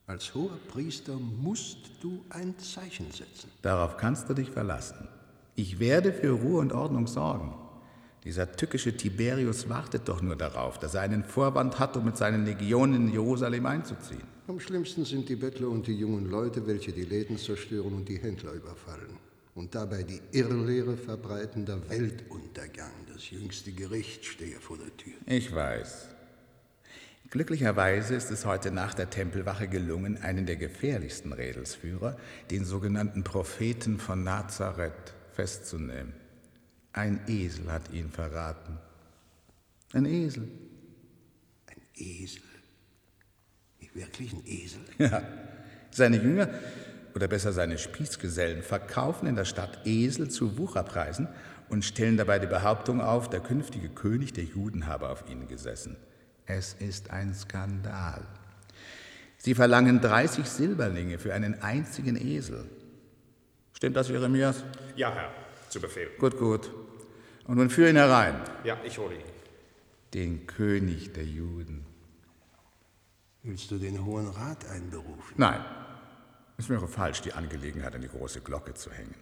Als 0.06 0.32
hoher 0.32 0.56
Priester 0.68 1.14
musst 1.14 1.78
du 2.00 2.24
ein 2.28 2.56
Zeichen 2.56 3.10
setzen. 3.10 3.50
Darauf 3.62 3.96
kannst 3.96 4.30
du 4.30 4.34
dich 4.34 4.48
verlassen. 4.48 5.08
Ich 5.56 5.80
werde 5.80 6.12
für 6.12 6.30
Ruhe 6.30 6.60
und 6.60 6.72
Ordnung 6.72 7.08
sorgen. 7.08 7.52
Dieser 8.22 8.52
tückische 8.52 8.96
Tiberius 8.96 9.68
wartet 9.68 10.08
doch 10.08 10.22
nur 10.22 10.36
darauf, 10.36 10.78
dass 10.78 10.94
er 10.94 11.00
einen 11.00 11.24
Vorwand 11.24 11.80
hat, 11.80 11.96
um 11.96 12.04
mit 12.04 12.16
seinen 12.16 12.44
Legionen 12.44 13.08
in 13.08 13.12
Jerusalem 13.12 13.66
einzuziehen. 13.66 14.22
Am 14.46 14.60
schlimmsten 14.60 15.04
sind 15.04 15.28
die 15.28 15.36
Bettler 15.36 15.68
und 15.68 15.88
die 15.88 15.96
jungen 15.96 16.30
Leute, 16.30 16.64
welche 16.64 16.92
die 16.92 17.04
Läden 17.04 17.38
zerstören 17.38 17.92
und 17.92 18.08
die 18.08 18.18
Händler 18.18 18.52
überfallen. 18.52 19.16
Und 19.56 19.74
dabei 19.74 20.04
die 20.04 20.20
Irrlehre 20.30 20.96
verbreiten, 20.96 21.66
der 21.66 21.90
Weltuntergang, 21.90 22.92
das 23.12 23.30
jüngste 23.30 23.72
Gericht 23.72 24.24
stehe 24.24 24.60
vor 24.60 24.78
der 24.78 24.96
Tür. 24.96 25.14
Ich 25.26 25.52
weiß. 25.52 26.19
Glücklicherweise 27.30 28.16
ist 28.16 28.32
es 28.32 28.44
heute 28.44 28.72
nach 28.72 28.92
der 28.92 29.08
Tempelwache 29.08 29.68
gelungen, 29.68 30.20
einen 30.20 30.46
der 30.46 30.56
gefährlichsten 30.56 31.32
Redelsführer, 31.32 32.16
den 32.50 32.64
sogenannten 32.64 33.22
Propheten 33.22 34.00
von 34.00 34.24
Nazareth, 34.24 35.14
festzunehmen. 35.32 36.12
Ein 36.92 37.20
Esel 37.28 37.70
hat 37.70 37.92
ihn 37.92 38.10
verraten. 38.10 38.78
Ein 39.92 40.06
Esel. 40.06 40.48
Ein 41.66 41.80
Esel? 41.94 42.42
Wie 43.78 43.90
wirklich 43.94 44.32
ein 44.32 44.42
Esel? 44.44 44.80
Ja. 44.98 45.22
Seine 45.92 46.16
Jünger, 46.18 46.48
oder 47.14 47.28
besser 47.28 47.52
seine 47.52 47.78
Spießgesellen, 47.78 48.62
verkaufen 48.62 49.26
in 49.26 49.36
der 49.36 49.44
Stadt 49.44 49.86
Esel 49.86 50.28
zu 50.30 50.58
Wucherpreisen 50.58 51.28
und 51.68 51.84
stellen 51.84 52.16
dabei 52.16 52.40
die 52.40 52.46
Behauptung 52.46 53.00
auf, 53.00 53.30
der 53.30 53.40
künftige 53.40 53.88
König 53.88 54.32
der 54.32 54.44
Juden 54.44 54.86
habe 54.86 55.08
auf 55.08 55.28
ihnen 55.28 55.46
gesessen. 55.46 55.96
Es 56.52 56.74
ist 56.74 57.10
ein 57.10 57.32
Skandal. 57.32 58.22
Sie 59.38 59.54
verlangen 59.54 60.00
30 60.00 60.46
Silberlinge 60.46 61.18
für 61.20 61.32
einen 61.32 61.62
einzigen 61.62 62.16
Esel. 62.16 62.68
Stimmt 63.72 63.96
das, 63.96 64.08
Jeremias? 64.08 64.64
Ja, 64.96 65.14
Herr, 65.14 65.30
zu 65.68 65.80
Befehl. 65.80 66.08
Gut, 66.18 66.36
gut. 66.38 66.70
Und 67.46 67.56
nun 67.56 67.70
führ 67.70 67.88
ihn 67.88 67.96
herein. 67.96 68.34
Ja, 68.64 68.76
ich 68.84 68.98
hole 68.98 69.14
ihn. 69.14 69.22
Den 70.12 70.46
König 70.48 71.12
der 71.12 71.24
Juden. 71.24 71.86
Willst 73.44 73.70
du 73.70 73.78
den 73.78 74.04
Hohen 74.04 74.28
Rat 74.28 74.68
einberufen? 74.68 75.34
Nein. 75.36 75.64
Es 76.58 76.68
wäre 76.68 76.88
falsch, 76.88 77.22
die 77.22 77.32
Angelegenheit 77.32 77.94
an 77.94 78.00
die 78.00 78.08
große 78.08 78.40
Glocke 78.40 78.74
zu 78.74 78.90
hängen. 78.90 79.14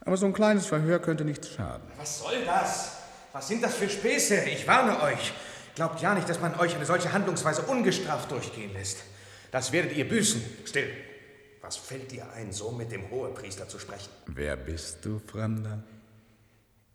Aber 0.00 0.16
so 0.16 0.26
ein 0.26 0.32
kleines 0.32 0.66
Verhör 0.66 0.98
könnte 0.98 1.24
nichts 1.24 1.48
schaden. 1.48 1.88
Was 1.96 2.18
soll 2.18 2.44
das? 2.44 2.96
Was 3.32 3.46
sind 3.46 3.62
das 3.62 3.76
für 3.76 3.88
Späße? 3.88 4.44
Ich 4.46 4.66
warne 4.66 5.00
euch. 5.00 5.32
Glaubt 5.76 6.00
ja 6.00 6.14
nicht, 6.14 6.28
dass 6.28 6.40
man 6.40 6.58
euch 6.58 6.74
eine 6.74 6.86
solche 6.86 7.12
Handlungsweise 7.12 7.62
ungestraft 7.62 8.30
durchgehen 8.32 8.72
lässt. 8.72 9.04
Das 9.52 9.72
werdet 9.72 9.94
ihr 9.96 10.08
büßen. 10.08 10.42
Still. 10.64 10.90
Was 11.60 11.76
fällt 11.76 12.10
dir 12.12 12.32
ein, 12.32 12.50
so 12.50 12.72
mit 12.72 12.90
dem 12.92 13.10
Hohepriester 13.10 13.68
zu 13.68 13.78
sprechen? 13.78 14.08
Wer 14.26 14.56
bist 14.56 15.04
du, 15.04 15.18
Fremder? 15.18 15.82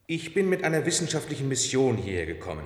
Ich 0.08 0.34
bin 0.34 0.50
mit 0.50 0.64
einer 0.64 0.86
wissenschaftlichen 0.86 1.48
Mission 1.48 1.96
hierher 1.96 2.26
gekommen. 2.26 2.64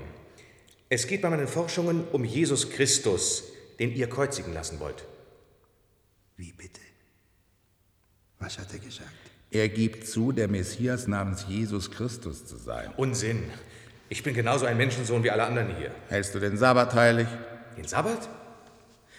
Es 0.87 1.05
geht 1.05 1.21
bei 1.21 1.29
meinen 1.29 1.47
Forschungen 1.47 2.07
um 2.11 2.23
Jesus 2.23 2.69
Christus, 2.69 3.43
den 3.79 3.93
ihr 3.93 4.07
kreuzigen 4.07 4.53
lassen 4.53 4.79
wollt. 4.79 5.03
Wie 6.37 6.53
bitte? 6.53 6.81
Was 8.39 8.57
hat 8.57 8.71
er 8.71 8.79
gesagt? 8.79 9.09
Er 9.51 9.67
gibt 9.67 10.07
zu, 10.07 10.31
der 10.31 10.47
Messias 10.47 11.07
namens 11.07 11.45
Jesus 11.47 11.91
Christus 11.91 12.45
zu 12.45 12.57
sein. 12.57 12.93
Unsinn. 12.97 13.43
Ich 14.09 14.21
bin 14.23 14.33
genauso 14.33 14.65
ein 14.65 14.77
Menschensohn 14.77 15.23
wie 15.23 15.31
alle 15.31 15.43
anderen 15.43 15.75
hier. 15.75 15.91
Hältst 16.09 16.35
du 16.35 16.39
den 16.39 16.57
Sabbat 16.57 16.93
heilig? 16.93 17.27
Den 17.77 17.87
Sabbat? 17.87 18.29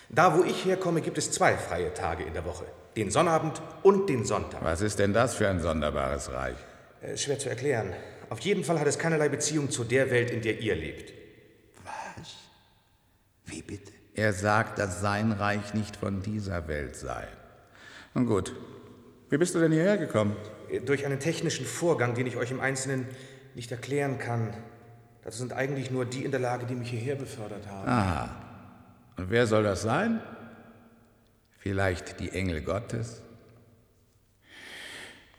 Da, 0.08 0.36
wo 0.38 0.44
ich 0.44 0.64
herkomme, 0.64 1.00
gibt 1.00 1.18
es 1.18 1.32
zwei 1.32 1.56
freie 1.56 1.92
Tage 1.92 2.22
in 2.24 2.32
der 2.32 2.44
Woche. 2.44 2.64
Den 2.96 3.10
Sonnabend 3.10 3.60
und 3.82 4.08
den 4.08 4.24
Sonntag. 4.24 4.62
Was 4.62 4.80
ist 4.80 4.98
denn 4.98 5.12
das 5.12 5.34
für 5.34 5.48
ein 5.48 5.60
sonderbares 5.60 6.30
Reich? 6.32 6.56
Äh, 7.02 7.16
schwer 7.16 7.38
zu 7.38 7.48
erklären. 7.48 7.92
Auf 8.30 8.38
jeden 8.40 8.64
Fall 8.64 8.78
hat 8.78 8.86
es 8.86 8.98
keinerlei 8.98 9.28
Beziehung 9.28 9.70
zu 9.70 9.84
der 9.84 10.10
Welt, 10.10 10.30
in 10.30 10.42
der 10.42 10.60
ihr 10.60 10.74
lebt. 10.76 11.12
Was? 11.84 12.36
Wie 13.44 13.62
bitte? 13.62 13.92
Er 14.14 14.32
sagt, 14.32 14.78
dass 14.78 15.00
sein 15.00 15.32
Reich 15.32 15.74
nicht 15.74 15.96
von 15.96 16.22
dieser 16.22 16.68
Welt 16.68 16.96
sei. 16.96 17.26
Nun 18.14 18.26
gut. 18.26 18.54
Wie 19.28 19.36
bist 19.36 19.54
du 19.54 19.58
denn 19.58 19.72
hierher 19.72 19.98
gekommen? 19.98 20.36
Äh, 20.70 20.80
Durch 20.80 21.04
einen 21.04 21.18
technischen 21.18 21.66
Vorgang, 21.66 22.14
den 22.14 22.26
ich 22.28 22.36
euch 22.36 22.52
im 22.52 22.60
Einzelnen 22.60 23.08
nicht 23.54 23.72
erklären 23.72 24.18
kann. 24.18 24.54
Das 25.26 25.38
sind 25.38 25.52
eigentlich 25.52 25.90
nur 25.90 26.04
die 26.04 26.24
in 26.24 26.30
der 26.30 26.38
Lage, 26.38 26.66
die 26.66 26.76
mich 26.76 26.88
hierher 26.88 27.16
befördert 27.16 27.66
haben. 27.66 27.88
Aha. 27.88 28.30
Und 29.16 29.28
wer 29.28 29.48
soll 29.48 29.64
das 29.64 29.82
sein? 29.82 30.20
Vielleicht 31.58 32.20
die 32.20 32.30
Engel 32.30 32.62
Gottes? 32.62 33.22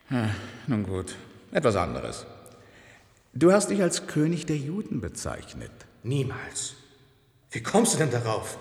Hm, 0.09 0.29
nun 0.67 0.83
gut, 0.83 1.15
etwas 1.53 1.77
anderes. 1.77 2.25
Du 3.33 3.53
hast 3.53 3.69
dich 3.69 3.81
als 3.81 4.07
König 4.07 4.45
der 4.45 4.57
Juden 4.57 4.99
bezeichnet. 4.99 5.71
Niemals. 6.03 6.75
Wie 7.51 7.63
kommst 7.63 7.93
du 7.93 7.99
denn 7.99 8.11
darauf? 8.11 8.57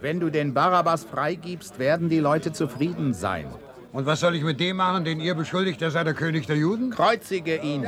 Wenn 0.00 0.20
du 0.20 0.30
den 0.30 0.54
Barabbas 0.54 1.04
freigibst, 1.04 1.78
werden 1.78 2.08
die 2.08 2.20
Leute 2.20 2.52
zufrieden 2.52 3.14
sein. 3.14 3.46
Und 3.92 4.06
was 4.06 4.20
soll 4.20 4.36
ich 4.36 4.42
mit 4.42 4.60
dem 4.60 4.76
machen, 4.76 5.04
den 5.04 5.18
ihr 5.18 5.34
beschuldigt, 5.34 5.82
er 5.82 5.90
sei 5.90 6.04
der 6.04 6.14
König 6.14 6.46
der 6.46 6.56
Juden? 6.56 6.90
Kreuzige 6.90 7.56
ihn. 7.56 7.84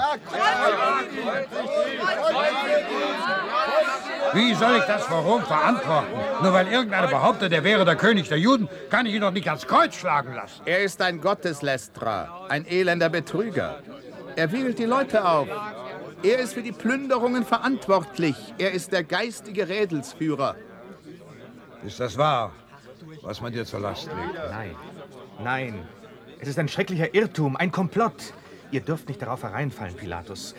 Wie 4.32 4.54
soll 4.54 4.76
ich 4.78 4.84
das 4.84 5.04
vor 5.04 5.18
Rom 5.18 5.42
verantworten? 5.42 6.08
Nur 6.42 6.52
weil 6.52 6.68
irgendeiner 6.68 7.08
behauptet, 7.08 7.52
er 7.52 7.64
wäre 7.64 7.84
der 7.84 7.96
König 7.96 8.28
der 8.28 8.38
Juden, 8.38 8.68
kann 8.88 9.06
ich 9.06 9.14
ihn 9.14 9.20
doch 9.20 9.32
nicht 9.32 9.48
ans 9.48 9.66
Kreuz 9.66 9.94
schlagen 9.94 10.34
lassen. 10.34 10.62
Er 10.64 10.82
ist 10.82 11.02
ein 11.02 11.20
Gotteslästerer, 11.20 12.46
ein 12.48 12.66
elender 12.66 13.08
Betrüger. 13.08 13.80
Er 14.36 14.50
wiegelt 14.52 14.78
die 14.78 14.84
Leute 14.84 15.24
auf. 15.24 15.48
Er 16.22 16.38
ist 16.38 16.54
für 16.54 16.62
die 16.62 16.72
Plünderungen 16.72 17.44
verantwortlich. 17.44 18.36
Er 18.58 18.72
ist 18.72 18.92
der 18.92 19.04
geistige 19.04 19.68
Rädelsführer. 19.68 20.56
Ist 21.84 21.98
das 22.00 22.16
wahr, 22.18 22.52
was 23.22 23.40
man 23.40 23.52
dir 23.52 23.64
zur 23.64 23.80
Last 23.80 24.06
legt? 24.06 24.34
Nein, 24.50 24.76
nein. 25.42 25.88
Es 26.38 26.48
ist 26.48 26.58
ein 26.58 26.68
schrecklicher 26.68 27.14
Irrtum, 27.14 27.56
ein 27.56 27.70
Komplott. 27.70 28.32
Ihr 28.70 28.80
dürft 28.80 29.08
nicht 29.08 29.20
darauf 29.20 29.42
hereinfallen, 29.42 29.94
Pilatus. 29.94 30.54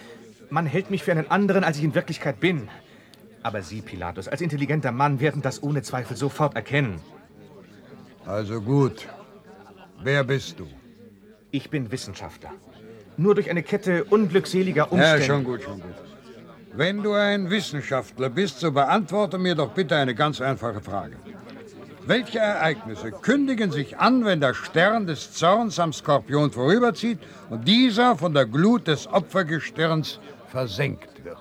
Man 0.49 0.65
hält 0.65 0.91
mich 0.91 1.03
für 1.03 1.11
einen 1.11 1.29
anderen, 1.31 1.63
als 1.63 1.77
ich 1.77 1.83
in 1.83 1.95
Wirklichkeit 1.95 2.39
bin. 2.39 2.69
Aber 3.43 3.61
Sie, 3.61 3.81
Pilatus, 3.81 4.27
als 4.27 4.41
intelligenter 4.41 4.91
Mann 4.91 5.19
werden 5.19 5.41
das 5.41 5.63
ohne 5.63 5.81
Zweifel 5.81 6.17
sofort 6.17 6.55
erkennen. 6.55 7.01
Also 8.25 8.61
gut. 8.61 9.07
Wer 10.03 10.23
bist 10.23 10.59
du? 10.59 10.67
Ich 11.51 11.69
bin 11.69 11.91
Wissenschaftler. 11.91 12.51
Nur 13.17 13.35
durch 13.35 13.49
eine 13.49 13.63
Kette 13.63 14.03
unglückseliger 14.05 14.91
Umstände. 14.91 15.19
Ja, 15.19 15.25
schon 15.25 15.43
gut, 15.43 15.63
schon 15.63 15.81
gut. 15.81 15.95
Wenn 16.73 17.03
du 17.03 17.13
ein 17.13 17.49
Wissenschaftler 17.49 18.29
bist, 18.29 18.59
so 18.59 18.71
beantworte 18.71 19.37
mir 19.37 19.55
doch 19.55 19.71
bitte 19.71 19.95
eine 19.95 20.15
ganz 20.15 20.39
einfache 20.39 20.81
Frage. 20.81 21.17
Welche 22.05 22.39
Ereignisse 22.39 23.11
kündigen 23.11 23.71
sich 23.71 23.97
an, 23.97 24.25
wenn 24.25 24.39
der 24.39 24.53
Stern 24.53 25.05
des 25.05 25.33
Zorns 25.33 25.79
am 25.79 25.93
Skorpion 25.93 26.49
vorüberzieht 26.51 27.19
und 27.49 27.67
dieser 27.67 28.15
von 28.15 28.33
der 28.33 28.45
Glut 28.45 28.87
des 28.87 29.05
Opfergestirns 29.07 30.19
versenkt 30.47 31.23
wird? 31.23 31.37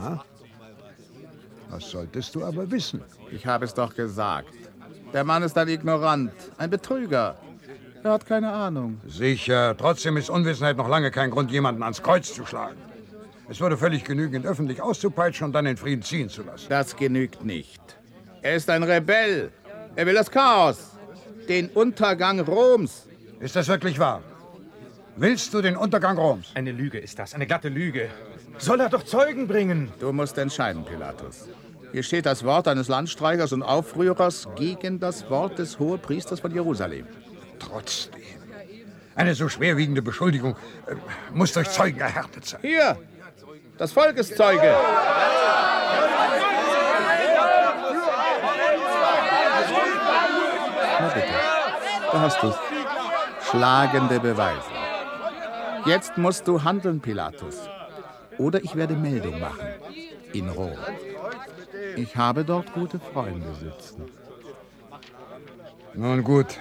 Ah? 0.00 0.22
Das 1.70 1.90
solltest 1.90 2.34
du 2.34 2.44
aber 2.44 2.70
wissen. 2.70 3.02
Ich 3.30 3.46
habe 3.46 3.66
es 3.66 3.74
doch 3.74 3.94
gesagt. 3.94 4.54
Der 5.12 5.24
Mann 5.24 5.42
ist 5.42 5.58
ein 5.58 5.68
Ignorant, 5.68 6.32
ein 6.56 6.70
Betrüger. 6.70 7.36
Er 8.02 8.12
hat 8.12 8.26
keine 8.26 8.50
Ahnung. 8.50 9.00
Sicher. 9.06 9.76
Trotzdem 9.76 10.16
ist 10.16 10.30
Unwissenheit 10.30 10.76
noch 10.76 10.88
lange 10.88 11.10
kein 11.10 11.30
Grund, 11.30 11.50
jemanden 11.50 11.82
ans 11.82 12.02
Kreuz 12.02 12.32
zu 12.32 12.46
schlagen. 12.46 12.76
Es 13.50 13.60
würde 13.60 13.76
völlig 13.76 14.04
genügen, 14.04 14.36
ihn 14.36 14.46
öffentlich 14.46 14.82
auszupeitschen 14.82 15.46
und 15.46 15.52
dann 15.52 15.66
in 15.66 15.76
Frieden 15.76 16.02
ziehen 16.02 16.28
zu 16.28 16.42
lassen. 16.42 16.66
Das 16.68 16.94
genügt 16.96 17.44
nicht. 17.44 17.80
Er 18.42 18.54
ist 18.54 18.68
ein 18.70 18.82
Rebell. 18.82 19.50
Er 19.96 20.06
will 20.06 20.14
das 20.14 20.30
Chaos. 20.30 20.96
Den 21.48 21.70
Untergang 21.70 22.40
Roms. 22.40 23.06
Ist 23.40 23.56
das 23.56 23.68
wirklich 23.68 23.98
wahr? 23.98 24.22
Willst 25.16 25.52
du 25.52 25.62
den 25.62 25.76
Untergang 25.76 26.16
Roms? 26.18 26.52
Eine 26.54 26.72
Lüge 26.72 26.98
ist 26.98 27.18
das, 27.18 27.34
eine 27.34 27.46
glatte 27.46 27.68
Lüge. 27.68 28.08
Soll 28.58 28.80
er 28.80 28.88
doch 28.88 29.02
Zeugen 29.02 29.48
bringen? 29.48 29.90
Du 29.98 30.12
musst 30.12 30.36
entscheiden, 30.38 30.84
Pilatus. 30.84 31.48
Hier 31.90 32.02
steht 32.02 32.26
das 32.26 32.44
Wort 32.44 32.68
eines 32.68 32.88
Landstreichers 32.88 33.52
und 33.52 33.62
Aufrührers 33.62 34.46
gegen 34.56 35.00
das 35.00 35.28
Wort 35.30 35.58
des 35.58 35.78
Hohepriesters 35.78 36.40
von 36.40 36.52
Jerusalem. 36.52 37.06
Trotzdem. 37.58 38.22
Eine 39.14 39.34
so 39.34 39.48
schwerwiegende 39.48 40.00
Beschuldigung 40.00 40.56
äh, 40.86 40.94
muss 41.32 41.52
durch 41.52 41.68
Zeugen 41.70 42.00
erhärtet 42.00 42.46
sein. 42.46 42.60
Hier, 42.62 42.96
das 43.76 43.92
Volk 43.92 44.16
ist 44.16 44.36
Zeuge. 44.36 44.76
Na 51.00 51.08
bitte, 51.08 51.26
da 52.12 52.20
hast 52.20 52.42
du's. 52.42 52.54
Schlagende 53.50 54.20
Beweise. 54.20 54.70
Jetzt 55.84 56.18
musst 56.18 56.46
du 56.46 56.62
handeln, 56.62 57.00
Pilatus. 57.00 57.68
Oder 58.36 58.62
ich 58.62 58.76
werde 58.76 58.94
Meldung 58.94 59.40
machen. 59.40 59.66
In 60.32 60.48
Rom. 60.48 60.76
Ich 61.96 62.14
habe 62.16 62.44
dort 62.44 62.72
gute 62.72 63.00
Freunde 63.00 63.52
sitzen. 63.54 64.04
Nun 65.94 66.22
gut, 66.22 66.58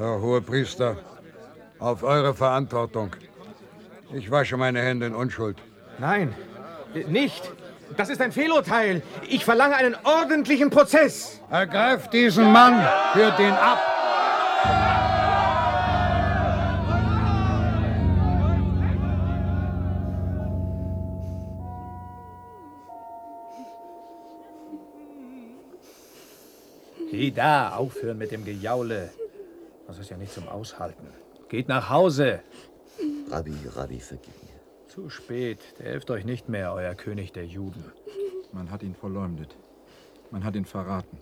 Herr 0.00 0.18
Hohepriester, 0.18 0.96
auf 1.78 2.02
eure 2.02 2.32
Verantwortung. 2.32 3.10
Ich 4.14 4.30
wasche 4.30 4.56
meine 4.56 4.80
Hände 4.80 5.04
in 5.04 5.14
Unschuld. 5.14 5.58
Nein, 5.98 6.34
nicht. 7.08 7.52
Das 7.98 8.08
ist 8.08 8.22
ein 8.22 8.32
Fehlurteil. 8.32 9.02
Ich 9.28 9.44
verlange 9.44 9.76
einen 9.76 9.94
ordentlichen 10.02 10.70
Prozess. 10.70 11.38
Ergreift 11.50 12.14
diesen 12.14 12.50
Mann, 12.50 12.82
führt 13.12 13.38
ihn 13.40 13.52
ab. 13.52 13.78
He 27.10 27.30
da, 27.30 27.72
aufhören 27.76 28.16
mit 28.16 28.30
dem 28.30 28.46
Gejaule. 28.46 29.10
Das 29.90 29.98
ist 29.98 30.08
ja 30.08 30.16
nicht 30.16 30.32
zum 30.32 30.46
Aushalten. 30.46 31.08
Geht 31.48 31.66
nach 31.66 31.90
Hause. 31.90 32.42
Rabbi, 33.28 33.56
Rabbi, 33.74 33.98
vergib 33.98 34.40
mir. 34.44 34.60
Zu 34.86 35.10
spät. 35.10 35.58
Der 35.80 35.86
helft 35.86 36.12
euch 36.12 36.24
nicht 36.24 36.48
mehr, 36.48 36.72
euer 36.72 36.94
König 36.94 37.32
der 37.32 37.44
Juden. 37.44 37.82
Man 38.52 38.70
hat 38.70 38.84
ihn 38.84 38.94
verleumdet. 38.94 39.56
Man 40.30 40.44
hat 40.44 40.54
ihn 40.54 40.64
verraten. 40.64 41.18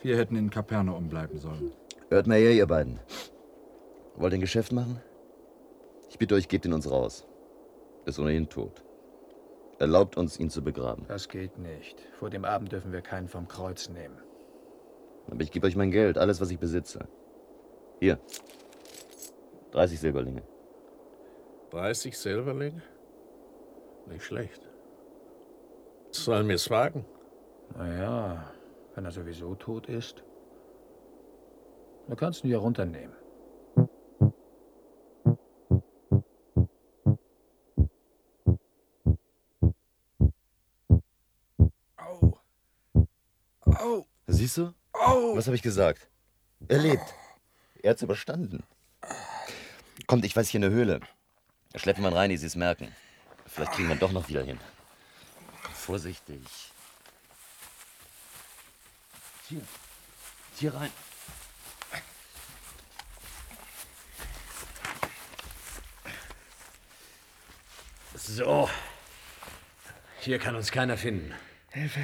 Wir 0.00 0.16
hätten 0.16 0.34
in 0.36 0.48
Kapernaum 0.48 1.10
bleiben 1.10 1.36
sollen. 1.36 1.72
Hört 2.08 2.26
mal 2.26 2.38
her, 2.38 2.52
ihr 2.52 2.66
beiden. 2.66 2.98
Wollt 4.16 4.32
ihr 4.32 4.38
ein 4.38 4.40
Geschäft 4.40 4.72
machen? 4.72 4.98
Ich 6.08 6.16
bitte 6.16 6.34
euch, 6.36 6.48
gebt 6.48 6.64
ihn 6.64 6.72
uns 6.72 6.90
raus. 6.90 7.26
Er 8.06 8.08
ist 8.08 8.18
ohnehin 8.18 8.48
tot. 8.48 8.82
Erlaubt 9.78 10.16
uns, 10.16 10.40
ihn 10.40 10.48
zu 10.48 10.64
begraben. 10.64 11.04
Das 11.06 11.28
geht 11.28 11.58
nicht. 11.58 12.00
Vor 12.18 12.30
dem 12.30 12.46
Abend 12.46 12.72
dürfen 12.72 12.92
wir 12.92 13.02
keinen 13.02 13.28
vom 13.28 13.46
Kreuz 13.46 13.90
nehmen. 13.90 14.16
Aber 15.30 15.42
ich 15.42 15.50
gebe 15.50 15.66
euch 15.66 15.76
mein 15.76 15.90
Geld, 15.90 16.16
alles, 16.16 16.40
was 16.40 16.50
ich 16.50 16.58
besitze. 16.58 17.06
Hier. 18.02 18.18
30 19.70 20.00
Silberlinge. 20.00 20.42
30 21.70 22.18
Silberlinge? 22.18 22.82
Nicht 24.08 24.24
schlecht. 24.24 24.68
Sollen 26.10 26.48
wir 26.48 26.56
es 26.56 26.68
wagen? 26.68 27.04
Naja, 27.76 28.52
wenn 28.96 29.04
er 29.04 29.12
sowieso 29.12 29.54
tot 29.54 29.88
ist. 29.88 30.24
Da 32.08 32.16
kannst 32.16 32.42
du 32.42 32.48
ihn 32.48 32.50
ja 32.50 32.58
runternehmen. 32.58 33.14
Au! 43.64 44.04
Siehst 44.26 44.56
du? 44.56 44.74
Au! 44.92 45.36
Was 45.36 45.46
habe 45.46 45.54
ich 45.54 45.62
gesagt? 45.62 46.10
Er 46.66 46.78
lebt. 46.78 47.21
Er 47.82 47.90
hat's 47.90 48.02
überstanden. 48.02 48.62
Kommt, 50.06 50.24
ich 50.24 50.36
weiß 50.36 50.48
hier 50.48 50.60
eine 50.60 50.70
Höhle. 50.70 51.00
Schleppen 51.74 52.04
wir 52.04 52.14
rein, 52.14 52.30
die 52.30 52.36
sie 52.36 52.46
es 52.46 52.54
merken. 52.54 52.94
Vielleicht 53.46 53.72
kriegen 53.72 53.88
wir 53.88 53.96
ihn 53.96 54.00
doch 54.00 54.12
noch 54.12 54.28
wieder 54.28 54.42
hin. 54.42 54.58
Vorsichtig. 55.74 56.40
Hier. 59.48 59.62
Hier 60.58 60.74
rein. 60.74 60.90
So. 68.14 68.70
Hier 70.20 70.38
kann 70.38 70.54
uns 70.54 70.70
keiner 70.70 70.96
finden. 70.96 71.34
Hilfe. 71.70 72.00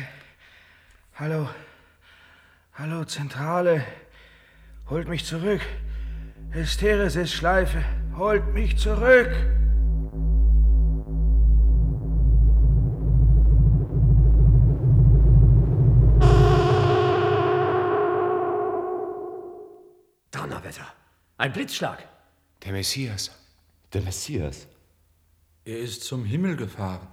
Hallo. 1.14 1.48
Hallo, 2.74 3.04
Zentrale. 3.04 3.86
Holt 4.90 5.06
mich 5.06 5.26
zurück. 5.26 5.60
Hysteresis 6.50 7.30
Schleife. 7.30 7.84
Holt 8.16 8.54
mich 8.54 8.78
zurück. 8.78 9.30
Donnerwetter. 20.30 20.86
Ein 21.36 21.52
Blitzschlag. 21.52 22.08
Der 22.64 22.72
Messias. 22.72 23.30
Der 23.92 24.00
Messias. 24.00 24.66
Er 25.66 25.80
ist 25.80 26.02
zum 26.04 26.24
Himmel 26.24 26.56
gefahren. 26.56 27.08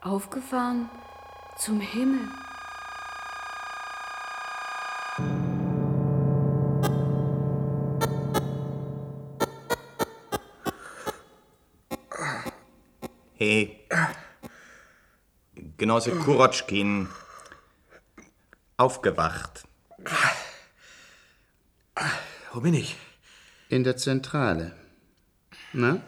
Aufgefahren 0.00 0.88
zum 1.58 1.80
Himmel. 1.80 2.28
Hey, 13.46 13.78
Genosse 15.76 16.10
Kurotschkin, 16.10 17.06
aufgewacht. 18.76 19.62
Wo 22.52 22.60
bin 22.60 22.74
ich? 22.74 22.96
In 23.68 23.84
der 23.84 23.96
Zentrale. 23.96 24.74
Na, 25.72 26.02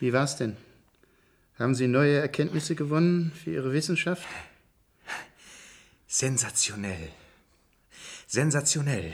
wie 0.00 0.14
war's 0.14 0.38
denn? 0.38 0.56
Haben 1.58 1.74
Sie 1.74 1.88
neue 1.88 2.20
Erkenntnisse 2.20 2.74
gewonnen 2.74 3.32
für 3.32 3.50
Ihre 3.50 3.74
Wissenschaft? 3.74 4.26
Sensationell. 6.06 7.10
Sensationell. 8.26 9.12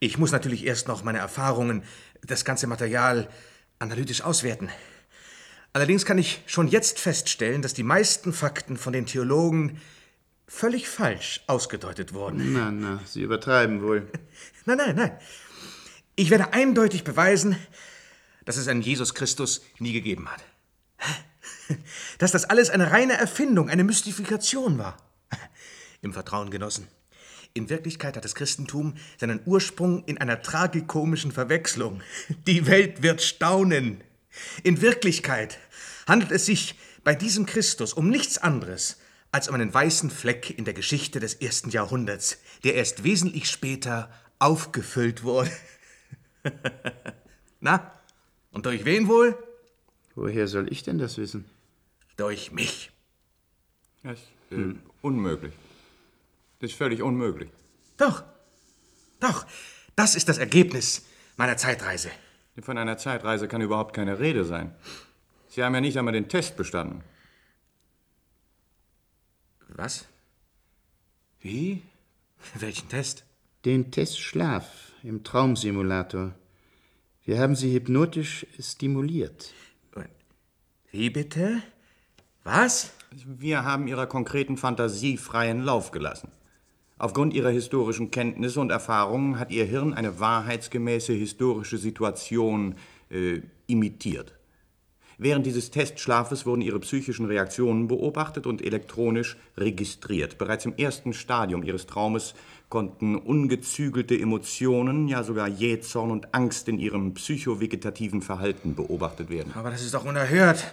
Ich 0.00 0.18
muss 0.18 0.32
natürlich 0.32 0.66
erst 0.66 0.86
noch 0.86 1.02
meine 1.02 1.20
Erfahrungen 1.20 1.82
das 2.20 2.44
ganze 2.44 2.66
Material 2.66 3.26
analytisch 3.78 4.20
auswerten. 4.20 4.68
Allerdings 5.72 6.04
kann 6.04 6.18
ich 6.18 6.42
schon 6.46 6.68
jetzt 6.68 7.00
feststellen, 7.00 7.62
dass 7.62 7.72
die 7.72 7.82
meisten 7.82 8.32
Fakten 8.32 8.76
von 8.76 8.92
den 8.92 9.06
Theologen 9.06 9.80
völlig 10.46 10.86
falsch 10.86 11.40
ausgedeutet 11.46 12.12
wurden. 12.12 12.52
Na, 12.52 12.70
na, 12.70 13.00
Sie 13.06 13.22
übertreiben 13.22 13.82
wohl. 13.82 14.06
Nein, 14.64 14.78
nein, 14.78 14.94
nein. 14.94 15.18
Ich 16.14 16.30
werde 16.30 16.52
eindeutig 16.52 17.02
beweisen, 17.02 17.56
dass 18.44 18.56
es 18.56 18.68
einen 18.68 18.82
Jesus 18.82 19.14
Christus 19.14 19.62
nie 19.78 19.92
gegeben 19.92 20.28
hat. 20.30 20.44
Dass 22.18 22.30
das 22.30 22.44
alles 22.44 22.70
eine 22.70 22.92
reine 22.92 23.14
Erfindung, 23.14 23.68
eine 23.68 23.82
Mystifikation 23.82 24.78
war. 24.78 24.96
Im 26.02 26.12
Vertrauen 26.12 26.50
genossen. 26.50 26.86
In 27.54 27.70
Wirklichkeit 27.70 28.16
hat 28.16 28.24
das 28.24 28.36
Christentum 28.36 28.94
seinen 29.18 29.40
Ursprung 29.46 30.04
in 30.04 30.18
einer 30.18 30.42
tragikomischen 30.42 31.32
Verwechslung. 31.32 32.02
Die 32.46 32.66
Welt 32.66 33.02
wird 33.02 33.20
staunen. 33.20 34.02
In 34.62 34.80
Wirklichkeit 34.80 35.58
handelt 36.06 36.32
es 36.32 36.46
sich 36.46 36.76
bei 37.04 37.14
diesem 37.14 37.46
Christus 37.46 37.92
um 37.92 38.08
nichts 38.08 38.38
anderes 38.38 38.98
als 39.30 39.48
um 39.48 39.54
einen 39.54 39.72
weißen 39.72 40.10
Fleck 40.10 40.56
in 40.56 40.64
der 40.64 40.74
Geschichte 40.74 41.18
des 41.18 41.34
ersten 41.34 41.70
Jahrhunderts, 41.70 42.38
der 42.64 42.74
erst 42.74 43.02
wesentlich 43.02 43.50
später 43.50 44.12
aufgefüllt 44.38 45.22
wurde. 45.22 45.50
Na, 47.60 47.92
und 48.50 48.66
durch 48.66 48.84
wen 48.84 49.08
wohl? 49.08 49.36
Woher 50.14 50.46
soll 50.46 50.70
ich 50.70 50.82
denn 50.82 50.98
das 50.98 51.16
wissen? 51.16 51.46
Durch 52.16 52.52
mich. 52.52 52.90
Das 54.02 54.18
ist 54.18 54.58
äh, 54.58 54.74
unmöglich. 55.00 55.54
Das 56.60 56.70
ist 56.70 56.76
völlig 56.76 57.02
unmöglich. 57.02 57.48
Doch, 57.96 58.22
doch, 59.20 59.46
das 59.96 60.14
ist 60.14 60.28
das 60.28 60.38
Ergebnis 60.38 61.06
meiner 61.36 61.56
Zeitreise. 61.56 62.10
Von 62.60 62.76
einer 62.78 62.98
Zeitreise 62.98 63.48
kann 63.48 63.62
überhaupt 63.62 63.94
keine 63.94 64.18
Rede 64.18 64.44
sein. 64.44 64.74
Sie 65.48 65.62
haben 65.62 65.74
ja 65.74 65.80
nicht 65.80 65.98
einmal 65.98 66.12
den 66.12 66.28
Test 66.28 66.56
bestanden. 66.56 67.02
Was? 69.68 70.06
Wie? 71.40 71.82
Welchen 72.54 72.88
Test? 72.88 73.24
Den 73.64 73.90
Test 73.90 74.20
Schlaf 74.20 74.92
im 75.02 75.24
Traumsimulator. 75.24 76.34
Wir 77.24 77.38
haben 77.40 77.54
Sie 77.54 77.72
hypnotisch 77.72 78.46
stimuliert. 78.58 79.52
Wie 80.90 81.08
bitte? 81.08 81.62
Was? 82.44 82.92
Wir 83.10 83.64
haben 83.64 83.88
Ihrer 83.88 84.06
konkreten 84.06 84.58
Fantasie 84.58 85.16
freien 85.16 85.62
Lauf 85.62 85.90
gelassen. 85.90 86.30
Aufgrund 87.02 87.34
Ihrer 87.34 87.50
historischen 87.50 88.12
Kenntnisse 88.12 88.60
und 88.60 88.70
Erfahrungen 88.70 89.40
hat 89.40 89.50
Ihr 89.50 89.64
Hirn 89.64 89.92
eine 89.92 90.20
wahrheitsgemäße 90.20 91.12
historische 91.12 91.76
Situation 91.76 92.76
äh, 93.10 93.40
imitiert. 93.66 94.34
Während 95.18 95.44
dieses 95.44 95.72
Testschlafes 95.72 96.46
wurden 96.46 96.62
ihre 96.62 96.78
psychischen 96.78 97.26
Reaktionen 97.26 97.88
beobachtet 97.88 98.46
und 98.46 98.62
elektronisch 98.62 99.36
registriert. 99.56 100.38
Bereits 100.38 100.64
im 100.64 100.76
ersten 100.76 101.12
Stadium 101.12 101.64
ihres 101.64 101.86
Traumes 101.86 102.34
konnten 102.68 103.16
ungezügelte 103.16 104.16
Emotionen, 104.16 105.08
ja 105.08 105.24
sogar 105.24 105.48
Jähzorn 105.48 106.12
und 106.12 106.32
Angst 106.32 106.68
in 106.68 106.78
ihrem 106.78 107.14
psychovegetativen 107.14 108.22
Verhalten 108.22 108.76
beobachtet 108.76 109.28
werden. 109.28 109.52
Aber 109.56 109.70
das 109.70 109.82
ist 109.82 109.94
doch 109.94 110.04
unerhört. 110.04 110.72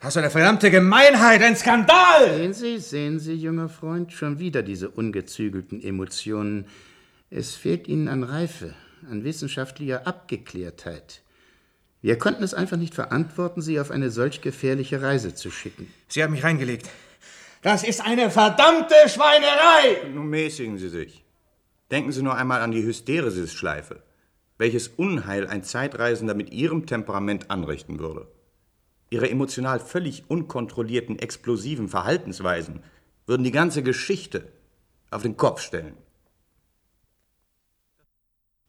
Das 0.00 0.10
ist 0.10 0.18
eine 0.18 0.30
verdammte 0.30 0.70
Gemeinheit, 0.70 1.42
ein 1.42 1.56
Skandal! 1.56 2.36
Sehen 2.36 2.52
Sie, 2.52 2.78
sehen 2.78 3.18
Sie, 3.18 3.34
junger 3.34 3.68
Freund, 3.68 4.12
schon 4.12 4.38
wieder 4.38 4.62
diese 4.62 4.90
ungezügelten 4.90 5.82
Emotionen. 5.82 6.66
Es 7.30 7.56
fehlt 7.56 7.88
Ihnen 7.88 8.06
an 8.06 8.22
Reife, 8.22 8.74
an 9.10 9.24
wissenschaftlicher 9.24 10.06
Abgeklärtheit. 10.06 11.22
Wir 12.00 12.16
konnten 12.16 12.44
es 12.44 12.54
einfach 12.54 12.76
nicht 12.76 12.94
verantworten, 12.94 13.60
Sie 13.60 13.80
auf 13.80 13.90
eine 13.90 14.12
solch 14.12 14.40
gefährliche 14.40 15.02
Reise 15.02 15.34
zu 15.34 15.50
schicken. 15.50 15.92
Sie 16.06 16.22
haben 16.22 16.30
mich 16.30 16.44
reingelegt. 16.44 16.88
Das 17.62 17.82
ist 17.82 18.00
eine 18.00 18.30
verdammte 18.30 18.94
Schweinerei! 19.08 20.10
Nun 20.14 20.28
mäßigen 20.28 20.78
Sie 20.78 20.90
sich. 20.90 21.24
Denken 21.90 22.12
Sie 22.12 22.22
nur 22.22 22.36
einmal 22.36 22.60
an 22.60 22.70
die 22.70 22.84
Hysteresis-Schleife. 22.84 24.00
Welches 24.58 24.86
Unheil 24.86 25.48
ein 25.48 25.64
Zeitreisender 25.64 26.34
mit 26.34 26.52
Ihrem 26.52 26.86
Temperament 26.86 27.50
anrichten 27.50 27.98
würde. 27.98 28.28
Ihre 29.10 29.30
emotional 29.30 29.80
völlig 29.80 30.24
unkontrollierten, 30.28 31.18
explosiven 31.18 31.88
Verhaltensweisen 31.88 32.82
würden 33.26 33.44
die 33.44 33.50
ganze 33.50 33.82
Geschichte 33.82 34.52
auf 35.10 35.22
den 35.22 35.36
Kopf 35.36 35.60
stellen. 35.60 35.96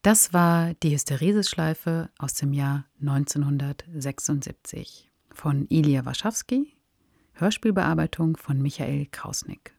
Das 0.01 0.33
war 0.33 0.73
die 0.75 0.91
Hysteresis-Schleife 0.91 2.09
aus 2.17 2.35
dem 2.35 2.53
Jahr 2.53 2.85
1976 3.01 5.11
von 5.33 5.67
Ilya 5.67 6.05
Waschawski, 6.05 6.73
Hörspielbearbeitung 7.33 8.37
von 8.37 8.61
Michael 8.61 9.07
Krausnick. 9.11 9.73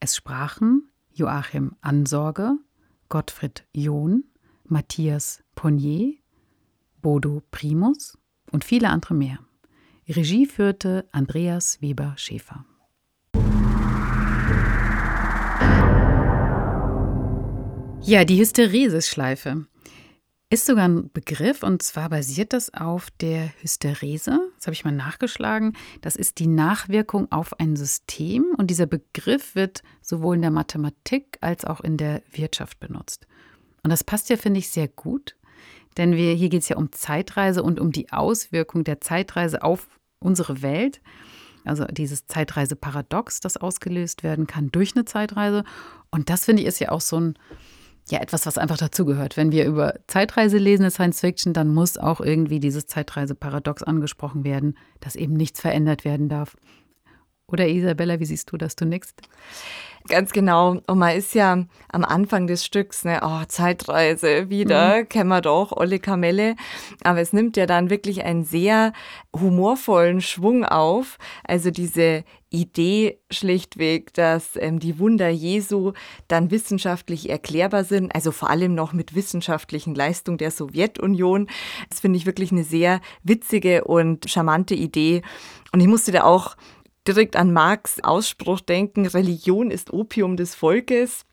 Es 0.00 0.16
sprachen 0.16 0.90
Joachim 1.12 1.76
Ansorge, 1.80 2.58
Gottfried 3.08 3.64
John, 3.72 4.24
Matthias 4.64 5.44
Ponnier, 5.54 6.14
Bodo 7.00 7.40
Primus 7.52 8.18
und 8.50 8.64
viele 8.64 8.90
andere 8.90 9.14
mehr. 9.14 9.38
Regie 10.08 10.46
führte 10.46 11.08
Andreas 11.10 11.82
Weber-Schäfer. 11.82 12.64
Ja, 18.02 18.24
die 18.24 18.38
Hysteresis-Schleife 18.38 19.66
ist 20.48 20.66
sogar 20.66 20.86
ein 20.86 21.10
Begriff 21.12 21.64
und 21.64 21.82
zwar 21.82 22.08
basiert 22.08 22.52
das 22.52 22.72
auf 22.72 23.10
der 23.20 23.50
Hysterese. 23.60 24.38
Das 24.54 24.68
habe 24.68 24.74
ich 24.74 24.84
mal 24.84 24.92
nachgeschlagen. 24.92 25.76
Das 26.02 26.14
ist 26.14 26.38
die 26.38 26.46
Nachwirkung 26.46 27.32
auf 27.32 27.58
ein 27.58 27.74
System 27.74 28.54
und 28.56 28.68
dieser 28.68 28.86
Begriff 28.86 29.56
wird 29.56 29.82
sowohl 30.02 30.36
in 30.36 30.42
der 30.42 30.52
Mathematik 30.52 31.36
als 31.40 31.64
auch 31.64 31.80
in 31.80 31.96
der 31.96 32.22
Wirtschaft 32.30 32.78
benutzt. 32.78 33.26
Und 33.82 33.90
das 33.90 34.04
passt 34.04 34.30
ja, 34.30 34.36
finde 34.36 34.60
ich, 34.60 34.68
sehr 34.68 34.86
gut, 34.86 35.34
denn 35.96 36.14
wir, 36.14 36.34
hier 36.34 36.48
geht 36.48 36.62
es 36.62 36.68
ja 36.68 36.76
um 36.76 36.92
Zeitreise 36.92 37.62
und 37.62 37.80
um 37.80 37.90
die 37.90 38.12
Auswirkung 38.12 38.84
der 38.84 39.00
Zeitreise 39.00 39.62
auf 39.62 39.88
unsere 40.18 40.62
Welt. 40.62 41.00
Also 41.64 41.84
dieses 41.86 42.26
Zeitreise-Paradox, 42.26 43.40
das 43.40 43.56
ausgelöst 43.56 44.22
werden 44.22 44.46
kann 44.46 44.70
durch 44.70 44.94
eine 44.94 45.04
Zeitreise. 45.04 45.64
Und 46.10 46.30
das, 46.30 46.44
finde 46.44 46.62
ich, 46.62 46.68
ist 46.68 46.78
ja 46.78 46.90
auch 46.90 47.00
so 47.00 47.20
ein 47.20 47.38
ja 48.10 48.20
etwas, 48.20 48.46
was 48.46 48.58
einfach 48.58 48.78
dazugehört. 48.78 49.36
Wenn 49.36 49.52
wir 49.52 49.64
über 49.64 49.94
Zeitreise 50.06 50.58
lesen 50.58 50.84
in 50.84 50.90
Science 50.90 51.20
Fiction, 51.20 51.52
dann 51.52 51.74
muss 51.74 51.98
auch 51.98 52.20
irgendwie 52.20 52.60
dieses 52.60 52.86
Zeitreise-Paradox 52.86 53.82
angesprochen 53.82 54.44
werden, 54.44 54.76
dass 55.00 55.16
eben 55.16 55.34
nichts 55.34 55.60
verändert 55.60 56.04
werden 56.04 56.28
darf. 56.28 56.56
Oder 57.48 57.68
Isabella, 57.68 58.18
wie 58.18 58.24
siehst 58.24 58.50
du 58.50 58.56
das? 58.56 58.74
Du 58.74 58.84
nix? 58.84 59.14
Ganz 60.08 60.32
genau. 60.32 60.80
Und 60.86 60.98
man 60.98 61.16
ist 61.16 61.34
ja 61.34 61.64
am 61.92 62.04
Anfang 62.04 62.46
des 62.46 62.64
Stücks, 62.64 63.04
ne, 63.04 63.20
oh, 63.22 63.44
Zeitreise, 63.48 64.50
wieder, 64.50 64.98
mhm. 64.98 65.08
kennen 65.08 65.28
wir 65.28 65.40
doch, 65.40 65.72
Olle 65.72 65.98
Kamelle. 65.98 66.54
Aber 67.02 67.20
es 67.20 67.32
nimmt 67.32 67.56
ja 67.56 67.66
dann 67.66 67.90
wirklich 67.90 68.24
einen 68.24 68.44
sehr 68.44 68.92
humorvollen 69.34 70.20
Schwung 70.20 70.64
auf. 70.64 71.18
Also 71.44 71.70
diese 71.70 72.24
Idee 72.50 73.18
schlichtweg, 73.30 74.14
dass 74.14 74.56
ähm, 74.56 74.78
die 74.78 74.98
Wunder 75.00 75.28
Jesu 75.28 75.92
dann 76.28 76.52
wissenschaftlich 76.52 77.28
erklärbar 77.28 77.82
sind, 77.82 78.14
also 78.14 78.30
vor 78.30 78.50
allem 78.50 78.74
noch 78.74 78.92
mit 78.92 79.14
wissenschaftlichen 79.14 79.94
Leistungen 79.94 80.38
der 80.38 80.52
Sowjetunion. 80.52 81.48
Das 81.90 82.00
finde 82.00 82.16
ich 82.16 82.26
wirklich 82.26 82.52
eine 82.52 82.64
sehr 82.64 83.00
witzige 83.24 83.84
und 83.84 84.30
charmante 84.30 84.74
Idee. 84.74 85.22
Und 85.72 85.80
ich 85.80 85.88
musste 85.88 86.12
da 86.12 86.22
auch 86.24 86.56
direkt 87.06 87.36
an 87.36 87.52
Marx 87.52 88.00
Ausspruch 88.02 88.60
denken, 88.60 89.06
Religion 89.06 89.70
ist 89.70 89.92
Opium 89.92 90.36
des 90.36 90.54
Volkes. 90.54 91.24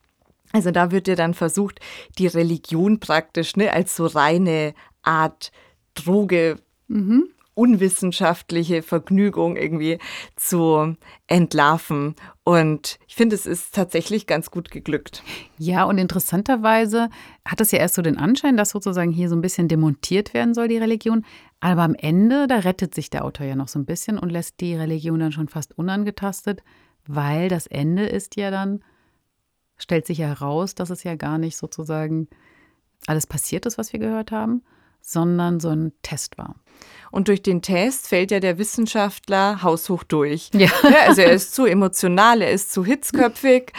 Also 0.52 0.72
da 0.72 0.92
wird 0.92 1.08
ja 1.08 1.16
dann 1.16 1.34
versucht, 1.34 1.80
die 2.20 2.28
Religion 2.28 3.00
praktisch 3.00 3.56
ne, 3.56 3.74
als 3.74 3.96
so 3.96 4.06
reine 4.06 4.74
Art 5.02 5.52
Droge, 5.96 6.58
mhm. 6.88 7.28
unwissenschaftliche 7.56 8.84
Vergnügung 8.84 9.58
irgendwie 9.58 9.98
zu 10.36 10.96
entlarven. 11.28 12.16
Und 12.44 13.00
ich 13.08 13.16
finde, 13.16 13.36
es 13.36 13.46
ist 13.46 13.74
tatsächlich 13.74 14.28
ganz 14.28 14.52
gut 14.52 14.70
geglückt. 14.70 15.24
Ja, 15.58 15.86
und 15.86 15.98
interessanterweise 15.98 17.10
hat 17.46 17.62
es 17.62 17.72
ja 17.72 17.80
erst 17.80 17.96
so 17.96 18.02
den 18.02 18.18
Anschein, 18.18 18.58
dass 18.58 18.72
sozusagen 18.72 19.12
hier 19.12 19.30
so 19.30 19.36
ein 19.36 19.42
bisschen 19.42 19.68
demontiert 19.68 20.34
werden 20.34 20.54
soll, 20.54 20.68
die 20.68 20.78
Religion. 20.78 21.26
Aber 21.64 21.84
am 21.84 21.96
Ende, 21.96 22.46
da 22.48 22.58
rettet 22.58 22.94
sich 22.94 23.10
der 23.10 23.24
Autor 23.24 23.46
ja 23.46 23.56
noch 23.56 23.70
so 23.70 23.80
ein 23.80 23.86
bisschen 23.86 24.20
und 24.20 24.30
lässt 24.30 24.60
die 24.60 24.76
Religion 24.76 25.22
dann 25.22 25.32
schon 25.32 25.48
fast 25.48 25.78
unangetastet, 25.78 26.62
weil 27.08 27.48
das 27.48 27.68
Ende 27.68 28.06
ist 28.06 28.36
ja 28.36 28.52
dann, 28.52 28.84
stellt 29.78 30.06
sich 30.06 30.18
ja 30.18 30.28
heraus, 30.28 30.76
dass 30.76 30.90
es 30.90 31.06
ja 31.06 31.16
gar 31.16 31.38
nicht 31.38 31.56
sozusagen 31.56 32.28
alles 33.08 33.28
passiert 33.28 33.66
ist, 33.66 33.78
was 33.78 33.94
wir 33.94 34.02
gehört 34.02 34.34
haben, 34.34 34.62
sondern 35.00 35.62
so 35.62 35.70
ein 35.70 35.94
Test 36.02 36.38
war. 36.38 36.56
Und 37.12 37.28
durch 37.28 37.44
den 37.44 37.62
Test 37.62 38.08
fällt 38.08 38.32
ja 38.32 38.40
der 38.40 38.58
Wissenschaftler 38.58 39.62
haushoch 39.62 40.02
durch. 40.04 40.50
Ja. 40.56 40.70
also 41.06 41.22
er 41.22 41.32
ist 41.34 41.54
zu 41.54 41.66
emotional, 41.68 42.42
er 42.42 42.50
ist 42.50 42.74
zu 42.74 42.84
hitzköpfig. 42.84 43.72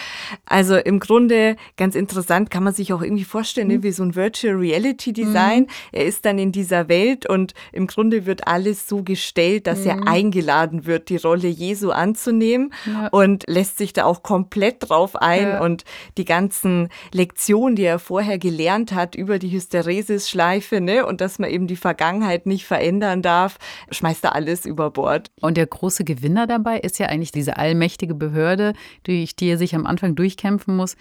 Also 0.47 0.77
im 0.77 1.01
Grunde 1.01 1.57
ganz 1.77 1.97
interessant, 1.97 2.49
kann 2.53 2.63
man 2.63 2.73
sich 2.75 2.93
auch 2.93 3.03
irgendwie 3.03 3.25
vorstellen, 3.25 3.67
ne, 3.67 3.83
wie 3.83 3.91
so 3.91 4.05
ein 4.05 4.15
Virtual 4.15 4.55
Reality 4.55 5.13
Design. 5.13 5.63
Mhm. 5.63 5.67
Er 5.91 6.05
ist 6.05 6.25
dann 6.25 6.39
in 6.39 6.53
dieser 6.53 6.89
Welt 6.89 7.29
und 7.29 7.55
im 7.73 7.89
Grunde 7.89 8.25
wird 8.25 8.47
alles 8.47 8.87
so 8.89 9.03
gestellt, 9.03 9.67
dass 9.67 9.81
Mhm. 9.81 9.87
er 9.89 10.07
eingeladen 10.07 10.87
wird, 10.87 11.09
die 11.09 11.17
Rolle 11.17 11.49
Jesu 11.49 11.91
anzunehmen 11.91 12.73
Ja. 12.87 13.09
und 13.09 13.43
lässt 13.49 13.79
sich 13.79 13.93
da 13.93 14.05
auch 14.05 14.23
komplett 14.23 14.89
drauf 14.89 15.17
ein 15.17 15.43
Ja. 15.49 15.61
und 15.61 15.83
die 16.19 16.25
ganzen 16.25 16.89
Lektionen, 17.13 17.75
die 17.75 17.83
er 17.83 17.99
vorher 17.99 18.39
gelernt 18.39 18.93
hat 18.93 19.17
über 19.17 19.41
die 19.41 19.51
Hysteresis-Schleife, 19.51 20.81
ne, 20.81 21.05
und 21.05 21.21
dass 21.21 21.41
man 21.41 21.51
eben 21.51 21.67
die 21.67 21.75
Vergangenheit 21.77 22.47
nicht 22.47 22.65
verändern 22.85 23.23
darf, 23.23 23.59
schmeißt 23.91 24.25
er 24.25 24.35
alles 24.35 24.67
über 24.67 24.91
Bord. 24.91 25.31
Und 25.41 25.57
der 25.57 25.67
große 25.67 26.05
Gewinner 26.05 26.47
dabei 26.47 26.79
ist 26.79 26.99
ja 26.99 27.07
eigentlich 27.07 27.33
diese 27.33 27.57
allmächtige 27.57 28.15
Behörde, 28.15 28.75
durch 29.05 29.35
die 29.37 29.47
er 29.47 29.59
sich 29.59 29.75
am 29.75 29.87
Anfang 29.87 30.15
durchkämpfen 30.15 30.77
muss, 30.77 30.97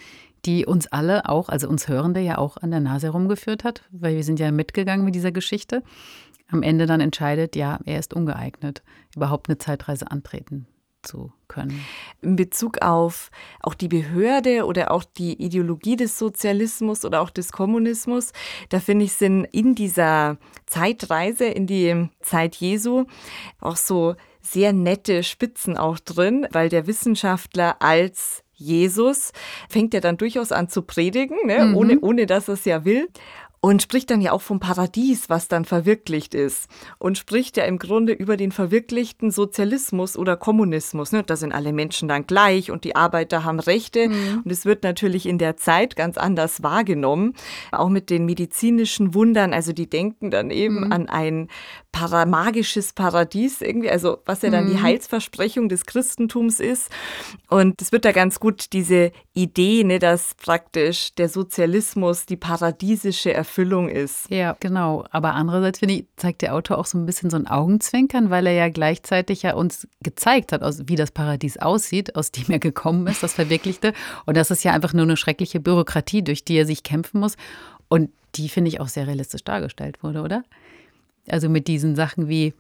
die 0.45 0.65
uns 0.65 0.88
alle 0.88 1.27
auch, 1.27 1.49
also 1.49 1.67
uns 1.67 1.89
Hörende 1.89 2.21
ja 2.21 2.38
auch 2.38 2.55
an 2.57 2.71
der 2.71 2.79
Nase 2.79 3.07
herumgeführt 3.07 3.65
hat, 3.65 3.84
weil 3.91 4.15
wir 4.15 4.23
sind 4.23 4.39
ja 4.39 4.51
mitgegangen 4.51 5.05
mit 5.05 5.15
dieser 5.15 5.31
Geschichte. 5.31 5.84
Am 6.49 6.63
Ende 6.63 6.86
dann 6.86 7.01
entscheidet, 7.01 7.55
ja, 7.55 7.79
er 7.86 7.99
ist 7.99 8.13
ungeeignet, 8.13 8.81
überhaupt 9.15 9.49
eine 9.49 9.57
Zeitreise 9.57 10.09
antreten 10.09 10.67
zu 11.03 11.31
können. 11.47 11.79
in 12.21 12.35
Bezug 12.35 12.81
auf 12.81 13.29
auch 13.61 13.75
die 13.75 13.87
Behörde 13.87 14.65
oder 14.65 14.91
auch 14.91 15.03
die 15.03 15.33
Ideologie 15.33 15.95
des 15.95 16.17
Sozialismus 16.17 17.05
oder 17.05 17.21
auch 17.21 17.29
des 17.29 17.51
Kommunismus, 17.51 18.31
da 18.69 18.79
finde 18.79 19.05
ich, 19.05 19.13
sind 19.13 19.45
in 19.45 19.75
dieser 19.75 20.37
Zeitreise 20.65 21.45
in 21.45 21.67
die 21.67 22.09
Zeit 22.21 22.55
Jesu 22.55 23.05
auch 23.59 23.75
so 23.77 24.15
sehr 24.41 24.73
nette 24.73 25.23
Spitzen 25.23 25.77
auch 25.77 25.99
drin, 25.99 26.47
weil 26.51 26.69
der 26.69 26.87
Wissenschaftler 26.87 27.81
als 27.81 28.43
Jesus 28.55 29.31
fängt 29.69 29.93
ja 29.93 29.99
dann 29.99 30.17
durchaus 30.17 30.51
an 30.51 30.69
zu 30.69 30.83
predigen, 30.83 31.37
ne? 31.45 31.65
Mhm. 31.65 31.75
ohne, 31.75 31.99
ohne 31.99 32.25
dass 32.25 32.47
er 32.47 32.53
es 32.53 32.65
ja 32.65 32.85
will. 32.85 33.09
Und 33.66 33.82
spricht 33.82 34.09
dann 34.11 34.20
ja 34.20 34.34
auch 34.34 34.41
vom 34.41 34.59
Paradies, 34.59 35.30
was 35.30 35.47
dann 35.47 35.64
verwirklicht 35.64 36.36
ist. 36.36 36.68
Und 36.99 37.18
spricht 37.18 37.55
ja 37.55 37.64
im 37.64 37.80
Grunde 37.80 38.11
über 38.11 38.36
den 38.36 38.51
verwirklichten 38.51 39.32
Sozialismus 39.32 40.18
oder 40.18 40.36
Kommunismus. 40.36 41.14
Ne? 41.14 41.24
Da 41.24 41.38
sind 41.38 41.53
alle 41.53 41.72
Menschen 41.72 42.09
dann 42.09 42.28
gleich 42.28 42.72
und 42.72 42.84
die 42.84 42.97
Arbeiter 42.97 43.45
haben 43.45 43.61
Rechte. 43.61 44.09
Und 44.43 44.51
es 44.51 44.66
wird 44.66 44.84
natürlich 44.84 45.26
in 45.26 45.38
der 45.38 45.55
Zeit 45.55 45.95
ganz 45.95 46.18
anders 46.18 46.61
wahrgenommen. 46.61 47.36
Auch 47.72 47.88
mit 47.88 48.09
den 48.09 48.26
medizinischen 48.26 49.14
Wundern. 49.14 49.53
Also 49.53 49.72
die 49.72 49.89
denken 49.89 50.30
dann 50.30 50.51
eben 50.51 50.82
Mhm. 50.82 50.91
an 50.91 51.07
ein 51.07 51.47
paramagisches 51.93 52.91
Paradies 52.91 53.61
irgendwie. 53.61 53.89
Also 53.89 54.17
was 54.25 54.41
ja 54.41 54.49
dann 54.49 54.67
die 54.67 54.73
Mhm. 54.73 54.81
Heilsversprechung 54.81 55.69
des 55.69 55.85
Christentums 55.85 56.59
ist. 56.59 56.89
Und 57.49 57.81
es 57.81 57.91
wird 57.91 58.03
da 58.03 58.11
ganz 58.11 58.39
gut 58.39 58.73
diese 58.73 59.11
Idee, 59.33 59.83
ne, 59.83 59.99
dass 59.99 60.33
praktisch 60.33 61.13
der 61.15 61.29
Sozialismus 61.29 62.25
die 62.25 62.35
paradiesische 62.35 63.31
Erfüllung 63.31 63.89
ist. 63.89 64.29
Ja, 64.29 64.57
genau. 64.59 65.05
Aber 65.11 65.35
andererseits, 65.35 65.79
finde 65.79 65.93
ich, 65.93 66.05
zeigt 66.17 66.41
der 66.41 66.55
Autor 66.55 66.79
auch 66.79 66.87
so 66.87 66.97
ein 66.97 67.05
bisschen 67.05 67.29
so 67.29 67.37
ein 67.37 67.47
Augenzwinkern, 67.47 68.31
weil 68.31 68.47
er 68.47 68.53
ja 68.53 68.69
gleichzeitig 68.69 69.43
ja 69.43 69.53
uns 69.53 69.87
gezeigt 70.01 70.51
hat, 70.51 70.61
wie 70.87 70.95
das 70.95 71.11
Paradies 71.11 71.57
aussieht, 71.57 72.15
aus 72.15 72.31
dem 72.31 72.45
er 72.49 72.59
gekommen 72.59 73.05
ist, 73.05 73.21
das 73.21 73.33
Verwirklichte. 73.33 73.93
Und 74.25 74.35
das 74.35 74.49
ist 74.49 74.63
ja 74.63 74.73
einfach 74.73 74.93
nur 74.93 75.03
eine 75.03 75.15
schreckliche 75.15 75.59
Bürokratie, 75.59 76.23
durch 76.23 76.43
die 76.43 76.55
er 76.55 76.65
sich 76.65 76.81
kämpfen 76.81 77.19
muss. 77.19 77.37
Und 77.87 78.09
die, 78.35 78.49
finde 78.49 78.69
ich, 78.69 78.79
auch 78.79 78.87
sehr 78.87 79.05
realistisch 79.05 79.43
dargestellt 79.43 80.01
wurde, 80.01 80.21
oder? 80.21 80.43
Also 81.30 81.49
mit 81.49 81.67
diesen 81.67 81.95
Sachen 81.95 82.28
wie, 82.28 82.53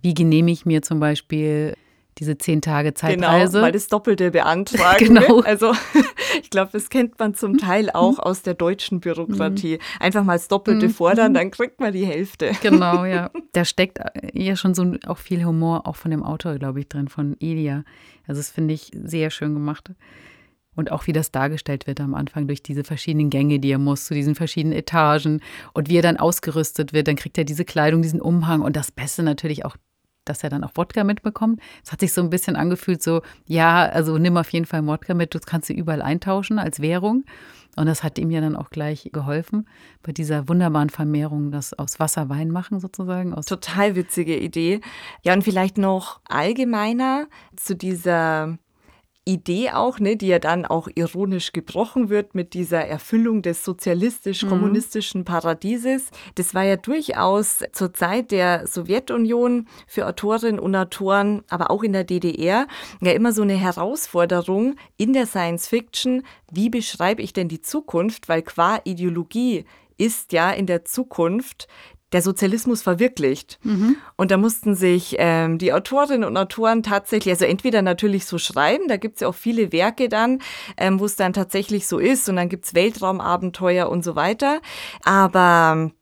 wie 0.00 0.14
genehmige 0.14 0.52
ich 0.52 0.66
mir 0.66 0.82
zum 0.82 1.00
Beispiel 1.00 1.74
diese 2.18 2.36
zehn 2.36 2.60
Tage 2.60 2.92
Zeitreise. 2.92 3.52
Genau, 3.52 3.60
mal 3.64 3.72
das 3.72 3.88
Doppelte 3.88 4.30
beantragen. 4.32 4.98
Genau. 5.14 5.38
Ne? 5.40 5.46
Also 5.46 5.72
ich 6.42 6.50
glaube, 6.50 6.70
das 6.72 6.90
kennt 6.90 7.18
man 7.18 7.34
zum 7.34 7.56
Teil 7.56 7.88
auch 7.90 8.18
aus 8.18 8.42
der 8.42 8.52
deutschen 8.54 9.00
Bürokratie. 9.00 9.78
Einfach 9.98 10.22
mal 10.22 10.34
das 10.34 10.48
Doppelte 10.48 10.88
Mhm. 10.88 10.90
fordern, 10.92 11.32
dann 11.34 11.50
kriegt 11.50 11.80
man 11.80 11.92
die 11.92 12.04
Hälfte. 12.04 12.52
Genau, 12.62 13.04
ja. 13.06 13.30
Da 13.52 13.64
steckt 13.64 13.98
ja 14.34 14.56
schon 14.56 14.74
so 14.74 14.92
auch 15.06 15.18
viel 15.18 15.42
Humor 15.44 15.86
auch 15.86 15.96
von 15.96 16.10
dem 16.10 16.22
Autor, 16.22 16.56
glaube 16.56 16.80
ich, 16.80 16.88
drin, 16.88 17.08
von 17.08 17.36
Elia. 17.40 17.84
Also 18.26 18.40
das 18.40 18.50
finde 18.50 18.74
ich 18.74 18.90
sehr 19.02 19.30
schön 19.30 19.54
gemacht. 19.54 19.90
Und 20.74 20.90
auch 20.90 21.06
wie 21.06 21.12
das 21.12 21.30
dargestellt 21.30 21.86
wird 21.86 22.00
am 22.00 22.14
Anfang 22.14 22.46
durch 22.46 22.62
diese 22.62 22.84
verschiedenen 22.84 23.30
Gänge, 23.30 23.58
die 23.58 23.70
er 23.70 23.78
muss, 23.78 24.06
zu 24.06 24.14
diesen 24.14 24.34
verschiedenen 24.34 24.76
Etagen. 24.76 25.40
Und 25.74 25.88
wie 25.88 25.96
er 25.96 26.02
dann 26.02 26.16
ausgerüstet 26.16 26.92
wird, 26.92 27.08
dann 27.08 27.16
kriegt 27.16 27.36
er 27.36 27.44
diese 27.44 27.64
Kleidung, 27.64 28.02
diesen 28.02 28.20
Umhang. 28.20 28.62
Und 28.62 28.76
das 28.76 28.90
Beste 28.90 29.22
natürlich 29.22 29.64
auch, 29.64 29.76
dass 30.24 30.42
er 30.42 30.50
dann 30.50 30.64
auch 30.64 30.72
Wodka 30.74 31.04
mitbekommt. 31.04 31.60
Es 31.84 31.92
hat 31.92 32.00
sich 32.00 32.12
so 32.12 32.22
ein 32.22 32.30
bisschen 32.30 32.56
angefühlt, 32.56 33.02
so, 33.02 33.22
ja, 33.44 33.84
also 33.86 34.16
nimm 34.18 34.36
auf 34.36 34.50
jeden 34.50 34.66
Fall 34.66 34.86
Wodka 34.86 35.14
mit, 35.14 35.34
du 35.34 35.40
kannst 35.40 35.66
sie 35.66 35.74
überall 35.74 36.00
eintauschen 36.00 36.58
als 36.58 36.80
Währung. 36.80 37.24
Und 37.76 37.86
das 37.86 38.02
hat 38.02 38.18
ihm 38.18 38.30
ja 38.30 38.40
dann 38.40 38.54
auch 38.54 38.68
gleich 38.70 39.10
geholfen 39.12 39.66
bei 40.02 40.12
dieser 40.12 40.48
wunderbaren 40.48 40.90
Vermehrung, 40.90 41.50
das 41.50 41.72
aus 41.72 41.98
Wasser 41.98 42.28
Wein 42.28 42.50
machen 42.50 42.80
sozusagen. 42.80 43.32
Aus 43.32 43.46
Total 43.46 43.96
witzige 43.96 44.38
Idee. 44.38 44.80
Ja, 45.22 45.32
und 45.32 45.42
vielleicht 45.42 45.78
noch 45.78 46.20
allgemeiner 46.28 47.28
zu 47.56 47.74
dieser 47.74 48.58
Idee 49.24 49.70
auch, 49.70 50.00
ne, 50.00 50.16
die 50.16 50.26
ja 50.26 50.40
dann 50.40 50.66
auch 50.66 50.88
ironisch 50.92 51.52
gebrochen 51.52 52.08
wird 52.08 52.34
mit 52.34 52.54
dieser 52.54 52.84
Erfüllung 52.84 53.42
des 53.42 53.64
sozialistisch-kommunistischen 53.64 55.24
Paradieses. 55.24 56.10
Das 56.34 56.54
war 56.54 56.64
ja 56.64 56.76
durchaus 56.76 57.62
zur 57.72 57.94
Zeit 57.94 58.32
der 58.32 58.66
Sowjetunion 58.66 59.68
für 59.86 60.08
Autorinnen 60.08 60.58
und 60.58 60.74
Autoren, 60.74 61.44
aber 61.48 61.70
auch 61.70 61.84
in 61.84 61.92
der 61.92 62.02
DDR, 62.02 62.66
ja 63.00 63.12
immer 63.12 63.32
so 63.32 63.42
eine 63.42 63.54
Herausforderung 63.54 64.74
in 64.96 65.12
der 65.12 65.26
Science 65.26 65.68
Fiction. 65.68 66.24
Wie 66.50 66.68
beschreibe 66.68 67.22
ich 67.22 67.32
denn 67.32 67.48
die 67.48 67.60
Zukunft? 67.60 68.28
Weil 68.28 68.42
qua 68.42 68.80
Ideologie 68.82 69.64
ist 69.98 70.32
ja 70.32 70.50
in 70.50 70.66
der 70.66 70.84
Zukunft 70.84 71.68
der 72.12 72.22
Sozialismus 72.22 72.82
verwirklicht. 72.82 73.58
Und 74.16 74.30
da 74.30 74.36
mussten 74.36 74.74
sich 74.74 75.16
ähm, 75.18 75.58
die 75.58 75.72
Autorinnen 75.72 76.24
und 76.24 76.36
Autoren 76.36 76.82
tatsächlich, 76.82 77.32
also 77.32 77.44
entweder 77.44 77.82
natürlich 77.82 78.26
so 78.26 78.38
schreiben, 78.38 78.88
da 78.88 78.96
gibt 78.96 79.16
es 79.16 79.20
ja 79.20 79.28
auch 79.28 79.34
viele 79.34 79.72
Werke 79.72 80.08
dann, 80.08 80.40
ähm, 80.76 81.00
wo 81.00 81.06
es 81.06 81.16
dann 81.16 81.32
tatsächlich 81.32 81.86
so 81.86 81.98
ist 81.98 82.28
und 82.28 82.36
dann 82.36 82.48
gibt 82.48 82.66
es 82.66 82.74
Weltraumabenteuer 82.74 83.88
und 83.88 84.04
so 84.04 84.14
weiter. 84.16 84.60
Aber 85.04 85.72
ähm, 85.74 85.92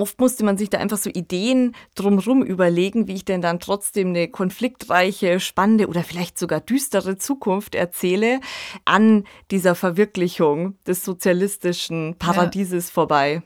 Oft 0.00 0.20
musste 0.20 0.44
man 0.44 0.56
sich 0.56 0.70
da 0.70 0.78
einfach 0.78 0.96
so 0.96 1.10
Ideen 1.10 1.74
drumherum 1.96 2.44
überlegen, 2.44 3.08
wie 3.08 3.14
ich 3.14 3.24
denn 3.24 3.42
dann 3.42 3.58
trotzdem 3.58 4.10
eine 4.10 4.28
konfliktreiche, 4.28 5.40
spannende 5.40 5.88
oder 5.88 6.04
vielleicht 6.04 6.38
sogar 6.38 6.60
düstere 6.60 7.18
Zukunft 7.18 7.74
erzähle 7.74 8.38
an 8.84 9.24
dieser 9.50 9.74
Verwirklichung 9.74 10.78
des 10.86 11.04
sozialistischen 11.04 12.14
Paradieses 12.16 12.90
vorbei. 12.90 13.42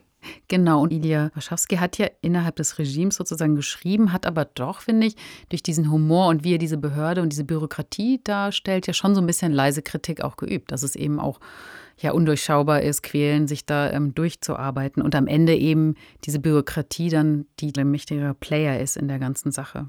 Genau, 0.47 0.81
und 0.81 0.91
Ilya 0.91 1.31
Warschawski 1.33 1.77
hat 1.77 1.97
ja 1.97 2.07
innerhalb 2.21 2.55
des 2.55 2.77
Regimes 2.79 3.15
sozusagen 3.15 3.55
geschrieben, 3.55 4.13
hat 4.13 4.25
aber 4.25 4.45
doch, 4.45 4.81
finde 4.81 5.07
ich, 5.07 5.15
durch 5.49 5.63
diesen 5.63 5.91
Humor 5.91 6.27
und 6.27 6.43
wie 6.43 6.55
er 6.55 6.57
diese 6.57 6.77
Behörde 6.77 7.21
und 7.21 7.29
diese 7.29 7.43
Bürokratie 7.43 8.21
darstellt, 8.23 8.87
ja 8.87 8.93
schon 8.93 9.15
so 9.15 9.21
ein 9.21 9.27
bisschen 9.27 9.51
leise 9.51 9.81
Kritik 9.81 10.21
auch 10.21 10.37
geübt, 10.37 10.71
dass 10.71 10.83
es 10.83 10.95
eben 10.95 11.19
auch 11.19 11.39
ja 11.97 12.11
undurchschaubar 12.11 12.81
ist, 12.81 13.03
quälen, 13.03 13.47
sich 13.47 13.65
da 13.65 13.91
ähm, 13.91 14.15
durchzuarbeiten 14.15 15.01
und 15.01 15.15
am 15.15 15.27
Ende 15.27 15.55
eben 15.55 15.95
diese 16.25 16.39
Bürokratie 16.39 17.09
dann 17.09 17.45
die 17.59 17.71
der 17.71 17.85
mächtigere 17.85 18.33
Player 18.33 18.79
ist 18.79 18.97
in 18.97 19.07
der 19.07 19.19
ganzen 19.19 19.51
Sache. 19.51 19.87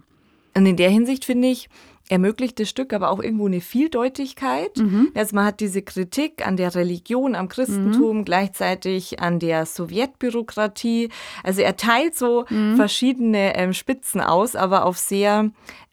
Und 0.57 0.67
in 0.67 0.77
der 0.77 0.91
Hinsicht 0.91 1.25
finde 1.25 1.49
ich, 1.49 1.69
ermöglicht 2.09 2.61
das 2.61 2.69
Stück 2.69 2.93
aber 2.93 3.11
auch 3.11 3.23
irgendwo 3.23 3.47
eine 3.47 3.61
Vieldeutigkeit. 3.61 4.73
Also 5.15 5.35
man 5.35 5.47
hat 5.47 5.61
diese 5.61 5.81
Kritik 5.83 6.47
an 6.47 6.57
der 6.57 6.75
Religion, 6.75 7.35
am 7.35 7.49
Christentum, 7.49 8.25
gleichzeitig 8.25 9.21
an 9.21 9.39
der 9.39 9.65
Sowjetbürokratie. 9.67 11.09
Also 11.43 11.63
er 11.63 11.77
teilt 11.77 12.15
so 12.15 12.45
verschiedene 12.77 13.57
ähm, 13.57 13.73
Spitzen 13.73 14.21
aus, 14.21 14.55
aber 14.57 14.85
auf 14.85 14.99
sehr 14.99 15.51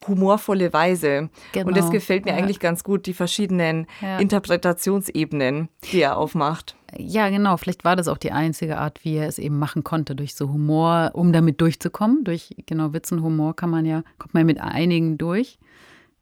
humorvolle 0.08 0.74
Weise. 0.74 1.30
Und 1.56 1.76
das 1.78 1.86
Genau, 1.86 1.90
gefällt 1.92 2.26
mir 2.26 2.32
ja. 2.32 2.38
eigentlich 2.38 2.60
ganz 2.60 2.84
gut, 2.84 3.06
die 3.06 3.14
verschiedenen 3.14 3.88
Ja. 4.02 4.18
Interpretationsebenen, 4.20 5.70
die 5.92 6.02
er 6.02 6.18
aufmacht. 6.18 6.76
Ja, 6.98 7.30
genau. 7.30 7.56
Vielleicht 7.58 7.86
war 7.86 7.96
das 7.96 8.08
auch 8.08 8.18
die 8.18 8.32
einzige 8.32 8.78
Art, 8.78 9.00
wie 9.04 9.16
er 9.16 9.28
es 9.28 9.40
eben 9.40 9.58
machen 9.58 9.84
konnte, 9.84 10.16
durch 10.16 10.36
so 10.36 10.50
Humor, 10.50 11.12
um 11.14 11.32
damit 11.32 11.62
durchzukommen. 11.62 12.24
Durch 12.26 12.54
genau 12.66 12.94
Witz 12.94 13.12
und 13.12 13.22
Humor 13.24 13.56
kann 13.56 13.70
man 13.70 13.86
ja, 13.86 14.04
kommt 14.18 14.34
man 14.34 14.42
ja 14.42 14.46
mit 14.46 14.60
einigen 14.62 15.18
durch, 15.18 15.58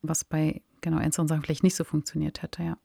was 0.02 0.24
bei 0.24 0.62
genau 0.82 0.98
ernsteren 0.98 1.28
Sachen 1.28 1.44
vielleicht 1.44 1.64
nicht 1.64 1.76
so 1.76 1.84
funktioniert 1.84 2.42
hätte, 2.42 2.64
ja. 2.64 2.78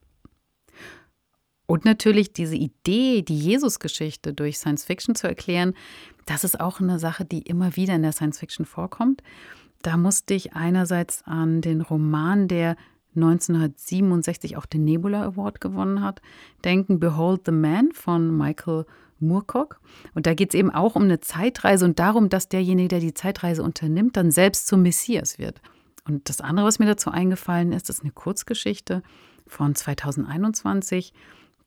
Und 1.67 1.87
natürlich 1.87 2.33
diese 2.33 2.57
Idee, 2.57 3.23
die 3.23 3.39
Jesus-Geschichte 3.39 4.35
durch 4.35 4.59
Science 4.59 4.85
Fiction 4.85 5.15
zu 5.15 5.27
erklären, 5.27 5.75
das 6.27 6.45
ist 6.45 6.61
auch 6.61 6.81
eine 6.81 6.99
Sache, 6.99 7.25
die 7.25 7.41
immer 7.41 7.77
wieder 7.77 7.95
in 7.95 8.03
der 8.03 8.13
Science 8.13 8.39
Fiction 8.39 8.67
vorkommt. 8.67 9.23
Da 9.81 9.97
musste 9.97 10.35
ich 10.35 10.55
einerseits 10.55 11.23
an 11.25 11.61
den 11.63 11.81
Roman 11.81 12.49
der 12.49 12.77
1967 13.17 14.57
auch 14.57 14.67
den 14.67 14.85
Nebula 14.85 15.25
Award 15.25 15.61
gewonnen 15.61 16.03
hat, 16.03 16.21
denken 16.65 16.99
Behold 16.99 17.43
the 17.47 17.53
Man 17.53 17.93
von 17.93 18.37
Michael 18.37 18.87
Moorcock. 19.21 19.81
Und 20.15 20.27
da 20.27 20.35
geht 20.35 20.51
es 20.53 20.59
eben 20.59 20.71
auch 20.71 20.97
um 20.97 21.03
eine 21.03 21.21
Zeitreise 21.21 21.85
und 21.85 21.99
darum, 21.99 22.29
dass 22.29 22.49
derjenige, 22.49 22.89
der 22.89 23.01
die 23.01 23.15
Zeitreise 23.15 23.63
unternimmt, 23.63 24.17
dann 24.17 24.31
selbst 24.31 24.67
zum 24.67 24.83
Messias 24.83 25.39
wird. 25.39 25.61
Und 26.07 26.29
das 26.29 26.41
andere, 26.41 26.67
was 26.67 26.79
mir 26.79 26.87
dazu 26.87 27.11
eingefallen 27.11 27.73
ist, 27.73 27.89
ist 27.89 28.03
eine 28.03 28.13
Kurzgeschichte 28.13 29.03
von 29.47 29.75
2021, 29.75 31.13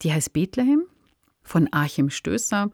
die 0.02 0.14
heißt 0.14 0.34
Bethlehem 0.34 0.84
von 1.44 1.68
Achim 1.72 2.10
Stößer. 2.10 2.70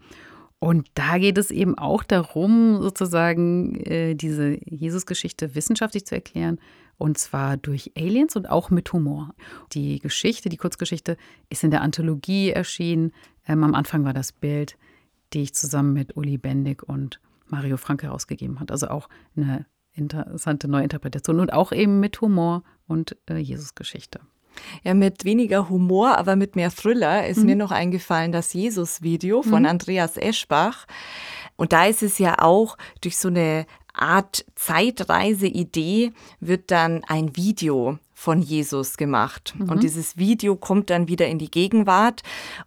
Und 0.59 0.87
da 0.93 1.17
geht 1.17 1.37
es 1.37 1.51
eben 1.51 1.77
auch 1.77 2.03
darum, 2.03 2.81
sozusagen 2.81 3.75
äh, 3.81 4.15
diese 4.15 4.57
Jesusgeschichte 4.63 5.55
wissenschaftlich 5.55 6.05
zu 6.05 6.15
erklären. 6.15 6.59
Und 6.97 7.17
zwar 7.17 7.57
durch 7.57 7.91
Aliens 7.97 8.35
und 8.35 8.49
auch 8.49 8.69
mit 8.69 8.93
Humor. 8.93 9.35
Die 9.73 9.99
Geschichte, 9.99 10.47
die 10.47 10.57
Kurzgeschichte, 10.57 11.17
ist 11.49 11.63
in 11.65 11.71
der 11.71 11.81
Anthologie 11.81 12.51
erschienen. 12.51 13.11
Ähm, 13.45 13.63
am 13.63 13.75
Anfang 13.75 14.05
war 14.05 14.13
das 14.13 14.31
Bild, 14.31 14.77
die 15.33 15.41
ich 15.41 15.53
zusammen 15.53 15.91
mit 15.91 16.15
Uli 16.15 16.37
Bendig 16.37 16.83
und 16.83 17.19
Mario 17.47 17.75
Frank 17.77 18.03
herausgegeben 18.03 18.59
hat. 18.59 18.71
Also 18.71 18.87
auch 18.87 19.09
eine 19.35 19.65
interessante 19.93 20.67
Neuinterpretation 20.67 21.39
und 21.39 21.53
auch 21.53 21.71
eben 21.71 21.99
mit 21.99 22.21
Humor 22.21 22.63
und 22.87 23.15
äh, 23.29 23.37
Jesusgeschichte. 23.37 24.19
Ja, 24.83 24.93
mit 24.93 25.25
weniger 25.25 25.69
Humor, 25.69 26.17
aber 26.17 26.35
mit 26.35 26.55
mehr 26.55 26.69
Thriller 26.69 27.27
ist 27.27 27.39
mhm. 27.39 27.45
mir 27.45 27.55
noch 27.55 27.71
eingefallen 27.71 28.31
das 28.31 28.53
Jesus-Video 28.53 29.41
von 29.41 29.63
mhm. 29.63 29.69
Andreas 29.69 30.17
Eschbach. 30.17 30.85
Und 31.55 31.73
da 31.73 31.85
ist 31.85 32.03
es 32.03 32.19
ja 32.19 32.39
auch 32.39 32.77
durch 33.01 33.17
so 33.17 33.29
eine 33.29 33.65
Art 33.93 34.45
Zeitreise-Idee 34.55 36.13
wird 36.39 36.71
dann 36.71 37.03
ein 37.07 37.35
Video 37.35 37.99
von 38.13 38.41
Jesus 38.41 38.97
gemacht. 38.97 39.53
Mhm. 39.57 39.69
Und 39.69 39.83
dieses 39.83 40.17
Video 40.17 40.55
kommt 40.55 40.89
dann 40.89 41.07
wieder 41.07 41.27
in 41.27 41.39
die 41.39 41.49
Gegenwart 41.49 42.21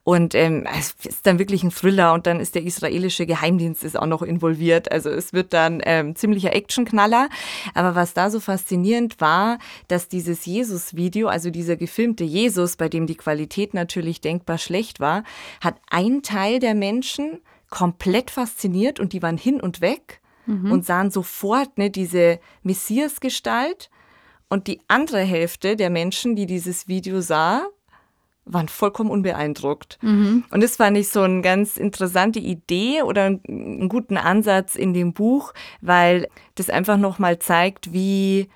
und 0.05 0.34
ähm, 0.34 0.66
es 0.78 0.94
ist 1.05 1.26
dann 1.26 1.38
wirklich 1.38 1.62
ein 1.62 1.70
Thriller 1.70 2.12
und 2.12 2.26
dann 2.26 2.40
ist 2.40 2.55
der 2.55 2.64
israelische 2.64 3.26
Geheimdienst 3.26 3.84
ist 3.84 3.99
auch 3.99 4.07
noch 4.07 4.22
involviert. 4.22 4.90
Also 4.90 5.11
es 5.11 5.32
wird 5.32 5.53
dann 5.53 5.80
ähm, 5.84 6.16
ziemlicher 6.16 6.55
Actionknaller. 6.55 7.28
Aber 7.74 7.94
was 7.94 8.14
da 8.14 8.30
so 8.30 8.40
faszinierend 8.40 9.20
war, 9.20 9.59
dass 9.88 10.09
dieses 10.09 10.44
Jesus-Video, 10.47 11.28
also 11.28 11.51
dieser 11.51 11.76
gefilmte 11.76 12.24
Jesus, 12.24 12.76
bei 12.76 12.88
dem 12.88 13.07
die 13.07 13.16
Qualität 13.16 13.74
natürlich 13.74 14.20
denkbar 14.20 14.59
schlecht 14.59 15.01
war, 15.01 15.22
hat 15.61 15.76
ein 15.90 16.22
Teil 16.22 16.59
der 16.59 16.74
Menschen 16.74 17.40
komplett 17.70 18.30
fasziniert 18.30 19.01
und 19.01 19.12
die 19.12 19.22
waren 19.22 19.38
hin 19.38 19.61
und 19.61 19.80
weg 19.80 20.20
mhm. 20.47 20.72
und 20.72 20.84
sahen 20.84 21.11
sofort 21.11 21.78
ne, 21.78 21.90
diese 21.90 22.38
Messias-Gestalt 22.62 23.90
und 24.49 24.66
die 24.66 24.80
andere 24.88 25.20
Hälfte 25.20 25.76
der 25.76 25.90
Menschen, 25.90 26.36
die 26.36 26.47
dieses 26.47 26.88
Video 26.88 27.20
sah, 27.20 27.66
waren 28.44 28.68
vollkommen 28.68 29.11
unbeeindruckt. 29.11 29.99
Mhm. 30.03 30.44
Und 30.51 30.62
das 30.62 30.76
fand 30.76 30.97
ich 30.97 31.09
so 31.09 31.22
eine 31.22 31.42
ganz 31.42 31.76
interessante 31.76 32.38
Idee 32.38 33.03
oder 33.03 33.24
einen 33.24 33.88
guten 33.88 34.16
Ansatz 34.16 34.76
in 34.76 34.94
dem 34.94 35.12
Buch, 35.12 35.53
weil 35.80 36.28
das 36.55 36.70
einfach 36.70 36.97
nochmal 36.97 37.40
zeigt, 37.40 37.92
wie 37.92 38.49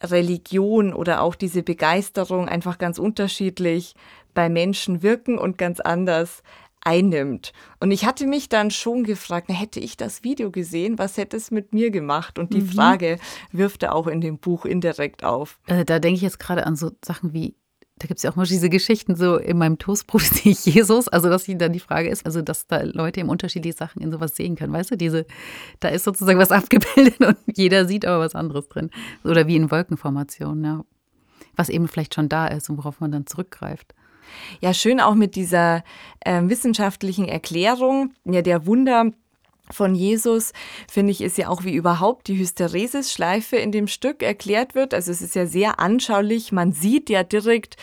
Religion 0.00 0.92
oder 0.92 1.20
auch 1.20 1.34
diese 1.34 1.62
Begeisterung 1.62 2.48
einfach 2.48 2.78
ganz 2.78 2.98
unterschiedlich 2.98 3.94
bei 4.34 4.48
Menschen 4.48 5.02
wirken 5.02 5.38
und 5.38 5.58
ganz 5.58 5.80
anders 5.80 6.42
einnimmt. 6.84 7.52
Und 7.80 7.90
ich 7.90 8.04
hatte 8.04 8.26
mich 8.26 8.48
dann 8.48 8.70
schon 8.70 9.04
gefragt, 9.04 9.46
na, 9.48 9.54
hätte 9.54 9.80
ich 9.80 9.96
das 9.96 10.22
Video 10.22 10.50
gesehen, 10.50 10.98
was 10.98 11.16
hätte 11.16 11.36
es 11.36 11.50
mit 11.50 11.72
mir 11.72 11.90
gemacht? 11.90 12.38
Und 12.38 12.52
die 12.52 12.60
mhm. 12.60 12.68
Frage 12.68 13.18
wirft 13.52 13.82
er 13.82 13.94
auch 13.94 14.06
in 14.06 14.20
dem 14.20 14.38
Buch 14.38 14.64
indirekt 14.64 15.24
auf. 15.24 15.58
Also 15.66 15.84
da 15.84 15.98
denke 15.98 16.16
ich 16.16 16.22
jetzt 16.22 16.38
gerade 16.38 16.66
an 16.66 16.76
so 16.76 16.90
Sachen 17.04 17.32
wie 17.32 17.54
da 17.98 18.08
gibt 18.08 18.18
es 18.18 18.24
ja 18.24 18.30
auch 18.30 18.36
mal 18.36 18.44
diese 18.44 18.68
Geschichten 18.70 19.14
so 19.14 19.36
in 19.36 19.56
meinem 19.56 19.78
Toastbrot 19.78 20.22
sehe 20.22 20.52
ich 20.52 20.66
Jesus. 20.66 21.08
Also, 21.08 21.28
dass 21.28 21.44
dann 21.46 21.72
die 21.72 21.80
Frage 21.80 22.08
ist, 22.08 22.26
also, 22.26 22.42
dass 22.42 22.66
da 22.66 22.82
Leute 22.82 23.20
eben 23.20 23.28
unterschiedliche 23.28 23.76
Sachen 23.76 24.02
in 24.02 24.10
sowas 24.10 24.34
sehen 24.34 24.56
können. 24.56 24.72
Weißt 24.72 24.90
du, 24.90 24.96
diese, 24.96 25.26
da 25.80 25.88
ist 25.88 26.04
sozusagen 26.04 26.38
was 26.38 26.50
abgebildet 26.50 27.20
und 27.20 27.36
jeder 27.54 27.86
sieht 27.86 28.04
aber 28.04 28.24
was 28.24 28.34
anderes 28.34 28.68
drin. 28.68 28.90
Oder 29.22 29.46
wie 29.46 29.56
in 29.56 29.70
Wolkenformationen, 29.70 30.64
ja. 30.64 30.84
Was 31.56 31.68
eben 31.68 31.86
vielleicht 31.86 32.14
schon 32.14 32.28
da 32.28 32.48
ist 32.48 32.68
und 32.68 32.78
worauf 32.78 32.98
man 32.98 33.12
dann 33.12 33.26
zurückgreift. 33.26 33.94
Ja, 34.60 34.74
schön 34.74 35.00
auch 35.00 35.14
mit 35.14 35.36
dieser 35.36 35.84
äh, 36.20 36.40
wissenschaftlichen 36.44 37.28
Erklärung 37.28 38.12
ja, 38.24 38.42
der 38.42 38.66
Wunder 38.66 39.12
von 39.70 39.94
Jesus, 39.94 40.52
finde 40.90 41.10
ich, 41.12 41.22
ist 41.22 41.38
ja 41.38 41.48
auch 41.48 41.64
wie 41.64 41.74
überhaupt 41.74 42.28
die 42.28 42.38
Hysteresis-Schleife 42.38 43.56
in 43.56 43.72
dem 43.72 43.86
Stück 43.86 44.22
erklärt 44.22 44.74
wird. 44.74 44.92
Also 44.92 45.10
es 45.10 45.22
ist 45.22 45.34
ja 45.34 45.46
sehr 45.46 45.80
anschaulich. 45.80 46.52
Man 46.52 46.72
sieht 46.72 47.08
ja 47.08 47.22
direkt 47.22 47.76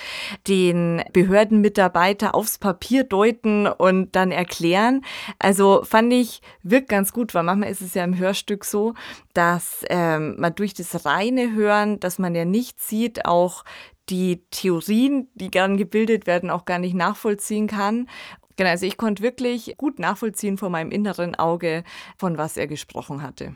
den 0.47 1.01
Behördenmitarbeiter 1.11 2.35
aufs 2.35 2.59
Papier 2.59 3.03
deuten 3.03 3.65
und 3.65 4.15
dann 4.15 4.31
erklären. 4.31 5.03
Also 5.39 5.81
fand 5.83 6.13
ich, 6.13 6.41
wirkt 6.61 6.89
ganz 6.89 7.13
gut, 7.13 7.33
weil 7.33 7.43
manchmal 7.43 7.71
ist 7.71 7.81
es 7.81 7.95
ja 7.95 8.03
im 8.03 8.17
Hörstück 8.17 8.63
so, 8.63 8.93
dass 9.33 9.83
ähm, 9.89 10.35
man 10.37 10.53
durch 10.53 10.75
das 10.75 11.05
reine 11.05 11.51
Hören, 11.53 11.99
dass 11.99 12.19
man 12.19 12.35
ja 12.35 12.45
nicht 12.45 12.79
sieht, 12.79 13.25
auch 13.25 13.63
die 14.09 14.43
Theorien, 14.51 15.29
die 15.35 15.51
gern 15.51 15.77
gebildet 15.77 16.27
werden, 16.27 16.49
auch 16.49 16.65
gar 16.65 16.79
nicht 16.79 16.95
nachvollziehen 16.95 17.67
kann. 17.67 18.07
Genau, 18.57 18.69
also 18.69 18.85
ich 18.85 18.97
konnte 18.97 19.23
wirklich 19.23 19.75
gut 19.77 19.99
nachvollziehen 19.99 20.57
vor 20.57 20.69
meinem 20.69 20.91
inneren 20.91 21.35
Auge, 21.35 21.83
von 22.17 22.37
was 22.37 22.57
er 22.57 22.67
gesprochen 22.67 23.21
hatte. 23.21 23.55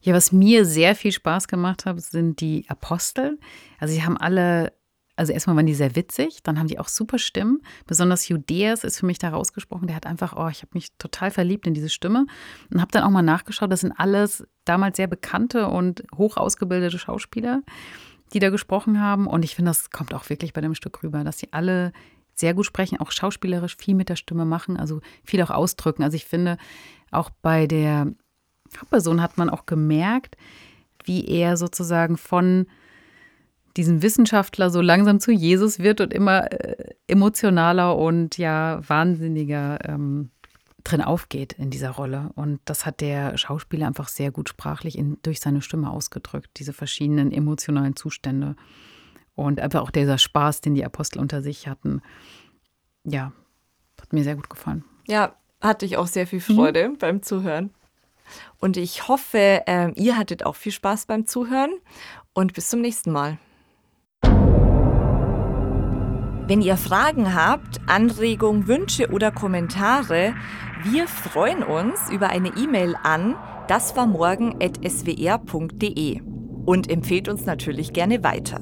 Ja, 0.00 0.14
was 0.14 0.32
mir 0.32 0.64
sehr 0.64 0.94
viel 0.94 1.12
Spaß 1.12 1.48
gemacht 1.48 1.84
hat, 1.84 2.00
sind 2.00 2.40
die 2.40 2.64
Apostel. 2.68 3.38
Also 3.80 3.94
sie 3.94 4.04
haben 4.04 4.16
alle, 4.16 4.72
also 5.16 5.32
erstmal 5.32 5.56
waren 5.56 5.66
die 5.66 5.74
sehr 5.74 5.96
witzig, 5.96 6.42
dann 6.44 6.58
haben 6.58 6.68
die 6.68 6.78
auch 6.78 6.86
super 6.86 7.18
Stimmen. 7.18 7.60
Besonders 7.86 8.28
Judäas 8.28 8.84
ist 8.84 9.00
für 9.00 9.06
mich 9.06 9.18
da 9.18 9.30
rausgesprochen. 9.30 9.88
Der 9.88 9.96
hat 9.96 10.06
einfach, 10.06 10.36
oh, 10.36 10.48
ich 10.48 10.62
habe 10.62 10.70
mich 10.74 10.92
total 10.98 11.32
verliebt 11.32 11.66
in 11.66 11.74
diese 11.74 11.88
Stimme 11.88 12.26
und 12.72 12.80
habe 12.80 12.92
dann 12.92 13.02
auch 13.02 13.10
mal 13.10 13.22
nachgeschaut. 13.22 13.72
Das 13.72 13.80
sind 13.80 13.92
alles 13.92 14.46
damals 14.64 14.96
sehr 14.98 15.08
bekannte 15.08 15.66
und 15.66 16.04
hoch 16.16 16.36
ausgebildete 16.36 16.98
Schauspieler 16.98 17.62
die 18.32 18.38
da 18.38 18.50
gesprochen 18.50 19.00
haben. 19.00 19.26
Und 19.26 19.44
ich 19.44 19.54
finde, 19.54 19.70
das 19.70 19.90
kommt 19.90 20.14
auch 20.14 20.28
wirklich 20.28 20.52
bei 20.52 20.60
dem 20.60 20.74
Stück 20.74 21.02
rüber, 21.02 21.24
dass 21.24 21.38
sie 21.38 21.52
alle 21.52 21.92
sehr 22.34 22.54
gut 22.54 22.66
sprechen, 22.66 23.00
auch 23.00 23.10
schauspielerisch 23.10 23.76
viel 23.76 23.94
mit 23.94 24.08
der 24.08 24.16
Stimme 24.16 24.44
machen, 24.44 24.76
also 24.76 25.00
viel 25.24 25.42
auch 25.42 25.50
ausdrücken. 25.50 26.04
Also 26.04 26.16
ich 26.16 26.24
finde, 26.24 26.56
auch 27.10 27.30
bei 27.42 27.66
der 27.66 28.12
Hauptperson 28.78 29.22
hat 29.22 29.38
man 29.38 29.50
auch 29.50 29.66
gemerkt, 29.66 30.36
wie 31.04 31.26
er 31.26 31.56
sozusagen 31.56 32.16
von 32.16 32.66
diesem 33.76 34.02
Wissenschaftler 34.02 34.70
so 34.70 34.80
langsam 34.80 35.20
zu 35.20 35.30
Jesus 35.30 35.78
wird 35.78 36.00
und 36.00 36.12
immer 36.12 36.52
äh, 36.52 36.94
emotionaler 37.06 37.96
und 37.96 38.36
ja 38.36 38.80
wahnsinniger 38.86 39.78
ähm, 39.88 40.30
drin 40.88 41.02
aufgeht 41.02 41.52
in 41.54 41.70
dieser 41.70 41.90
Rolle. 41.90 42.30
Und 42.34 42.60
das 42.64 42.86
hat 42.86 43.00
der 43.00 43.36
Schauspieler 43.36 43.86
einfach 43.86 44.08
sehr 44.08 44.30
gut 44.30 44.48
sprachlich 44.48 44.96
in, 44.96 45.18
durch 45.22 45.40
seine 45.40 45.62
Stimme 45.62 45.90
ausgedrückt, 45.90 46.50
diese 46.56 46.72
verschiedenen 46.72 47.32
emotionalen 47.32 47.96
Zustände. 47.96 48.56
Und 49.34 49.60
einfach 49.60 49.82
auch 49.82 49.90
dieser 49.90 50.18
Spaß, 50.18 50.62
den 50.62 50.74
die 50.74 50.84
Apostel 50.84 51.20
unter 51.20 51.42
sich 51.42 51.68
hatten. 51.68 52.02
Ja, 53.04 53.32
hat 54.00 54.12
mir 54.12 54.24
sehr 54.24 54.36
gut 54.36 54.50
gefallen. 54.50 54.84
Ja, 55.06 55.36
hatte 55.60 55.84
ich 55.86 55.96
auch 55.96 56.06
sehr 56.06 56.26
viel 56.26 56.40
Freude 56.40 56.88
mhm. 56.88 56.98
beim 56.98 57.22
Zuhören. 57.22 57.70
Und 58.58 58.76
ich 58.76 59.08
hoffe, 59.08 59.62
äh, 59.66 59.92
ihr 59.92 60.16
hattet 60.16 60.44
auch 60.44 60.56
viel 60.56 60.72
Spaß 60.72 61.06
beim 61.06 61.26
Zuhören. 61.26 61.70
Und 62.32 62.52
bis 62.54 62.68
zum 62.68 62.80
nächsten 62.80 63.12
Mal. 63.12 63.38
Wenn 66.48 66.62
ihr 66.62 66.78
Fragen 66.78 67.34
habt, 67.34 67.78
Anregungen, 67.86 68.66
Wünsche 68.68 69.10
oder 69.10 69.30
Kommentare, 69.30 70.34
wir 70.84 71.08
freuen 71.08 71.64
uns 71.64 72.08
über 72.10 72.30
eine 72.30 72.56
E-Mail 72.56 72.94
an 73.02 73.34
daswarmorgen.swr.de 73.66 76.20
und 76.66 76.88
empfehlt 76.90 77.28
uns 77.28 77.46
natürlich 77.46 77.92
gerne 77.92 78.22
weiter. 78.22 78.60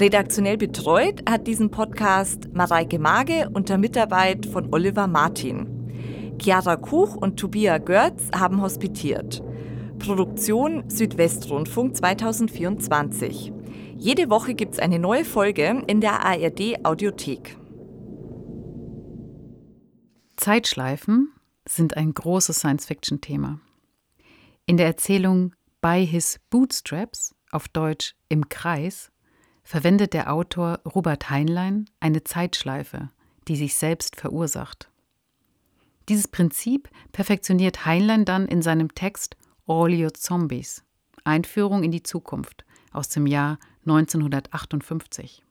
Redaktionell 0.00 0.56
betreut 0.56 1.22
hat 1.30 1.46
diesen 1.46 1.70
Podcast 1.70 2.48
Mareike 2.52 2.98
Mage 2.98 3.48
unter 3.52 3.78
Mitarbeit 3.78 4.46
von 4.46 4.72
Oliver 4.72 5.06
Martin. 5.06 6.34
Chiara 6.40 6.74
Kuch 6.76 7.14
und 7.16 7.38
Tobias 7.38 7.84
Görz 7.84 8.30
haben 8.34 8.60
hospitiert. 8.60 9.40
Produktion 9.98 10.82
Südwestrundfunk 10.88 11.94
2024. 11.96 13.52
Jede 13.96 14.28
Woche 14.30 14.54
gibt 14.54 14.72
es 14.74 14.80
eine 14.80 14.98
neue 14.98 15.24
Folge 15.24 15.84
in 15.86 16.00
der 16.00 16.24
ARD 16.24 16.84
Audiothek. 16.84 17.56
Zeitschleifen 20.38 21.32
sind 21.68 21.96
ein 21.96 22.14
großes 22.14 22.58
Science-Fiction-Thema. 22.58 23.58
In 24.66 24.76
der 24.76 24.86
Erzählung 24.86 25.52
By 25.80 26.06
His 26.06 26.38
Bootstraps, 26.48 27.34
auf 27.50 27.66
Deutsch 27.66 28.14
Im 28.28 28.48
Kreis, 28.48 29.10
verwendet 29.64 30.14
der 30.14 30.32
Autor 30.32 30.78
Robert 30.84 31.28
Heinlein 31.28 31.90
eine 31.98 32.22
Zeitschleife, 32.22 33.10
die 33.48 33.56
sich 33.56 33.74
selbst 33.74 34.14
verursacht. 34.14 34.88
Dieses 36.08 36.28
Prinzip 36.28 36.88
perfektioniert 37.10 37.84
Heinlein 37.84 38.24
dann 38.24 38.46
in 38.46 38.62
seinem 38.62 38.94
Text 38.94 39.36
All 39.66 40.12
Zombies, 40.12 40.84
Einführung 41.24 41.82
in 41.82 41.90
die 41.90 42.04
Zukunft 42.04 42.64
aus 42.92 43.08
dem 43.08 43.26
Jahr 43.26 43.58
1958. 43.86 45.42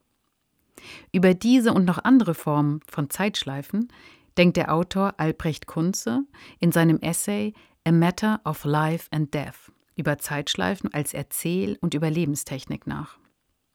Über 1.12 1.34
diese 1.34 1.74
und 1.74 1.84
noch 1.86 2.04
andere 2.04 2.34
Formen 2.34 2.80
von 2.88 3.10
Zeitschleifen 3.10 3.90
denkt 4.38 4.58
der 4.58 4.74
Autor 4.74 5.16
Albrecht 5.18 5.66
Kunze 5.68 6.24
in 6.60 6.72
seinem 6.72 7.00
Essay 7.00 7.54
A 7.86 7.92
Matter 7.92 8.40
of 8.46 8.64
Life 8.66 9.08
and 9.12 9.34
Death 9.34 9.72
über 9.96 10.20
Zeitschleifen 10.20 10.94
als 10.94 11.14
Erzähl- 11.14 11.78
und 11.82 11.94
Überlebenstechnik 11.94 12.86
nach. 12.86 13.18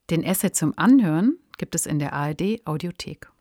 Den 0.09 0.23
Essay 0.23 0.51
zum 0.51 0.73
Anhören 0.77 1.37
gibt 1.57 1.75
es 1.75 1.85
in 1.85 1.99
der 1.99 2.13
ARD 2.13 2.65
Audiothek. 2.65 3.32